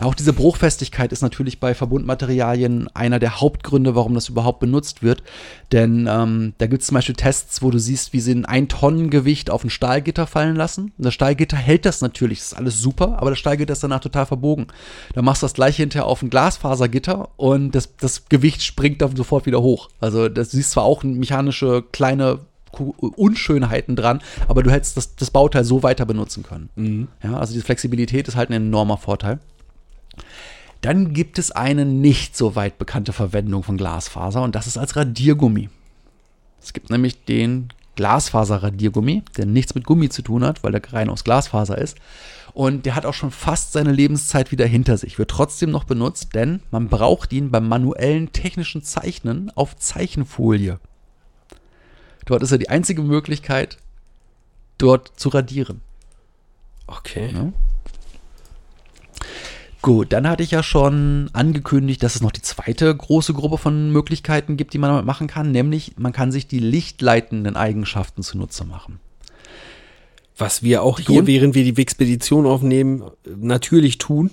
Auch 0.00 0.14
diese 0.14 0.32
Bruchfestigkeit 0.32 1.12
ist 1.12 1.22
natürlich 1.22 1.58
bei 1.58 1.74
Verbundmaterialien 1.74 2.88
einer 2.94 3.18
der 3.18 3.40
Hauptgründe, 3.40 3.96
warum 3.96 4.14
das 4.14 4.28
überhaupt 4.28 4.60
benutzt 4.60 5.02
wird. 5.02 5.24
Denn 5.72 6.08
ähm, 6.08 6.54
da 6.58 6.66
gibt 6.66 6.82
es 6.82 6.88
zum 6.88 6.94
Beispiel 6.94 7.16
Tests, 7.16 7.62
wo 7.62 7.70
du 7.70 7.78
siehst, 7.78 8.12
wie 8.12 8.20
sie 8.20 8.32
ein 8.32 8.44
1 8.44 8.68
Tonnen 8.68 9.10
Gewicht 9.10 9.50
auf 9.50 9.64
ein 9.64 9.70
Stahlgitter 9.70 10.28
fallen 10.28 10.54
lassen. 10.54 10.92
Und 10.96 11.04
das 11.04 11.14
Stahlgitter 11.14 11.56
hält 11.56 11.84
das 11.84 12.00
natürlich, 12.00 12.38
das 12.38 12.52
ist 12.52 12.58
alles 12.58 12.80
super, 12.80 13.18
aber 13.18 13.30
das 13.30 13.40
Stahlgitter 13.40 13.72
ist 13.72 13.82
danach 13.82 14.00
total 14.00 14.26
verbogen. 14.26 14.68
Dann 15.14 15.24
machst 15.24 15.42
du 15.42 15.46
das 15.46 15.54
gleiche 15.54 15.82
hinterher 15.82 16.06
auf 16.06 16.22
ein 16.22 16.30
Glasfasergitter 16.30 17.30
und 17.36 17.74
das, 17.74 17.96
das 17.96 18.28
Gewicht 18.28 18.62
springt 18.62 19.02
dann 19.02 19.16
sofort 19.16 19.46
wieder 19.46 19.62
hoch. 19.62 19.88
Also 20.00 20.28
das 20.28 20.52
siehst 20.52 20.70
zwar 20.70 20.84
auch 20.84 21.02
mechanische 21.02 21.82
kleine 21.90 22.40
Unschönheiten 22.70 23.96
dran, 23.96 24.20
aber 24.46 24.62
du 24.62 24.70
hättest 24.70 24.96
das, 24.96 25.16
das 25.16 25.30
Bauteil 25.30 25.64
so 25.64 25.82
weiter 25.82 26.06
benutzen 26.06 26.44
können. 26.44 26.68
Ja, 27.22 27.38
also 27.38 27.54
die 27.54 27.62
Flexibilität 27.62 28.28
ist 28.28 28.36
halt 28.36 28.50
ein 28.50 28.54
enormer 28.54 28.98
Vorteil. 28.98 29.40
Dann 30.80 31.12
gibt 31.12 31.38
es 31.38 31.50
eine 31.50 31.84
nicht 31.84 32.36
so 32.36 32.54
weit 32.54 32.78
bekannte 32.78 33.12
Verwendung 33.12 33.62
von 33.62 33.76
Glasfaser 33.76 34.42
und 34.42 34.54
das 34.54 34.66
ist 34.66 34.78
als 34.78 34.96
Radiergummi. 34.96 35.68
Es 36.60 36.72
gibt 36.72 36.90
nämlich 36.90 37.24
den 37.24 37.68
Glasfaserradiergummi, 37.96 39.24
der 39.36 39.46
nichts 39.46 39.74
mit 39.74 39.84
Gummi 39.84 40.08
zu 40.08 40.22
tun 40.22 40.44
hat, 40.44 40.62
weil 40.62 40.70
der 40.70 40.82
rein 40.92 41.10
aus 41.10 41.24
Glasfaser 41.24 41.78
ist. 41.78 41.98
Und 42.54 42.86
der 42.86 42.94
hat 42.94 43.06
auch 43.06 43.14
schon 43.14 43.32
fast 43.32 43.72
seine 43.72 43.92
Lebenszeit 43.92 44.52
wieder 44.52 44.66
hinter 44.66 44.96
sich. 44.96 45.18
Wird 45.18 45.30
trotzdem 45.30 45.70
noch 45.70 45.84
benutzt, 45.84 46.34
denn 46.34 46.60
man 46.70 46.88
braucht 46.88 47.32
ihn 47.32 47.50
beim 47.50 47.66
manuellen 47.68 48.32
technischen 48.32 48.82
Zeichnen 48.84 49.50
auf 49.56 49.76
Zeichenfolie. 49.76 50.78
Dort 52.24 52.42
ist 52.42 52.52
er 52.52 52.58
die 52.58 52.68
einzige 52.68 53.02
Möglichkeit, 53.02 53.78
dort 54.76 55.12
zu 55.16 55.30
radieren. 55.30 55.80
Okay. 56.86 57.30
Ja. 57.32 57.52
Gut, 59.80 60.12
dann 60.12 60.28
hatte 60.28 60.42
ich 60.42 60.50
ja 60.50 60.62
schon 60.62 61.30
angekündigt, 61.32 62.02
dass 62.02 62.16
es 62.16 62.20
noch 62.20 62.32
die 62.32 62.42
zweite 62.42 62.94
große 62.94 63.32
Gruppe 63.32 63.58
von 63.58 63.92
Möglichkeiten 63.92 64.56
gibt, 64.56 64.74
die 64.74 64.78
man 64.78 64.90
damit 64.90 65.06
machen 65.06 65.28
kann, 65.28 65.52
nämlich 65.52 65.92
man 65.96 66.12
kann 66.12 66.32
sich 66.32 66.48
die 66.48 66.58
lichtleitenden 66.58 67.56
Eigenschaften 67.56 68.22
zunutze 68.22 68.64
machen. 68.64 68.98
Was 70.36 70.62
wir 70.62 70.82
auch 70.82 70.98
Die 70.98 71.04
hier, 71.06 71.14
Grund- 71.16 71.28
während 71.28 71.54
wir 71.54 71.64
die 71.64 71.76
Wixpedition 71.76 72.46
aufnehmen, 72.46 73.02
natürlich 73.36 73.98
tun. 73.98 74.30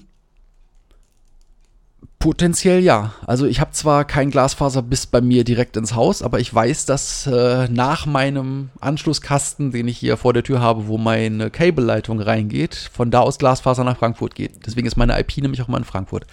Potenziell 2.26 2.80
ja. 2.80 3.14
Also 3.28 3.46
ich 3.46 3.60
habe 3.60 3.70
zwar 3.74 4.04
kein 4.04 4.32
Glasfaser 4.32 4.82
bis 4.82 5.06
bei 5.06 5.22
mir 5.22 5.44
direkt 5.44 5.78
ins 5.78 5.94
Haus, 5.94 6.24
aber 6.24 6.40
ich 6.40 6.52
weiß, 6.52 6.88
dass 6.88 7.28
äh, 7.28 7.68
nach 7.70 8.08
meinem 8.08 8.72
Anschlusskasten, 8.80 9.72
den 9.72 9.88
ich 9.88 10.00
hier 10.00 10.18
vor 10.18 10.34
der 10.34 10.42
Tür 10.42 10.60
habe, 10.60 10.88
wo 10.88 10.98
meine 10.98 11.52
Kabelleitung 11.52 12.20
reingeht, 12.20 12.90
von 12.92 13.12
da 13.12 13.20
aus 13.20 13.38
Glasfaser 13.38 13.84
nach 13.84 14.00
Frankfurt 14.00 14.34
geht. 14.34 14.66
Deswegen 14.66 14.88
ist 14.88 14.98
meine 14.98 15.20
IP 15.20 15.38
nämlich 15.38 15.62
auch 15.62 15.68
mal 15.68 15.78
in 15.78 15.84
Frankfurt. 15.84 16.26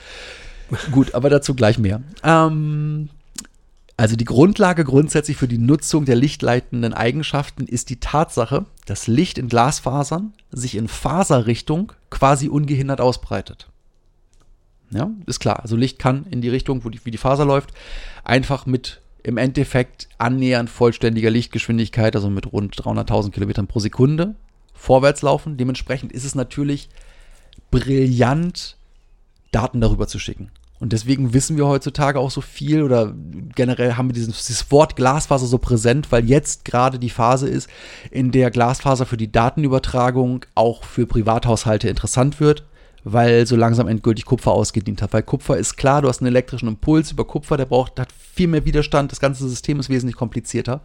Gut, 0.92 1.14
aber 1.14 1.28
dazu 1.28 1.54
gleich 1.54 1.78
mehr. 1.78 2.00
Ähm, 2.24 3.10
also 3.98 4.16
die 4.16 4.24
Grundlage 4.24 4.84
grundsätzlich 4.84 5.36
für 5.36 5.46
die 5.46 5.58
Nutzung 5.58 6.06
der 6.06 6.16
lichtleitenden 6.16 6.94
Eigenschaften 6.94 7.66
ist 7.66 7.90
die 7.90 8.00
Tatsache, 8.00 8.64
dass 8.86 9.08
Licht 9.08 9.36
in 9.36 9.50
Glasfasern 9.50 10.32
sich 10.52 10.74
in 10.74 10.88
Faserrichtung 10.88 11.92
quasi 12.08 12.48
ungehindert 12.48 13.02
ausbreitet. 13.02 13.68
Ja, 14.92 15.10
ist 15.26 15.40
klar. 15.40 15.60
Also 15.60 15.76
Licht 15.76 15.98
kann 15.98 16.26
in 16.30 16.40
die 16.40 16.48
Richtung, 16.48 16.84
wo 16.84 16.90
die, 16.90 17.04
wie 17.04 17.10
die 17.10 17.18
Faser 17.18 17.44
läuft, 17.44 17.70
einfach 18.24 18.66
mit 18.66 19.00
im 19.22 19.36
Endeffekt 19.36 20.08
annähernd 20.18 20.68
vollständiger 20.68 21.30
Lichtgeschwindigkeit, 21.30 22.16
also 22.16 22.28
mit 22.28 22.52
rund 22.52 22.74
300.000 22.74 23.30
Kilometern 23.30 23.68
pro 23.68 23.78
Sekunde, 23.78 24.34
vorwärts 24.74 25.22
laufen. 25.22 25.56
Dementsprechend 25.56 26.12
ist 26.12 26.24
es 26.24 26.34
natürlich 26.34 26.88
brillant, 27.70 28.76
Daten 29.52 29.80
darüber 29.80 30.08
zu 30.08 30.18
schicken. 30.18 30.50
Und 30.80 30.92
deswegen 30.92 31.32
wissen 31.32 31.56
wir 31.56 31.68
heutzutage 31.68 32.18
auch 32.18 32.32
so 32.32 32.40
viel 32.40 32.82
oder 32.82 33.14
generell 33.54 33.94
haben 33.94 34.08
wir 34.08 34.14
dieses, 34.14 34.46
dieses 34.46 34.72
Wort 34.72 34.96
Glasfaser 34.96 35.46
so 35.46 35.58
präsent, 35.58 36.10
weil 36.10 36.24
jetzt 36.24 36.64
gerade 36.64 36.98
die 36.98 37.10
Phase 37.10 37.48
ist, 37.48 37.70
in 38.10 38.32
der 38.32 38.50
Glasfaser 38.50 39.06
für 39.06 39.16
die 39.16 39.30
Datenübertragung 39.30 40.44
auch 40.56 40.82
für 40.82 41.06
Privathaushalte 41.06 41.88
interessant 41.88 42.40
wird, 42.40 42.64
weil 43.04 43.46
so 43.46 43.56
langsam 43.56 43.88
endgültig 43.88 44.24
Kupfer 44.24 44.52
ausgedient 44.52 45.02
hat. 45.02 45.12
Weil 45.12 45.22
Kupfer 45.22 45.56
ist 45.56 45.76
klar, 45.76 46.02
du 46.02 46.08
hast 46.08 46.20
einen 46.20 46.28
elektrischen 46.28 46.68
Impuls 46.68 47.10
über 47.10 47.24
Kupfer, 47.24 47.56
der 47.56 47.66
braucht, 47.66 47.98
hat 47.98 48.08
viel 48.12 48.48
mehr 48.48 48.64
Widerstand, 48.64 49.12
das 49.12 49.20
ganze 49.20 49.48
System 49.48 49.80
ist 49.80 49.88
wesentlich 49.88 50.16
komplizierter. 50.16 50.80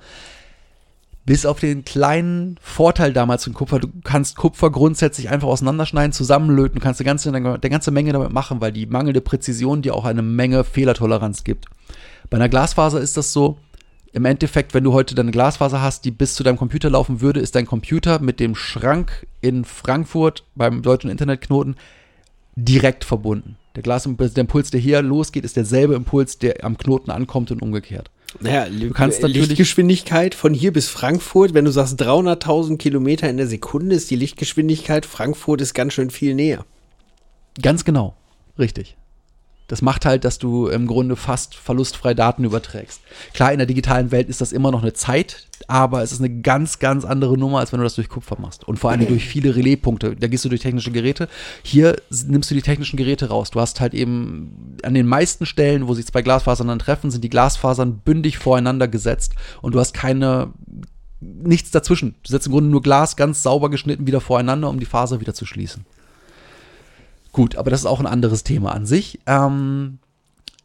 Bis 1.25 1.45
auf 1.45 1.59
den 1.59 1.83
kleinen 1.83 2.57
Vorteil 2.61 3.11
damals 3.11 3.43
von 3.43 3.53
Kupfer, 3.53 3.79
du 3.79 3.89
kannst 4.03 4.37
Kupfer 4.37 4.71
grundsätzlich 4.71 5.29
einfach 5.29 5.49
auseinanderschneiden, 5.49 6.13
zusammenlöten, 6.13 6.79
kannst 6.79 7.01
eine 7.01 7.05
ganze, 7.05 7.33
eine 7.33 7.59
ganze 7.59 7.91
Menge 7.91 8.13
damit 8.13 8.31
machen, 8.31 8.61
weil 8.61 8.71
die 8.71 8.85
mangelnde 8.85 9.19
Präzision 9.19 9.81
dir 9.81 9.93
auch 9.93 10.05
eine 10.05 10.21
Menge 10.21 10.63
Fehlertoleranz 10.63 11.43
gibt. 11.43 11.65
Bei 12.29 12.37
einer 12.37 12.49
Glasfaser 12.49 13.01
ist 13.01 13.17
das 13.17 13.33
so, 13.33 13.57
im 14.13 14.25
Endeffekt, 14.25 14.73
wenn 14.73 14.85
du 14.85 14.93
heute 14.93 15.15
deine 15.15 15.31
Glasfaser 15.31 15.81
hast, 15.81 16.05
die 16.05 16.11
bis 16.11 16.33
zu 16.33 16.43
deinem 16.43 16.57
Computer 16.57 16.89
laufen 16.89 17.19
würde, 17.19 17.41
ist 17.41 17.55
dein 17.55 17.65
Computer 17.65 18.19
mit 18.19 18.39
dem 18.39 18.55
Schrank 18.55 19.27
in 19.41 19.65
Frankfurt 19.65 20.45
beim 20.55 20.81
deutschen 20.81 21.11
Internetknoten 21.11 21.75
direkt 22.57 23.03
verbunden. 23.05 23.55
Der 23.75 23.83
Glas, 23.83 24.03
der 24.03 24.37
Impuls, 24.41 24.71
der 24.71 24.79
hier 24.79 25.01
losgeht, 25.03 25.45
ist 25.45 25.55
derselbe 25.55 25.93
Impuls, 25.93 26.39
der 26.39 26.65
am 26.65 26.77
Knoten 26.77 27.11
ankommt 27.11 27.51
und 27.51 27.61
umgekehrt. 27.61 28.09
Naja, 28.39 28.65
Du 28.67 28.89
kannst 28.89 29.21
natürlich- 29.21 29.49
Lichtgeschwindigkeit 29.49 30.33
von 30.33 30.53
hier 30.53 30.73
bis 30.73 30.89
Frankfurt, 30.89 31.53
wenn 31.53 31.65
du 31.65 31.71
sagst 31.71 32.01
300.000 32.01 32.77
Kilometer 32.79 33.29
in 33.29 33.37
der 33.37 33.47
Sekunde, 33.47 33.95
ist 33.95 34.09
die 34.09 34.15
Lichtgeschwindigkeit 34.15 35.05
Frankfurt 35.05 35.61
ist 35.61 35.75
ganz 35.75 35.93
schön 35.93 36.09
viel 36.09 36.33
näher. 36.33 36.65
Ganz 37.61 37.85
genau. 37.85 38.15
Richtig. 38.57 38.97
Das 39.67 39.81
macht 39.81 40.05
halt, 40.05 40.23
dass 40.23 40.39
du 40.39 40.67
im 40.67 40.87
Grunde 40.87 41.15
fast 41.15 41.55
verlustfrei 41.55 42.13
Daten 42.13 42.43
überträgst. 42.43 43.01
Klar, 43.33 43.51
in 43.51 43.57
der 43.57 43.67
digitalen 43.67 44.11
Welt 44.11 44.29
ist 44.29 44.39
das 44.39 44.53
immer 44.53 44.71
noch 44.71 44.81
eine 44.81 44.93
Zeit, 44.93 45.47
aber 45.67 46.01
es 46.03 46.11
ist 46.11 46.19
eine 46.19 46.41
ganz, 46.41 46.79
ganz 46.79 47.03
andere 47.03 47.37
Nummer, 47.37 47.59
als 47.59 47.73
wenn 47.73 47.79
du 47.79 47.83
das 47.83 47.95
durch 47.95 48.07
Kupfer 48.07 48.37
machst. 48.39 48.65
Und 48.65 48.79
vor 48.79 48.91
allem 48.91 49.05
durch 49.07 49.25
viele 49.25 49.55
Relaispunkte. 49.55 50.15
Da 50.15 50.27
gehst 50.27 50.45
du 50.45 50.49
durch 50.49 50.61
technische 50.61 50.91
Geräte. 50.91 51.27
Hier 51.63 51.97
nimmst 52.09 52.49
du 52.49 52.55
die 52.55 52.61
technischen 52.61 52.97
Geräte 52.97 53.27
raus. 53.27 53.51
Du 53.51 53.59
hast 53.59 53.81
halt 53.81 53.93
eben 53.93 54.77
an 54.83 54.93
den 54.93 55.07
meisten 55.07 55.45
Stellen, 55.45 55.87
wo 55.87 55.93
sich 55.93 56.07
zwei 56.07 56.21
Glasfasern 56.21 56.67
dann 56.67 56.79
treffen, 56.79 57.11
sind 57.11 57.23
die 57.23 57.29
Glasfasern 57.29 57.99
bündig 57.99 58.37
voreinander 58.37 58.87
gesetzt 58.87 59.33
und 59.61 59.75
du 59.75 59.79
hast 59.79 59.93
keine 59.93 60.53
nichts 61.19 61.71
dazwischen. 61.71 62.15
Du 62.23 62.31
setzt 62.31 62.47
im 62.47 62.53
Grunde 62.53 62.69
nur 62.69 62.81
Glas 62.81 63.15
ganz 63.15 63.43
sauber 63.43 63.69
geschnitten 63.69 64.07
wieder 64.07 64.21
voreinander, 64.21 64.69
um 64.69 64.79
die 64.79 64.85
Faser 64.85 65.19
wieder 65.19 65.33
zu 65.33 65.45
schließen. 65.45 65.85
Gut, 67.37 67.55
aber 67.55 67.69
das 67.69 67.81
ist 67.81 67.85
auch 67.85 67.99
ein 67.99 68.07
anderes 68.07 68.43
Thema 68.43 68.73
an 68.73 68.87
sich. 68.87 69.19
Ähm, 69.27 69.99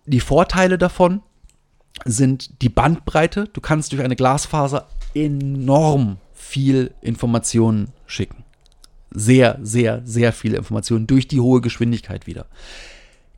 die 0.07 0.20
Vorteile 0.20 0.79
davon 0.79 1.20
sind 2.07 2.62
die 2.62 2.70
Bandbreite. 2.70 3.47
Du 3.53 3.61
kannst 3.61 3.93
durch 3.93 4.01
eine 4.01 4.16
Glasfaser 4.16 4.89
enorm 5.14 6.16
viel 6.33 6.95
Informationen 7.03 7.89
schicken. 8.07 8.45
Sehr, 9.11 9.59
sehr, 9.61 10.01
sehr 10.07 10.33
viele 10.33 10.57
Informationen 10.57 11.07
durch 11.07 11.29
die 11.29 11.41
hohe 11.41 11.61
Geschwindigkeit 11.61 12.27
wieder. 12.27 12.47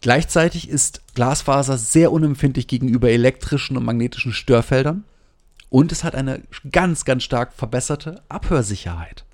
Gleichzeitig 0.01 0.69
ist 0.69 1.03
Glasfaser 1.17 1.77
sehr 1.77 2.13
unempfindlich 2.13 2.69
gegenüber 2.69 3.11
elektrischen 3.11 3.77
und 3.77 3.85
magnetischen 3.85 4.33
Störfeldern 4.33 5.03
und 5.71 5.91
es 5.91 6.05
hat 6.05 6.15
eine 6.15 6.41
ganz, 6.71 7.05
ganz 7.05 7.25
stark 7.25 7.53
verbesserte 7.53 8.23
Abhörsicherheit. 8.29 9.25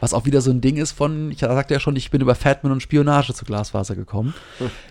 Was 0.00 0.14
auch 0.14 0.24
wieder 0.24 0.40
so 0.40 0.50
ein 0.50 0.60
Ding 0.60 0.76
ist 0.76 0.92
von, 0.92 1.30
ich 1.30 1.40
sagte 1.40 1.74
ja 1.74 1.80
schon, 1.80 1.94
ich 1.96 2.10
bin 2.10 2.20
über 2.20 2.34
Fatman 2.34 2.72
und 2.72 2.82
Spionage 2.82 3.34
zu 3.34 3.44
Glasfaser 3.44 3.94
gekommen. 3.94 4.34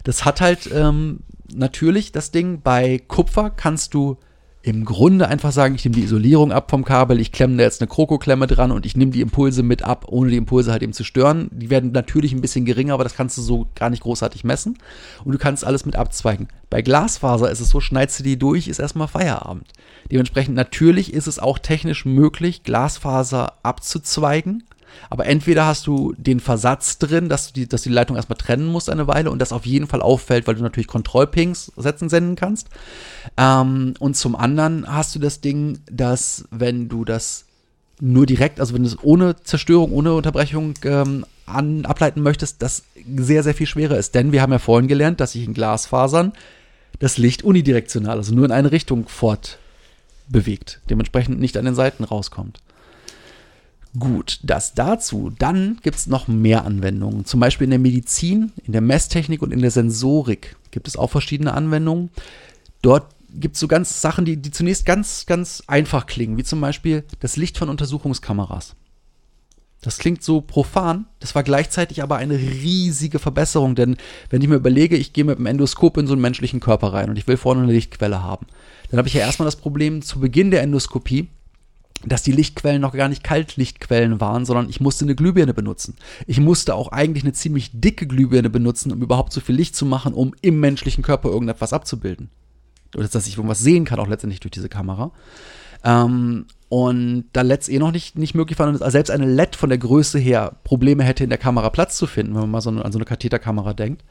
Das 0.03 0.24
hat 0.24 0.39
halt 0.39 0.70
ähm, 0.74 1.22
natürlich 1.53 2.12
das 2.12 2.32
Ding, 2.32 2.62
bei 2.62 3.01
Kupfer 3.07 3.49
kannst 3.49 3.93
du 3.93 4.18
im 4.62 4.84
Grunde 4.84 5.30
einfach 5.30 5.53
sagen, 5.53 5.76
ich 5.76 5.86
nehme 5.86 5.95
die 5.95 6.03
Isolierung 6.03 6.51
ab 6.51 6.70
vom 6.70 6.84
Kabel, 6.84 7.20
ich 7.22 7.32
klemme 7.32 7.55
da 7.55 7.64
jetzt 7.64 7.82
eine 7.82 7.88
Krokoklemme 7.88 8.45
dran 8.45 8.72
und 8.72 8.86
ich 8.86 8.97
nehme 8.97 9.12
die 9.12 9.22
Impulse 9.22 9.64
mit 9.64 9.84
ab, 9.84 10.05
ohne 10.10 10.32
die 10.32 10.38
Impulse 10.38 10.72
halt 10.72 10.84
eben 10.84 10.91
zu 10.91 11.05
stören. 11.05 11.49
Die 11.53 11.70
werden 11.70 11.93
natürlich 11.93 12.34
ein 12.34 12.41
bisschen 12.41 12.66
geringer, 12.66 12.93
aber 12.93 13.05
das 13.05 13.16
kannst 13.16 13.38
du 13.38 13.41
so 13.41 13.68
gar 13.76 13.89
nicht 13.89 14.03
großartig 14.03 14.43
messen. 14.43 14.78
Und 15.24 15.32
du 15.32 15.38
kannst 15.38 15.64
alles 15.64 15.86
mit 15.86 15.95
abzweigen. 15.95 16.49
Bei 16.70 16.82
Glasfaser 16.82 17.49
ist 17.49 17.62
es 17.62 17.70
so, 17.70 17.80
schneidest 17.80 18.20
du 18.20 18.24
die 18.24 18.38
durch, 18.38 18.68
ist 18.68 18.80
erstmal 18.80 19.07
Feierabend. 19.07 19.66
Dementsprechend 20.12 20.55
natürlich 20.55 21.14
ist 21.14 21.28
es 21.28 21.39
auch 21.39 21.57
technisch 21.57 22.03
möglich, 22.03 22.64
Glasfaser 22.64 23.53
abzuzweigen. 23.64 24.64
Aber 25.09 25.25
entweder 25.25 25.65
hast 25.65 25.87
du 25.87 26.13
den 26.17 26.39
Versatz 26.39 26.97
drin, 26.97 27.29
dass 27.29 27.47
du 27.47 27.53
die, 27.53 27.67
dass 27.67 27.81
die 27.81 27.89
Leitung 27.89 28.15
erstmal 28.15 28.37
trennen 28.37 28.67
musst 28.67 28.89
eine 28.89 29.07
Weile 29.07 29.31
und 29.31 29.39
das 29.39 29.51
auf 29.51 29.65
jeden 29.65 29.87
Fall 29.87 30.01
auffällt, 30.01 30.47
weil 30.47 30.55
du 30.55 30.63
natürlich 30.63 30.87
Kontrollpings 30.87 31.71
setzen 31.77 32.09
senden 32.09 32.35
kannst. 32.35 32.67
Ähm, 33.37 33.93
und 33.99 34.15
zum 34.15 34.35
anderen 34.35 34.85
hast 34.87 35.15
du 35.15 35.19
das 35.19 35.41
Ding, 35.41 35.79
dass 35.89 36.45
wenn 36.51 36.89
du 36.89 37.05
das 37.05 37.45
nur 38.01 38.25
direkt, 38.25 38.59
also 38.59 38.73
wenn 38.73 38.83
du 38.83 38.89
es 38.89 39.03
ohne 39.03 39.35
Zerstörung, 39.43 39.91
ohne 39.91 40.13
Unterbrechung 40.13 40.75
ähm, 40.83 41.25
an, 41.45 41.85
ableiten 41.85 42.21
möchtest, 42.21 42.61
das 42.61 42.83
sehr, 43.15 43.43
sehr 43.43 43.53
viel 43.53 43.67
schwerer 43.67 43.97
ist. 43.97 44.15
Denn 44.15 44.31
wir 44.31 44.41
haben 44.41 44.51
ja 44.51 44.59
vorhin 44.59 44.87
gelernt, 44.87 45.19
dass 45.19 45.33
sich 45.33 45.45
in 45.45 45.53
Glasfasern 45.53 46.33
das 46.99 47.17
Licht 47.17 47.43
unidirektional, 47.43 48.17
also 48.17 48.33
nur 48.33 48.45
in 48.45 48.51
eine 48.51 48.71
Richtung 48.71 49.07
fortbewegt, 49.07 50.81
dementsprechend 50.89 51.39
nicht 51.39 51.57
an 51.57 51.65
den 51.65 51.75
Seiten 51.75 52.03
rauskommt. 52.03 52.59
Gut, 53.97 54.39
das 54.43 54.75
dazu. 54.75 55.31
Dann 55.37 55.79
gibt 55.81 55.97
es 55.97 56.07
noch 56.07 56.27
mehr 56.27 56.65
Anwendungen. 56.65 57.25
Zum 57.25 57.39
Beispiel 57.39 57.65
in 57.65 57.71
der 57.71 57.79
Medizin, 57.79 58.51
in 58.63 58.71
der 58.71 58.81
Messtechnik 58.81 59.41
und 59.41 59.51
in 59.51 59.61
der 59.61 59.71
Sensorik 59.71 60.55
gibt 60.69 60.87
es 60.87 60.95
auch 60.95 61.09
verschiedene 61.09 61.53
Anwendungen. 61.53 62.11
Dort 62.83 63.07
gibt 63.33 63.55
es 63.55 63.59
so 63.59 63.67
ganz 63.67 64.01
Sachen, 64.01 64.25
die, 64.25 64.37
die 64.37 64.51
zunächst 64.51 64.85
ganz, 64.85 65.25
ganz 65.25 65.63
einfach 65.67 66.05
klingen, 66.05 66.37
wie 66.37 66.43
zum 66.43 66.61
Beispiel 66.61 67.03
das 67.19 67.35
Licht 67.35 67.57
von 67.57 67.69
Untersuchungskameras. 67.69 68.75
Das 69.81 69.97
klingt 69.97 70.23
so 70.23 70.41
profan, 70.41 71.05
das 71.21 71.35
war 71.35 71.43
gleichzeitig 71.43 72.03
aber 72.03 72.17
eine 72.17 72.37
riesige 72.37 73.17
Verbesserung, 73.17 73.75
denn 73.75 73.95
wenn 74.29 74.41
ich 74.41 74.49
mir 74.49 74.55
überlege, 74.55 74.97
ich 74.97 75.13
gehe 75.13 75.23
mit 75.23 75.39
dem 75.39 75.45
Endoskop 75.45 75.95
in 75.95 76.05
so 76.05 76.13
einen 76.13 76.21
menschlichen 76.21 76.59
Körper 76.59 76.91
rein 76.91 77.09
und 77.09 77.17
ich 77.17 77.27
will 77.27 77.37
vorne 77.37 77.63
eine 77.63 77.71
Lichtquelle 77.71 78.21
haben, 78.21 78.45
dann 78.91 78.97
habe 78.97 79.07
ich 79.07 79.13
ja 79.13 79.21
erstmal 79.21 79.45
das 79.45 79.55
Problem 79.55 80.01
zu 80.01 80.19
Beginn 80.19 80.51
der 80.51 80.63
Endoskopie, 80.63 81.29
dass 82.05 82.23
die 82.23 82.31
Lichtquellen 82.31 82.81
noch 82.81 82.93
gar 82.93 83.09
nicht 83.09 83.23
Kaltlichtquellen 83.23 84.21
waren, 84.21 84.45
sondern 84.45 84.69
ich 84.69 84.79
musste 84.79 85.05
eine 85.05 85.15
Glühbirne 85.15 85.53
benutzen. 85.53 85.95
Ich 86.27 86.39
musste 86.39 86.75
auch 86.75 86.91
eigentlich 86.91 87.23
eine 87.23 87.33
ziemlich 87.33 87.71
dicke 87.73 88.07
Glühbirne 88.07 88.49
benutzen, 88.49 88.91
um 88.91 89.01
überhaupt 89.01 89.33
so 89.33 89.41
viel 89.41 89.55
Licht 89.55 89.75
zu 89.75 89.85
machen, 89.85 90.13
um 90.13 90.33
im 90.41 90.59
menschlichen 90.59 91.03
Körper 91.03 91.29
irgendetwas 91.29 91.73
abzubilden. 91.73 92.29
Oder 92.95 93.07
dass 93.07 93.27
ich 93.27 93.35
irgendwas 93.35 93.59
sehen 93.59 93.85
kann, 93.85 93.99
auch 93.99 94.07
letztendlich 94.07 94.39
durch 94.39 94.51
diese 94.51 94.69
Kamera. 94.69 95.11
Ähm, 95.83 96.45
und 96.69 97.25
da 97.33 97.41
LEDs 97.41 97.67
eh 97.67 97.79
noch 97.79 97.91
nicht, 97.91 98.17
nicht 98.17 98.35
möglich 98.35 98.57
waren, 98.59 98.75
und 98.75 98.91
selbst 98.91 99.09
eine 99.09 99.25
LED 99.25 99.55
von 99.55 99.69
der 99.69 99.77
Größe 99.77 100.19
her 100.19 100.55
Probleme 100.63 101.03
hätte, 101.03 101.23
in 101.23 101.29
der 101.29 101.39
Kamera 101.39 101.69
Platz 101.69 101.97
zu 101.97 102.07
finden, 102.07 102.33
wenn 102.33 102.41
man 102.41 102.51
mal 102.51 102.61
so 102.61 102.69
an 102.69 102.91
so 102.91 102.97
eine 102.97 103.05
Katheterkamera 103.05 103.73
denkt, 103.73 104.03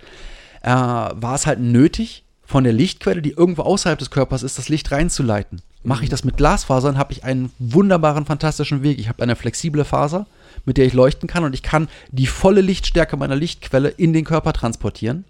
äh, 0.63 0.71
war 0.71 1.35
es 1.35 1.47
halt 1.47 1.61
nötig, 1.61 2.25
von 2.45 2.65
der 2.65 2.73
Lichtquelle, 2.73 3.21
die 3.21 3.33
irgendwo 3.33 3.63
außerhalb 3.63 3.99
des 3.99 4.11
Körpers 4.11 4.43
ist, 4.43 4.57
das 4.57 4.71
Licht 4.71 4.91
reinzuleiten. 4.91 5.61
Mache 5.83 6.05
ich 6.05 6.11
das 6.11 6.25
mit 6.25 6.37
Glasfasern, 6.37 6.99
habe 6.99 7.13
ich 7.13 7.25
einen 7.25 7.51
wunderbaren, 7.59 8.27
fantastischen 8.27 8.83
Weg. 8.83 8.99
Ich 8.99 9.09
habe 9.09 9.23
eine 9.23 9.37
flexible 9.37 9.85
Faser, 9.85 10.27
mit 10.65 10.77
der 10.77 10.87
ich 10.87 10.93
leuchten 10.93 11.29
kann 11.29 11.45
und 11.45 11.55
ich 11.55 11.63
kann 11.63 11.89
die 12.11 12.27
volle 12.27 12.61
Lichtstärke 12.61 13.17
meiner 13.17 13.37
Lichtquelle 13.37 13.89
in 13.89 14.13
den 14.13 14.25
Körper 14.25 14.53
transportieren, 14.53 15.25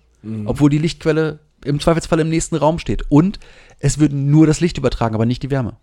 obwohl 0.46 0.70
die 0.70 0.78
Lichtquelle 0.78 1.38
im 1.64 1.80
Zweifelsfall 1.80 2.20
im 2.20 2.28
nächsten 2.28 2.56
Raum 2.56 2.78
steht. 2.78 3.04
Und 3.10 3.38
es 3.78 3.98
wird 3.98 4.12
nur 4.12 4.46
das 4.46 4.60
Licht 4.60 4.78
übertragen, 4.78 5.14
aber 5.14 5.26
nicht 5.26 5.42
die 5.42 5.50
Wärme. 5.50 5.76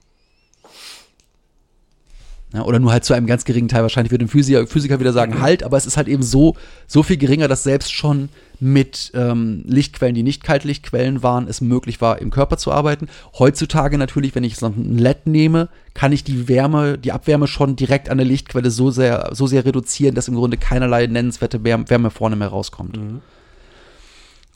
Oder 2.63 2.79
nur 2.79 2.91
halt 2.91 3.03
zu 3.03 3.13
einem 3.13 3.27
ganz 3.27 3.45
geringen 3.45 3.67
Teil. 3.67 3.81
Wahrscheinlich 3.81 4.11
wird 4.11 4.21
ein 4.21 4.27
Physiker, 4.27 4.65
Physiker 4.67 4.99
wieder 4.99 5.13
sagen, 5.13 5.41
halt, 5.41 5.63
aber 5.63 5.77
es 5.77 5.85
ist 5.85 5.97
halt 5.97 6.07
eben 6.07 6.23
so, 6.23 6.55
so 6.87 7.03
viel 7.03 7.17
geringer, 7.17 7.47
dass 7.47 7.63
selbst 7.63 7.93
schon 7.93 8.29
mit 8.59 9.11
ähm, 9.13 9.63
Lichtquellen, 9.65 10.15
die 10.15 10.23
nicht 10.23 10.43
Kaltlichtquellen 10.43 11.23
waren, 11.23 11.47
es 11.47 11.61
möglich 11.61 11.99
war, 12.01 12.21
im 12.21 12.29
Körper 12.29 12.57
zu 12.57 12.71
arbeiten. 12.71 13.07
Heutzutage 13.37 13.97
natürlich, 13.97 14.35
wenn 14.35 14.43
ich 14.43 14.55
so 14.55 14.67
ein 14.67 14.97
LED 14.97 15.27
nehme, 15.27 15.69
kann 15.93 16.11
ich 16.11 16.23
die 16.23 16.47
Wärme, 16.47 16.97
die 16.97 17.11
Abwärme 17.11 17.47
schon 17.47 17.75
direkt 17.75 18.09
an 18.09 18.17
der 18.17 18.25
Lichtquelle 18.25 18.71
so 18.71 18.91
sehr, 18.91 19.31
so 19.33 19.47
sehr 19.47 19.65
reduzieren, 19.65 20.15
dass 20.15 20.27
im 20.27 20.35
Grunde 20.35 20.57
keinerlei 20.57 21.07
nennenswerte 21.07 21.63
Wärme, 21.63 21.89
Wärme 21.89 22.11
vorne 22.11 22.35
mehr 22.35 22.49
rauskommt. 22.49 22.97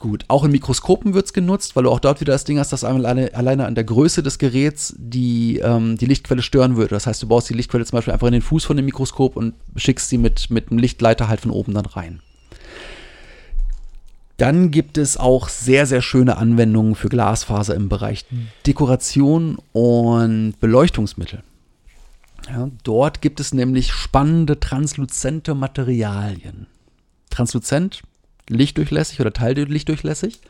Gut, 0.00 0.24
auch 0.28 0.44
in 0.44 0.50
Mikroskopen 0.50 1.12
wird 1.12 1.26
es 1.26 1.34
genutzt, 1.34 1.76
weil 1.76 1.82
du 1.82 1.90
auch 1.90 2.00
dort 2.00 2.22
wieder 2.22 2.32
das 2.32 2.44
Ding 2.44 2.58
hast, 2.58 2.72
dass 2.72 2.84
alleine, 2.84 3.34
alleine 3.34 3.66
an 3.66 3.74
der 3.74 3.84
Größe 3.84 4.22
des 4.22 4.38
Geräts 4.38 4.94
die, 4.96 5.58
ähm, 5.58 5.98
die 5.98 6.06
Lichtquelle 6.06 6.40
stören 6.40 6.76
würde. 6.76 6.94
Das 6.94 7.06
heißt, 7.06 7.22
du 7.22 7.28
baust 7.28 7.50
die 7.50 7.54
Lichtquelle 7.54 7.84
zum 7.84 7.98
Beispiel 7.98 8.14
einfach 8.14 8.26
in 8.26 8.32
den 8.32 8.40
Fuß 8.40 8.64
von 8.64 8.78
dem 8.78 8.86
Mikroskop 8.86 9.36
und 9.36 9.52
schickst 9.76 10.08
sie 10.08 10.16
mit, 10.16 10.48
mit 10.48 10.70
einem 10.70 10.78
Lichtleiter 10.78 11.28
halt 11.28 11.40
von 11.40 11.50
oben 11.50 11.74
dann 11.74 11.84
rein. 11.84 12.20
Dann 14.38 14.70
gibt 14.70 14.96
es 14.96 15.18
auch 15.18 15.50
sehr, 15.50 15.84
sehr 15.84 16.00
schöne 16.00 16.38
Anwendungen 16.38 16.94
für 16.94 17.10
Glasfaser 17.10 17.74
im 17.74 17.90
Bereich 17.90 18.24
Dekoration 18.66 19.58
und 19.72 20.54
Beleuchtungsmittel. 20.60 21.42
Ja, 22.48 22.70
dort 22.84 23.20
gibt 23.20 23.38
es 23.38 23.52
nämlich 23.52 23.92
spannende 23.92 24.58
transluzente 24.58 25.54
Materialien. 25.54 26.68
Transluzent, 27.28 28.02
lichtdurchlässig 28.48 29.20
oder 29.20 29.32
teillichtdurchlässig. 29.32 30.40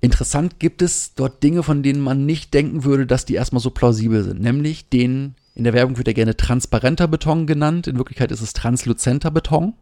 Interessant 0.00 0.60
gibt 0.60 0.82
es 0.82 1.14
dort 1.14 1.42
Dinge, 1.42 1.62
von 1.62 1.82
denen 1.82 2.00
man 2.00 2.26
nicht 2.26 2.54
denken 2.54 2.84
würde, 2.84 3.06
dass 3.06 3.24
die 3.24 3.34
erstmal 3.34 3.62
so 3.62 3.70
plausibel 3.70 4.22
sind. 4.22 4.40
Nämlich 4.40 4.88
den, 4.88 5.34
in 5.54 5.64
der 5.64 5.72
Werbung 5.72 5.96
wird 5.96 6.08
er 6.08 6.14
gerne 6.14 6.36
transparenter 6.36 7.08
Beton 7.08 7.46
genannt. 7.46 7.86
In 7.86 7.96
Wirklichkeit 7.96 8.30
ist 8.30 8.42
es 8.42 8.52
transluzenter 8.52 9.30
Beton. 9.30 9.74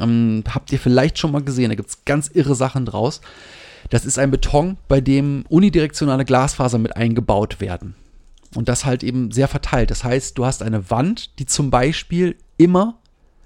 Ähm, 0.00 0.44
habt 0.48 0.72
ihr 0.72 0.78
vielleicht 0.78 1.18
schon 1.18 1.32
mal 1.32 1.42
gesehen, 1.42 1.70
da 1.70 1.74
gibt 1.74 1.90
es 1.90 2.04
ganz 2.04 2.28
irre 2.32 2.54
Sachen 2.54 2.86
draus. 2.86 3.20
Das 3.90 4.04
ist 4.04 4.18
ein 4.18 4.30
Beton, 4.30 4.76
bei 4.86 5.00
dem 5.00 5.44
unidirektionale 5.48 6.24
Glasfaser 6.24 6.78
mit 6.78 6.96
eingebaut 6.96 7.60
werden. 7.60 7.96
Und 8.54 8.68
das 8.68 8.84
halt 8.84 9.02
eben 9.02 9.30
sehr 9.30 9.48
verteilt. 9.48 9.90
Das 9.90 10.04
heißt, 10.04 10.38
du 10.38 10.46
hast 10.46 10.62
eine 10.62 10.90
Wand, 10.90 11.38
die 11.38 11.46
zum 11.46 11.70
Beispiel 11.70 12.36
immer 12.56 12.98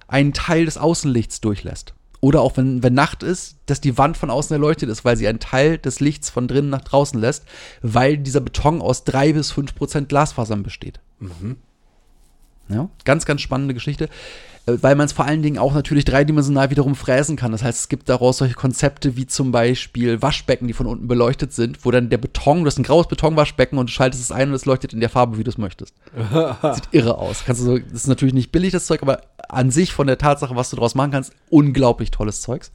einen 0.06 0.32
Teil 0.32 0.66
des 0.66 0.78
Außenlichts 0.78 1.40
durchlässt. 1.40 1.94
Oder 2.24 2.40
auch 2.40 2.56
wenn, 2.56 2.84
wenn 2.84 2.94
Nacht 2.94 3.24
ist, 3.24 3.56
dass 3.66 3.80
die 3.80 3.98
Wand 3.98 4.16
von 4.16 4.30
außen 4.30 4.54
erleuchtet 4.54 4.88
ist, 4.88 5.04
weil 5.04 5.16
sie 5.16 5.26
einen 5.26 5.40
Teil 5.40 5.76
des 5.76 5.98
Lichts 5.98 6.30
von 6.30 6.46
drinnen 6.46 6.70
nach 6.70 6.82
draußen 6.82 7.20
lässt, 7.20 7.44
weil 7.82 8.16
dieser 8.16 8.40
Beton 8.40 8.80
aus 8.80 9.02
drei 9.02 9.32
bis 9.32 9.50
fünf 9.50 9.74
Prozent 9.74 10.08
Glasfasern 10.08 10.62
besteht. 10.62 11.00
Ja, 12.68 12.88
ganz, 13.04 13.26
ganz 13.26 13.40
spannende 13.40 13.74
Geschichte, 13.74 14.08
weil 14.66 14.94
man 14.94 15.06
es 15.06 15.12
vor 15.12 15.24
allen 15.24 15.42
Dingen 15.42 15.58
auch 15.58 15.74
natürlich 15.74 16.04
dreidimensional 16.04 16.70
wiederum 16.70 16.94
fräsen 16.94 17.36
kann. 17.36 17.50
Das 17.50 17.64
heißt, 17.64 17.80
es 17.80 17.88
gibt 17.88 18.08
daraus 18.08 18.38
solche 18.38 18.54
Konzepte 18.54 19.16
wie 19.16 19.26
zum 19.26 19.50
Beispiel 19.50 20.22
Waschbecken, 20.22 20.68
die 20.68 20.72
von 20.72 20.86
unten 20.86 21.08
beleuchtet 21.08 21.52
sind, 21.52 21.84
wo 21.84 21.90
dann 21.90 22.10
der 22.10 22.18
Beton, 22.18 22.60
du 22.60 22.66
hast 22.66 22.78
ein 22.78 22.84
graues 22.84 23.08
Betonwaschbecken 23.08 23.78
und 23.78 23.88
du 23.88 23.92
schaltest 23.92 24.22
es 24.22 24.30
ein 24.30 24.50
und 24.50 24.54
es 24.54 24.64
leuchtet 24.64 24.92
in 24.92 25.00
der 25.00 25.08
Farbe, 25.08 25.36
wie 25.36 25.44
du 25.44 25.50
es 25.50 25.58
möchtest. 25.58 25.94
Sieht 26.74 26.88
irre 26.92 27.18
aus. 27.18 27.42
Kannst 27.44 27.62
du 27.62 27.64
so, 27.64 27.78
das 27.78 27.92
ist 27.92 28.06
natürlich 28.06 28.34
nicht 28.34 28.52
billig, 28.52 28.70
das 28.70 28.86
Zeug, 28.86 29.02
aber 29.02 29.22
an 29.48 29.72
sich 29.72 29.92
von 29.92 30.06
der 30.06 30.18
Tatsache, 30.18 30.54
was 30.54 30.70
du 30.70 30.76
daraus 30.76 30.94
machen 30.94 31.10
kannst, 31.10 31.32
unglaublich 31.50 32.12
tolles 32.12 32.40
Zeugs. 32.40 32.70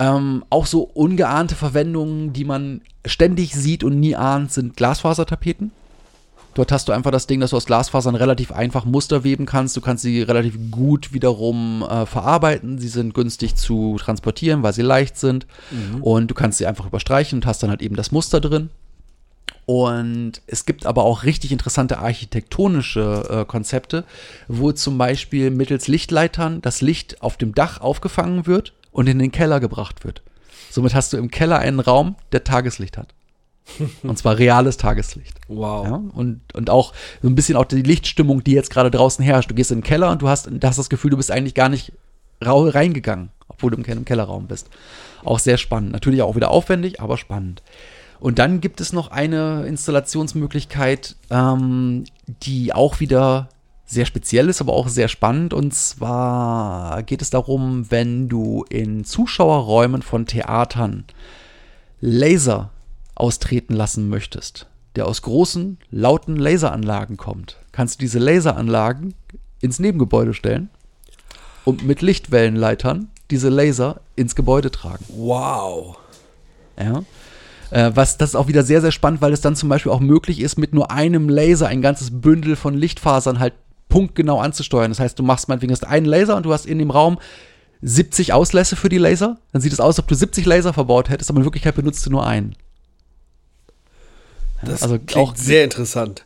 Ähm, 0.00 0.44
auch 0.50 0.66
so 0.66 0.82
ungeahnte 0.82 1.54
Verwendungen, 1.54 2.32
die 2.32 2.44
man 2.44 2.82
ständig 3.04 3.54
sieht 3.54 3.84
und 3.84 3.98
nie 4.00 4.16
ahnt, 4.16 4.52
sind 4.52 4.76
Glasfasertapeten. 4.76 5.72
Dort 6.58 6.72
hast 6.72 6.88
du 6.88 6.92
einfach 6.92 7.12
das 7.12 7.28
Ding, 7.28 7.38
dass 7.38 7.50
du 7.50 7.56
aus 7.56 7.66
Glasfasern 7.66 8.16
relativ 8.16 8.50
einfach 8.50 8.84
Muster 8.84 9.22
weben 9.22 9.46
kannst. 9.46 9.76
Du 9.76 9.80
kannst 9.80 10.02
sie 10.02 10.22
relativ 10.22 10.58
gut 10.72 11.12
wiederum 11.12 11.86
äh, 11.88 12.04
verarbeiten. 12.04 12.78
Sie 12.80 12.88
sind 12.88 13.14
günstig 13.14 13.54
zu 13.54 13.96
transportieren, 14.00 14.64
weil 14.64 14.72
sie 14.72 14.82
leicht 14.82 15.16
sind. 15.16 15.46
Und 16.00 16.32
du 16.32 16.34
kannst 16.34 16.58
sie 16.58 16.66
einfach 16.66 16.84
überstreichen 16.84 17.38
und 17.38 17.46
hast 17.46 17.62
dann 17.62 17.70
halt 17.70 17.80
eben 17.80 17.94
das 17.94 18.10
Muster 18.10 18.40
drin. 18.40 18.70
Und 19.66 20.42
es 20.48 20.66
gibt 20.66 20.84
aber 20.84 21.04
auch 21.04 21.22
richtig 21.22 21.52
interessante 21.52 22.00
architektonische 22.00 23.28
äh, 23.30 23.44
Konzepte, 23.44 24.02
wo 24.48 24.72
zum 24.72 24.98
Beispiel 24.98 25.52
mittels 25.52 25.86
Lichtleitern 25.86 26.60
das 26.60 26.80
Licht 26.80 27.22
auf 27.22 27.36
dem 27.36 27.54
Dach 27.54 27.80
aufgefangen 27.80 28.48
wird 28.48 28.72
und 28.90 29.08
in 29.08 29.20
den 29.20 29.30
Keller 29.30 29.60
gebracht 29.60 30.04
wird. 30.04 30.22
Somit 30.70 30.92
hast 30.92 31.12
du 31.12 31.18
im 31.18 31.30
Keller 31.30 31.60
einen 31.60 31.78
Raum, 31.78 32.16
der 32.32 32.42
Tageslicht 32.42 32.98
hat. 32.98 33.14
Und 34.02 34.18
zwar 34.18 34.38
reales 34.38 34.76
Tageslicht. 34.76 35.38
Wow. 35.48 35.86
Ja, 35.86 36.02
und, 36.14 36.40
und 36.54 36.70
auch 36.70 36.92
so 37.22 37.28
ein 37.28 37.34
bisschen 37.34 37.56
auch 37.56 37.64
die 37.64 37.82
Lichtstimmung, 37.82 38.42
die 38.42 38.52
jetzt 38.52 38.70
gerade 38.70 38.90
draußen 38.90 39.24
herrscht. 39.24 39.50
Du 39.50 39.54
gehst 39.54 39.70
in 39.70 39.78
den 39.78 39.84
Keller 39.84 40.10
und 40.10 40.22
du 40.22 40.28
hast, 40.28 40.46
du 40.50 40.66
hast 40.66 40.78
das 40.78 40.88
Gefühl, 40.88 41.10
du 41.10 41.16
bist 41.16 41.30
eigentlich 41.30 41.54
gar 41.54 41.68
nicht 41.68 41.92
rau 42.44 42.68
reingegangen, 42.68 43.30
obwohl 43.48 43.70
du 43.70 43.76
im, 43.76 43.84
im 43.84 44.04
Kellerraum 44.04 44.46
bist. 44.46 44.68
Auch 45.24 45.38
sehr 45.38 45.58
spannend. 45.58 45.92
Natürlich 45.92 46.22
auch 46.22 46.36
wieder 46.36 46.50
aufwendig, 46.50 47.00
aber 47.00 47.18
spannend. 47.18 47.62
Und 48.20 48.38
dann 48.38 48.60
gibt 48.60 48.80
es 48.80 48.92
noch 48.92 49.10
eine 49.10 49.64
Installationsmöglichkeit, 49.66 51.16
ähm, 51.30 52.04
die 52.42 52.72
auch 52.72 53.00
wieder 53.00 53.48
sehr 53.86 54.06
speziell 54.06 54.48
ist, 54.48 54.60
aber 54.60 54.74
auch 54.74 54.88
sehr 54.88 55.08
spannend. 55.08 55.54
Und 55.54 55.72
zwar 55.72 57.02
geht 57.04 57.22
es 57.22 57.30
darum, 57.30 57.90
wenn 57.90 58.28
du 58.28 58.64
in 58.68 59.04
Zuschauerräumen 59.04 60.02
von 60.02 60.26
Theatern 60.26 61.04
Laser 62.00 62.70
austreten 63.20 63.74
lassen 63.74 64.08
möchtest, 64.08 64.66
der 64.96 65.06
aus 65.06 65.22
großen, 65.22 65.78
lauten 65.90 66.36
Laseranlagen 66.36 67.16
kommt, 67.16 67.56
kannst 67.72 67.96
du 67.96 68.00
diese 68.00 68.18
Laseranlagen 68.18 69.14
ins 69.60 69.78
Nebengebäude 69.78 70.34
stellen 70.34 70.70
und 71.64 71.84
mit 71.84 72.02
Lichtwellenleitern 72.02 73.10
diese 73.30 73.48
Laser 73.48 74.00
ins 74.16 74.34
Gebäude 74.34 74.70
tragen. 74.70 75.04
Wow. 75.08 75.98
Ja. 76.78 77.02
Äh, 77.70 77.90
was 77.94 78.16
das 78.16 78.30
ist 78.30 78.36
auch 78.36 78.48
wieder 78.48 78.62
sehr, 78.62 78.80
sehr 78.80 78.92
spannend, 78.92 79.20
weil 79.20 79.32
es 79.32 79.40
dann 79.40 79.56
zum 79.56 79.68
Beispiel 79.68 79.92
auch 79.92 80.00
möglich 80.00 80.40
ist, 80.40 80.56
mit 80.56 80.72
nur 80.72 80.90
einem 80.90 81.28
Laser 81.28 81.68
ein 81.68 81.82
ganzes 81.82 82.20
Bündel 82.20 82.56
von 82.56 82.74
Lichtfasern 82.74 83.38
halt 83.38 83.54
punktgenau 83.88 84.40
anzusteuern. 84.40 84.90
Das 84.90 85.00
heißt, 85.00 85.18
du 85.18 85.22
machst 85.22 85.48
meinetwegen 85.48 85.72
hast 85.72 85.86
einen 85.86 86.06
Laser 86.06 86.36
und 86.36 86.46
du 86.46 86.52
hast 86.52 86.66
in 86.66 86.78
dem 86.78 86.90
Raum 86.90 87.18
70 87.82 88.32
Auslässe 88.32 88.76
für 88.76 88.88
die 88.88 88.98
Laser. 88.98 89.38
Dann 89.52 89.62
sieht 89.62 89.72
es 89.72 89.80
aus, 89.80 89.96
als 89.96 89.98
ob 90.00 90.08
du 90.08 90.14
70 90.14 90.46
Laser 90.46 90.72
verbaut 90.72 91.10
hättest, 91.10 91.30
aber 91.30 91.40
in 91.40 91.44
Wirklichkeit 91.44 91.74
benutzt 91.74 92.04
du 92.06 92.10
nur 92.10 92.26
einen. 92.26 92.54
Das 94.64 94.82
also 94.82 94.98
auch 95.14 95.36
sehr 95.36 95.64
interessant. 95.64 96.24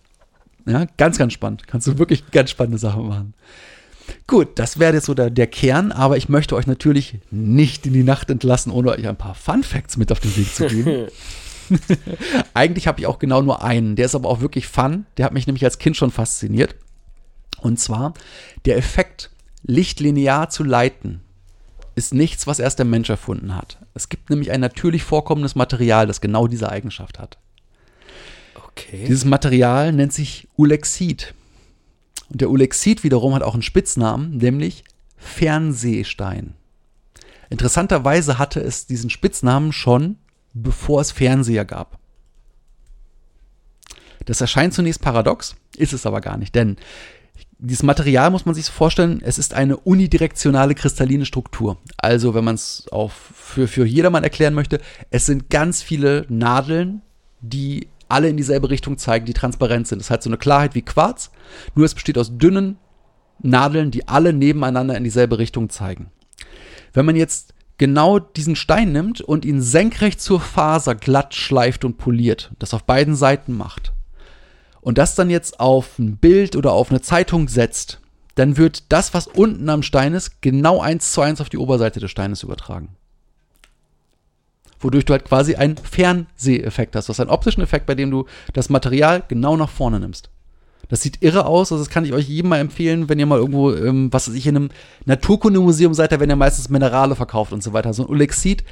ja, 0.66 0.86
ganz, 0.96 1.18
ganz 1.18 1.32
spannend. 1.32 1.66
Kannst 1.66 1.86
du 1.86 1.98
wirklich 1.98 2.30
ganz 2.30 2.50
spannende 2.50 2.78
Sachen 2.78 3.08
machen. 3.08 3.34
Gut, 4.26 4.58
das 4.58 4.78
wäre 4.78 4.94
jetzt 4.94 5.06
so 5.06 5.14
der, 5.14 5.30
der 5.30 5.46
Kern, 5.46 5.92
aber 5.92 6.16
ich 6.16 6.28
möchte 6.28 6.56
euch 6.56 6.66
natürlich 6.66 7.18
nicht 7.30 7.86
in 7.86 7.92
die 7.92 8.02
Nacht 8.02 8.30
entlassen, 8.30 8.72
ohne 8.72 8.90
euch 8.90 9.06
ein 9.06 9.16
paar 9.16 9.34
Fun 9.34 9.62
Facts 9.62 9.96
mit 9.96 10.10
auf 10.10 10.20
den 10.20 10.36
Weg 10.36 10.54
zu 10.54 10.66
geben. 10.66 11.08
Eigentlich 12.54 12.86
habe 12.86 13.00
ich 13.00 13.06
auch 13.06 13.18
genau 13.18 13.42
nur 13.42 13.62
einen, 13.62 13.96
der 13.96 14.06
ist 14.06 14.14
aber 14.14 14.28
auch 14.28 14.40
wirklich 14.40 14.66
fun. 14.66 15.06
Der 15.16 15.24
hat 15.24 15.32
mich 15.32 15.46
nämlich 15.46 15.64
als 15.64 15.78
Kind 15.78 15.96
schon 15.96 16.10
fasziniert. 16.10 16.74
Und 17.60 17.78
zwar 17.78 18.14
der 18.64 18.76
Effekt, 18.76 19.30
Licht 19.62 20.00
linear 20.00 20.50
zu 20.50 20.64
leiten, 20.64 21.20
ist 21.94 22.14
nichts, 22.14 22.46
was 22.46 22.58
erst 22.58 22.78
der 22.78 22.86
Mensch 22.86 23.10
erfunden 23.10 23.54
hat. 23.54 23.78
Es 23.94 24.08
gibt 24.08 24.30
nämlich 24.30 24.50
ein 24.50 24.60
natürlich 24.60 25.04
vorkommendes 25.04 25.54
Material, 25.54 26.06
das 26.06 26.20
genau 26.20 26.48
diese 26.48 26.70
Eigenschaft 26.70 27.18
hat. 27.18 27.38
Okay. 28.72 29.04
Dieses 29.06 29.24
Material 29.24 29.92
nennt 29.92 30.12
sich 30.12 30.48
Ulexid. 30.56 31.34
Und 32.28 32.40
der 32.40 32.50
Ulexid 32.50 33.04
wiederum 33.04 33.34
hat 33.34 33.42
auch 33.42 33.54
einen 33.54 33.62
Spitznamen, 33.62 34.38
nämlich 34.38 34.84
Fernsehstein. 35.16 36.54
Interessanterweise 37.50 38.38
hatte 38.38 38.60
es 38.60 38.86
diesen 38.86 39.10
Spitznamen 39.10 39.72
schon, 39.72 40.16
bevor 40.54 41.00
es 41.00 41.12
Fernseher 41.12 41.64
gab. 41.64 41.98
Das 44.24 44.40
erscheint 44.40 44.72
zunächst 44.72 45.02
paradox, 45.02 45.56
ist 45.76 45.92
es 45.92 46.06
aber 46.06 46.20
gar 46.20 46.38
nicht, 46.38 46.54
denn 46.54 46.76
dieses 47.58 47.82
Material 47.84 48.30
muss 48.30 48.44
man 48.44 48.54
sich 48.54 48.66
vorstellen, 48.66 49.20
es 49.22 49.38
ist 49.38 49.54
eine 49.54 49.76
unidirektionale 49.76 50.74
kristalline 50.74 51.26
Struktur. 51.26 51.78
Also, 51.96 52.34
wenn 52.34 52.44
man 52.44 52.56
es 52.56 52.86
auch 52.90 53.12
für, 53.12 53.68
für 53.68 53.86
jedermann 53.86 54.24
erklären 54.24 54.54
möchte, 54.54 54.80
es 55.10 55.26
sind 55.26 55.48
ganz 55.48 55.80
viele 55.80 56.26
Nadeln, 56.28 57.02
die 57.40 57.88
alle 58.12 58.28
in 58.28 58.36
dieselbe 58.36 58.70
Richtung 58.70 58.98
zeigen, 58.98 59.26
die 59.26 59.32
transparent 59.32 59.88
sind. 59.88 60.00
Das 60.00 60.10
hat 60.10 60.22
so 60.22 60.30
eine 60.30 60.38
Klarheit 60.38 60.74
wie 60.74 60.82
Quarz, 60.82 61.30
nur 61.74 61.84
es 61.84 61.94
besteht 61.94 62.18
aus 62.18 62.38
dünnen 62.38 62.78
Nadeln, 63.40 63.90
die 63.90 64.06
alle 64.08 64.32
nebeneinander 64.32 64.96
in 64.96 65.04
dieselbe 65.04 65.38
Richtung 65.38 65.68
zeigen. 65.68 66.10
Wenn 66.92 67.06
man 67.06 67.16
jetzt 67.16 67.54
genau 67.78 68.18
diesen 68.18 68.54
Stein 68.54 68.92
nimmt 68.92 69.20
und 69.20 69.44
ihn 69.44 69.60
senkrecht 69.60 70.20
zur 70.20 70.40
Faser 70.40 70.94
glatt 70.94 71.34
schleift 71.34 71.84
und 71.84 71.98
poliert, 71.98 72.52
das 72.58 72.74
auf 72.74 72.84
beiden 72.84 73.16
Seiten 73.16 73.56
macht 73.56 73.92
und 74.80 74.98
das 74.98 75.14
dann 75.14 75.30
jetzt 75.30 75.58
auf 75.58 75.98
ein 75.98 76.18
Bild 76.18 76.54
oder 76.54 76.72
auf 76.72 76.90
eine 76.90 77.00
Zeitung 77.00 77.48
setzt, 77.48 78.00
dann 78.34 78.56
wird 78.56 78.92
das, 78.92 79.14
was 79.14 79.26
unten 79.26 79.68
am 79.68 79.82
Stein 79.82 80.14
ist, 80.14 80.40
genau 80.42 80.80
eins 80.80 81.12
zu 81.12 81.20
eins 81.20 81.40
auf 81.40 81.48
die 81.48 81.58
Oberseite 81.58 82.00
des 82.00 82.10
Steines 82.10 82.42
übertragen. 82.42 82.96
Wodurch 84.82 85.04
du 85.04 85.12
halt 85.12 85.24
quasi 85.24 85.54
einen 85.54 85.76
Fernseheffekt 85.76 86.94
hast. 86.94 87.08
Du 87.08 87.10
hast 87.10 87.20
einen 87.20 87.30
optischen 87.30 87.62
Effekt, 87.62 87.86
bei 87.86 87.94
dem 87.94 88.10
du 88.10 88.26
das 88.52 88.68
Material 88.68 89.22
genau 89.28 89.56
nach 89.56 89.70
vorne 89.70 90.00
nimmst. 90.00 90.28
Das 90.88 91.00
sieht 91.00 91.22
irre 91.22 91.46
aus, 91.46 91.72
also 91.72 91.82
das 91.82 91.90
kann 91.90 92.04
ich 92.04 92.12
euch 92.12 92.28
jedem 92.28 92.50
mal 92.50 92.58
empfehlen, 92.58 93.08
wenn 93.08 93.18
ihr 93.18 93.24
mal 93.24 93.38
irgendwo, 93.38 93.72
ähm, 93.72 94.12
was 94.12 94.28
weiß 94.28 94.34
ich, 94.34 94.46
in 94.46 94.56
einem 94.56 94.68
Naturkundemuseum 95.06 95.94
seid, 95.94 96.12
da 96.12 96.20
werden 96.20 96.28
ja 96.28 96.36
meistens 96.36 96.68
Minerale 96.68 97.16
verkauft 97.16 97.52
und 97.52 97.62
so 97.62 97.72
weiter. 97.72 97.94
So 97.94 98.02
ein 98.02 98.10
Ulexit, 98.10 98.62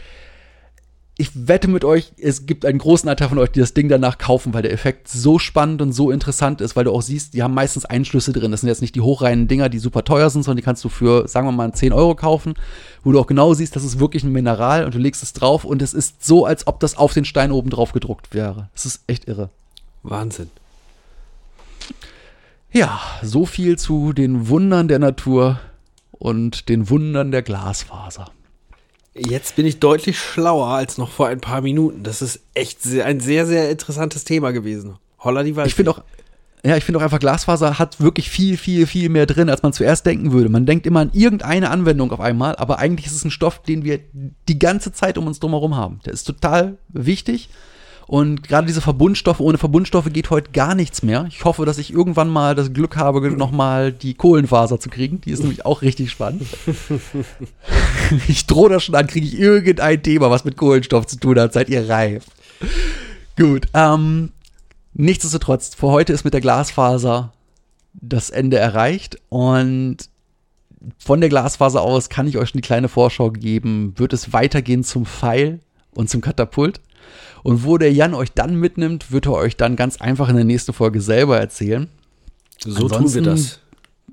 ich 1.20 1.32
wette 1.34 1.68
mit 1.68 1.84
euch, 1.84 2.12
es 2.18 2.46
gibt 2.46 2.64
einen 2.64 2.78
großen 2.78 3.06
Anteil 3.06 3.28
von 3.28 3.36
euch, 3.36 3.50
die 3.50 3.60
das 3.60 3.74
Ding 3.74 3.90
danach 3.90 4.16
kaufen, 4.16 4.54
weil 4.54 4.62
der 4.62 4.72
Effekt 4.72 5.06
so 5.06 5.38
spannend 5.38 5.82
und 5.82 5.92
so 5.92 6.10
interessant 6.10 6.62
ist, 6.62 6.76
weil 6.76 6.84
du 6.84 6.92
auch 6.92 7.02
siehst, 7.02 7.34
die 7.34 7.42
haben 7.42 7.52
meistens 7.52 7.84
Einschlüsse 7.84 8.32
drin. 8.32 8.50
Das 8.50 8.60
sind 8.60 8.70
jetzt 8.70 8.80
nicht 8.80 8.94
die 8.94 9.02
hochreinen 9.02 9.46
Dinger, 9.46 9.68
die 9.68 9.78
super 9.78 10.02
teuer 10.02 10.30
sind, 10.30 10.44
sondern 10.44 10.56
die 10.56 10.62
kannst 10.62 10.82
du 10.82 10.88
für, 10.88 11.28
sagen 11.28 11.46
wir 11.46 11.52
mal, 11.52 11.74
10 11.74 11.92
Euro 11.92 12.14
kaufen, 12.14 12.54
wo 13.04 13.12
du 13.12 13.20
auch 13.20 13.26
genau 13.26 13.52
siehst, 13.52 13.76
das 13.76 13.84
ist 13.84 14.00
wirklich 14.00 14.24
ein 14.24 14.32
Mineral 14.32 14.86
und 14.86 14.94
du 14.94 14.98
legst 14.98 15.22
es 15.22 15.34
drauf 15.34 15.64
und 15.64 15.82
es 15.82 15.92
ist 15.92 16.24
so, 16.24 16.46
als 16.46 16.66
ob 16.66 16.80
das 16.80 16.96
auf 16.96 17.12
den 17.12 17.26
Stein 17.26 17.52
oben 17.52 17.68
drauf 17.68 17.92
gedruckt 17.92 18.32
wäre. 18.32 18.70
Das 18.72 18.86
ist 18.86 19.02
echt 19.06 19.28
irre. 19.28 19.50
Wahnsinn. 20.02 20.48
Ja, 22.72 22.98
so 23.22 23.44
viel 23.44 23.78
zu 23.78 24.14
den 24.14 24.48
Wundern 24.48 24.88
der 24.88 25.00
Natur 25.00 25.60
und 26.12 26.70
den 26.70 26.88
Wundern 26.88 27.30
der 27.30 27.42
Glasfaser. 27.42 28.30
Jetzt 29.14 29.56
bin 29.56 29.66
ich 29.66 29.80
deutlich 29.80 30.18
schlauer 30.18 30.68
als 30.68 30.96
noch 30.96 31.10
vor 31.10 31.26
ein 31.26 31.40
paar 31.40 31.60
Minuten. 31.60 32.04
Das 32.04 32.22
ist 32.22 32.40
echt 32.54 32.82
sehr, 32.82 33.06
ein 33.06 33.20
sehr, 33.20 33.46
sehr 33.46 33.70
interessantes 33.70 34.24
Thema 34.24 34.52
gewesen. 34.52 34.98
Holla 35.18 35.42
die 35.42 35.56
Waldfee. 35.56 35.68
Ich 35.68 35.74
finde 35.74 35.90
auch, 35.90 36.02
ja, 36.64 36.76
ich 36.76 36.84
finde 36.84 37.00
auch 37.00 37.02
einfach, 37.02 37.18
Glasfaser 37.18 37.78
hat 37.78 38.00
wirklich 38.00 38.30
viel, 38.30 38.56
viel, 38.56 38.86
viel 38.86 39.08
mehr 39.08 39.26
drin, 39.26 39.50
als 39.50 39.62
man 39.62 39.72
zuerst 39.72 40.06
denken 40.06 40.32
würde. 40.32 40.48
Man 40.48 40.66
denkt 40.66 40.86
immer 40.86 41.00
an 41.00 41.10
irgendeine 41.12 41.70
Anwendung 41.70 42.12
auf 42.12 42.20
einmal, 42.20 42.54
aber 42.56 42.78
eigentlich 42.78 43.06
ist 43.06 43.14
es 43.14 43.24
ein 43.24 43.30
Stoff, 43.30 43.62
den 43.62 43.82
wir 43.82 44.00
die 44.48 44.58
ganze 44.58 44.92
Zeit 44.92 45.18
um 45.18 45.26
uns 45.26 45.40
drumherum 45.40 45.76
haben. 45.76 46.00
Der 46.04 46.12
ist 46.12 46.24
total 46.24 46.78
wichtig. 46.88 47.48
Und 48.10 48.42
gerade 48.42 48.66
diese 48.66 48.80
Verbundstoffe, 48.80 49.38
ohne 49.38 49.56
Verbundstoffe 49.56 50.12
geht 50.12 50.30
heute 50.30 50.50
gar 50.50 50.74
nichts 50.74 51.04
mehr. 51.04 51.26
Ich 51.28 51.44
hoffe, 51.44 51.64
dass 51.64 51.78
ich 51.78 51.92
irgendwann 51.92 52.28
mal 52.28 52.56
das 52.56 52.72
Glück 52.72 52.96
habe, 52.96 53.30
nochmal 53.30 53.92
die 53.92 54.14
Kohlenfaser 54.14 54.80
zu 54.80 54.90
kriegen. 54.90 55.20
Die 55.20 55.30
ist 55.30 55.42
nämlich 55.42 55.64
auch 55.64 55.80
richtig 55.80 56.10
spannend. 56.10 56.42
ich 58.26 58.46
drohe 58.46 58.68
da 58.68 58.80
schon 58.80 58.96
an, 58.96 59.06
kriege 59.06 59.24
ich 59.24 59.38
irgendein 59.38 60.02
Thema, 60.02 60.28
was 60.28 60.44
mit 60.44 60.56
Kohlenstoff 60.56 61.06
zu 61.06 61.20
tun 61.20 61.38
hat. 61.38 61.52
Seid 61.52 61.68
ihr 61.68 61.88
reif? 61.88 62.24
Gut. 63.38 63.68
Ähm, 63.74 64.32
nichtsdestotrotz, 64.92 65.76
für 65.76 65.86
heute 65.86 66.12
ist 66.12 66.24
mit 66.24 66.34
der 66.34 66.40
Glasfaser 66.40 67.32
das 67.92 68.30
Ende 68.30 68.58
erreicht. 68.58 69.18
Und 69.28 69.98
von 70.98 71.20
der 71.20 71.30
Glasfaser 71.30 71.80
aus 71.80 72.08
kann 72.08 72.26
ich 72.26 72.38
euch 72.38 72.48
schon 72.48 72.60
die 72.60 72.66
kleine 72.66 72.88
Vorschau 72.88 73.30
geben. 73.30 73.94
Wird 73.98 74.12
es 74.12 74.32
weitergehen 74.32 74.82
zum 74.82 75.06
Pfeil 75.06 75.60
und 75.94 76.10
zum 76.10 76.20
Katapult? 76.20 76.80
Und 77.42 77.64
wo 77.64 77.78
der 77.78 77.92
Jan 77.92 78.14
euch 78.14 78.32
dann 78.32 78.56
mitnimmt, 78.56 79.12
wird 79.12 79.26
er 79.26 79.32
euch 79.32 79.56
dann 79.56 79.76
ganz 79.76 80.00
einfach 80.00 80.28
in 80.28 80.36
der 80.36 80.44
nächsten 80.44 80.72
Folge 80.72 81.00
selber 81.00 81.38
erzählen. 81.38 81.88
so 82.58 82.88
tun 82.88 83.12
wir 83.14 83.22
das. 83.22 83.60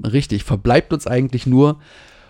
Richtig, 0.03 0.43
verbleibt 0.43 0.93
uns 0.93 1.07
eigentlich 1.07 1.47
nur, 1.47 1.79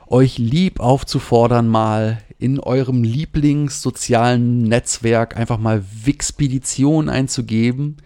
euch 0.08 0.38
lieb 0.38 0.80
aufzufordern, 0.80 1.68
mal 1.68 2.22
in 2.40 2.60
eurem 2.60 3.04
Lieblingssozialen 3.04 4.64
Netzwerk 4.64 5.36
einfach 5.36 5.58
mal 5.58 5.84
Wixpedition 6.04 7.10
einzugeben 7.10 7.98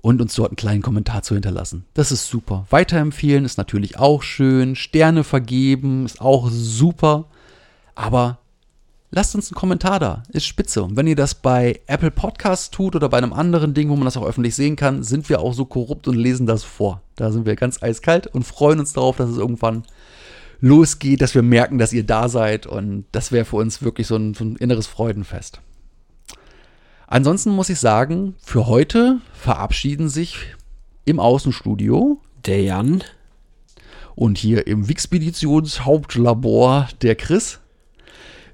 und 0.00 0.22
uns 0.22 0.34
dort 0.34 0.50
einen 0.50 0.56
kleinen 0.56 0.82
Kommentar 0.82 1.22
zu 1.22 1.34
hinterlassen. 1.34 1.84
Das 1.94 2.12
ist 2.12 2.28
super. 2.28 2.66
Weiterempfehlen 2.70 3.44
ist 3.44 3.58
natürlich 3.58 3.98
auch 3.98 4.22
schön. 4.22 4.76
Sterne 4.76 5.24
vergeben 5.24 6.06
ist 6.06 6.20
auch 6.20 6.48
super. 6.50 7.26
Aber 7.96 8.38
lasst 9.10 9.34
uns 9.34 9.50
einen 9.50 9.56
Kommentar 9.56 9.98
da. 9.98 10.22
Ist 10.28 10.46
spitze. 10.46 10.82
Und 10.82 10.96
wenn 10.96 11.06
ihr 11.06 11.16
das 11.16 11.34
bei 11.34 11.80
Apple 11.86 12.10
Podcasts 12.10 12.70
tut 12.70 12.96
oder 12.96 13.08
bei 13.08 13.18
einem 13.18 13.32
anderen 13.32 13.74
Ding, 13.74 13.88
wo 13.88 13.96
man 13.96 14.04
das 14.04 14.16
auch 14.16 14.26
öffentlich 14.26 14.54
sehen 14.54 14.76
kann, 14.76 15.02
sind 15.02 15.28
wir 15.28 15.40
auch 15.40 15.54
so 15.54 15.64
korrupt 15.64 16.08
und 16.08 16.16
lesen 16.16 16.46
das 16.46 16.64
vor. 16.64 17.02
Da 17.16 17.30
sind 17.30 17.46
wir 17.46 17.56
ganz 17.56 17.82
eiskalt 17.82 18.26
und 18.26 18.44
freuen 18.44 18.80
uns 18.80 18.92
darauf, 18.92 19.16
dass 19.16 19.30
es 19.30 19.38
irgendwann 19.38 19.84
losgeht, 20.60 21.20
dass 21.20 21.34
wir 21.34 21.42
merken, 21.42 21.78
dass 21.78 21.92
ihr 21.92 22.04
da 22.04 22.28
seid. 22.28 22.66
Und 22.66 23.06
das 23.12 23.32
wäre 23.32 23.44
für 23.44 23.56
uns 23.56 23.82
wirklich 23.82 24.06
so 24.06 24.16
ein, 24.16 24.34
so 24.34 24.44
ein 24.44 24.56
inneres 24.56 24.86
Freudenfest. 24.86 25.60
Ansonsten 27.06 27.50
muss 27.50 27.68
ich 27.68 27.78
sagen, 27.78 28.34
für 28.42 28.66
heute 28.66 29.20
verabschieden 29.32 30.08
sich 30.08 30.38
im 31.04 31.20
Außenstudio 31.20 32.20
Der 32.44 32.62
Jan. 32.62 33.04
und 34.16 34.38
hier 34.38 34.66
im 34.66 34.88
Wixpeditionshauptlabor 34.88 36.88
der 37.02 37.14
Chris. 37.14 37.60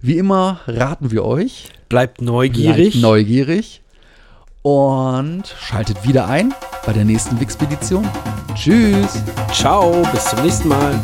Wie 0.05 0.19
immer 0.19 0.59
raten 0.67 1.13
wir 1.13 1.25
euch, 1.25 1.69
Bleibt 1.89 2.21
neugierig. 2.21 2.91
Bleibt 2.95 3.03
neugierig 3.03 3.83
und 4.63 5.45
schaltet 5.61 6.09
wieder 6.09 6.27
ein 6.27 6.53
bei 6.85 6.93
der 6.93 7.05
nächsten 7.05 7.39
Wixpedition. 7.39 8.09
Tschüss! 8.57 9.23
Ciao, 9.53 10.03
bis 10.13 10.25
zum 10.25 10.43
nächsten 10.43 10.69
Mal. 10.69 10.99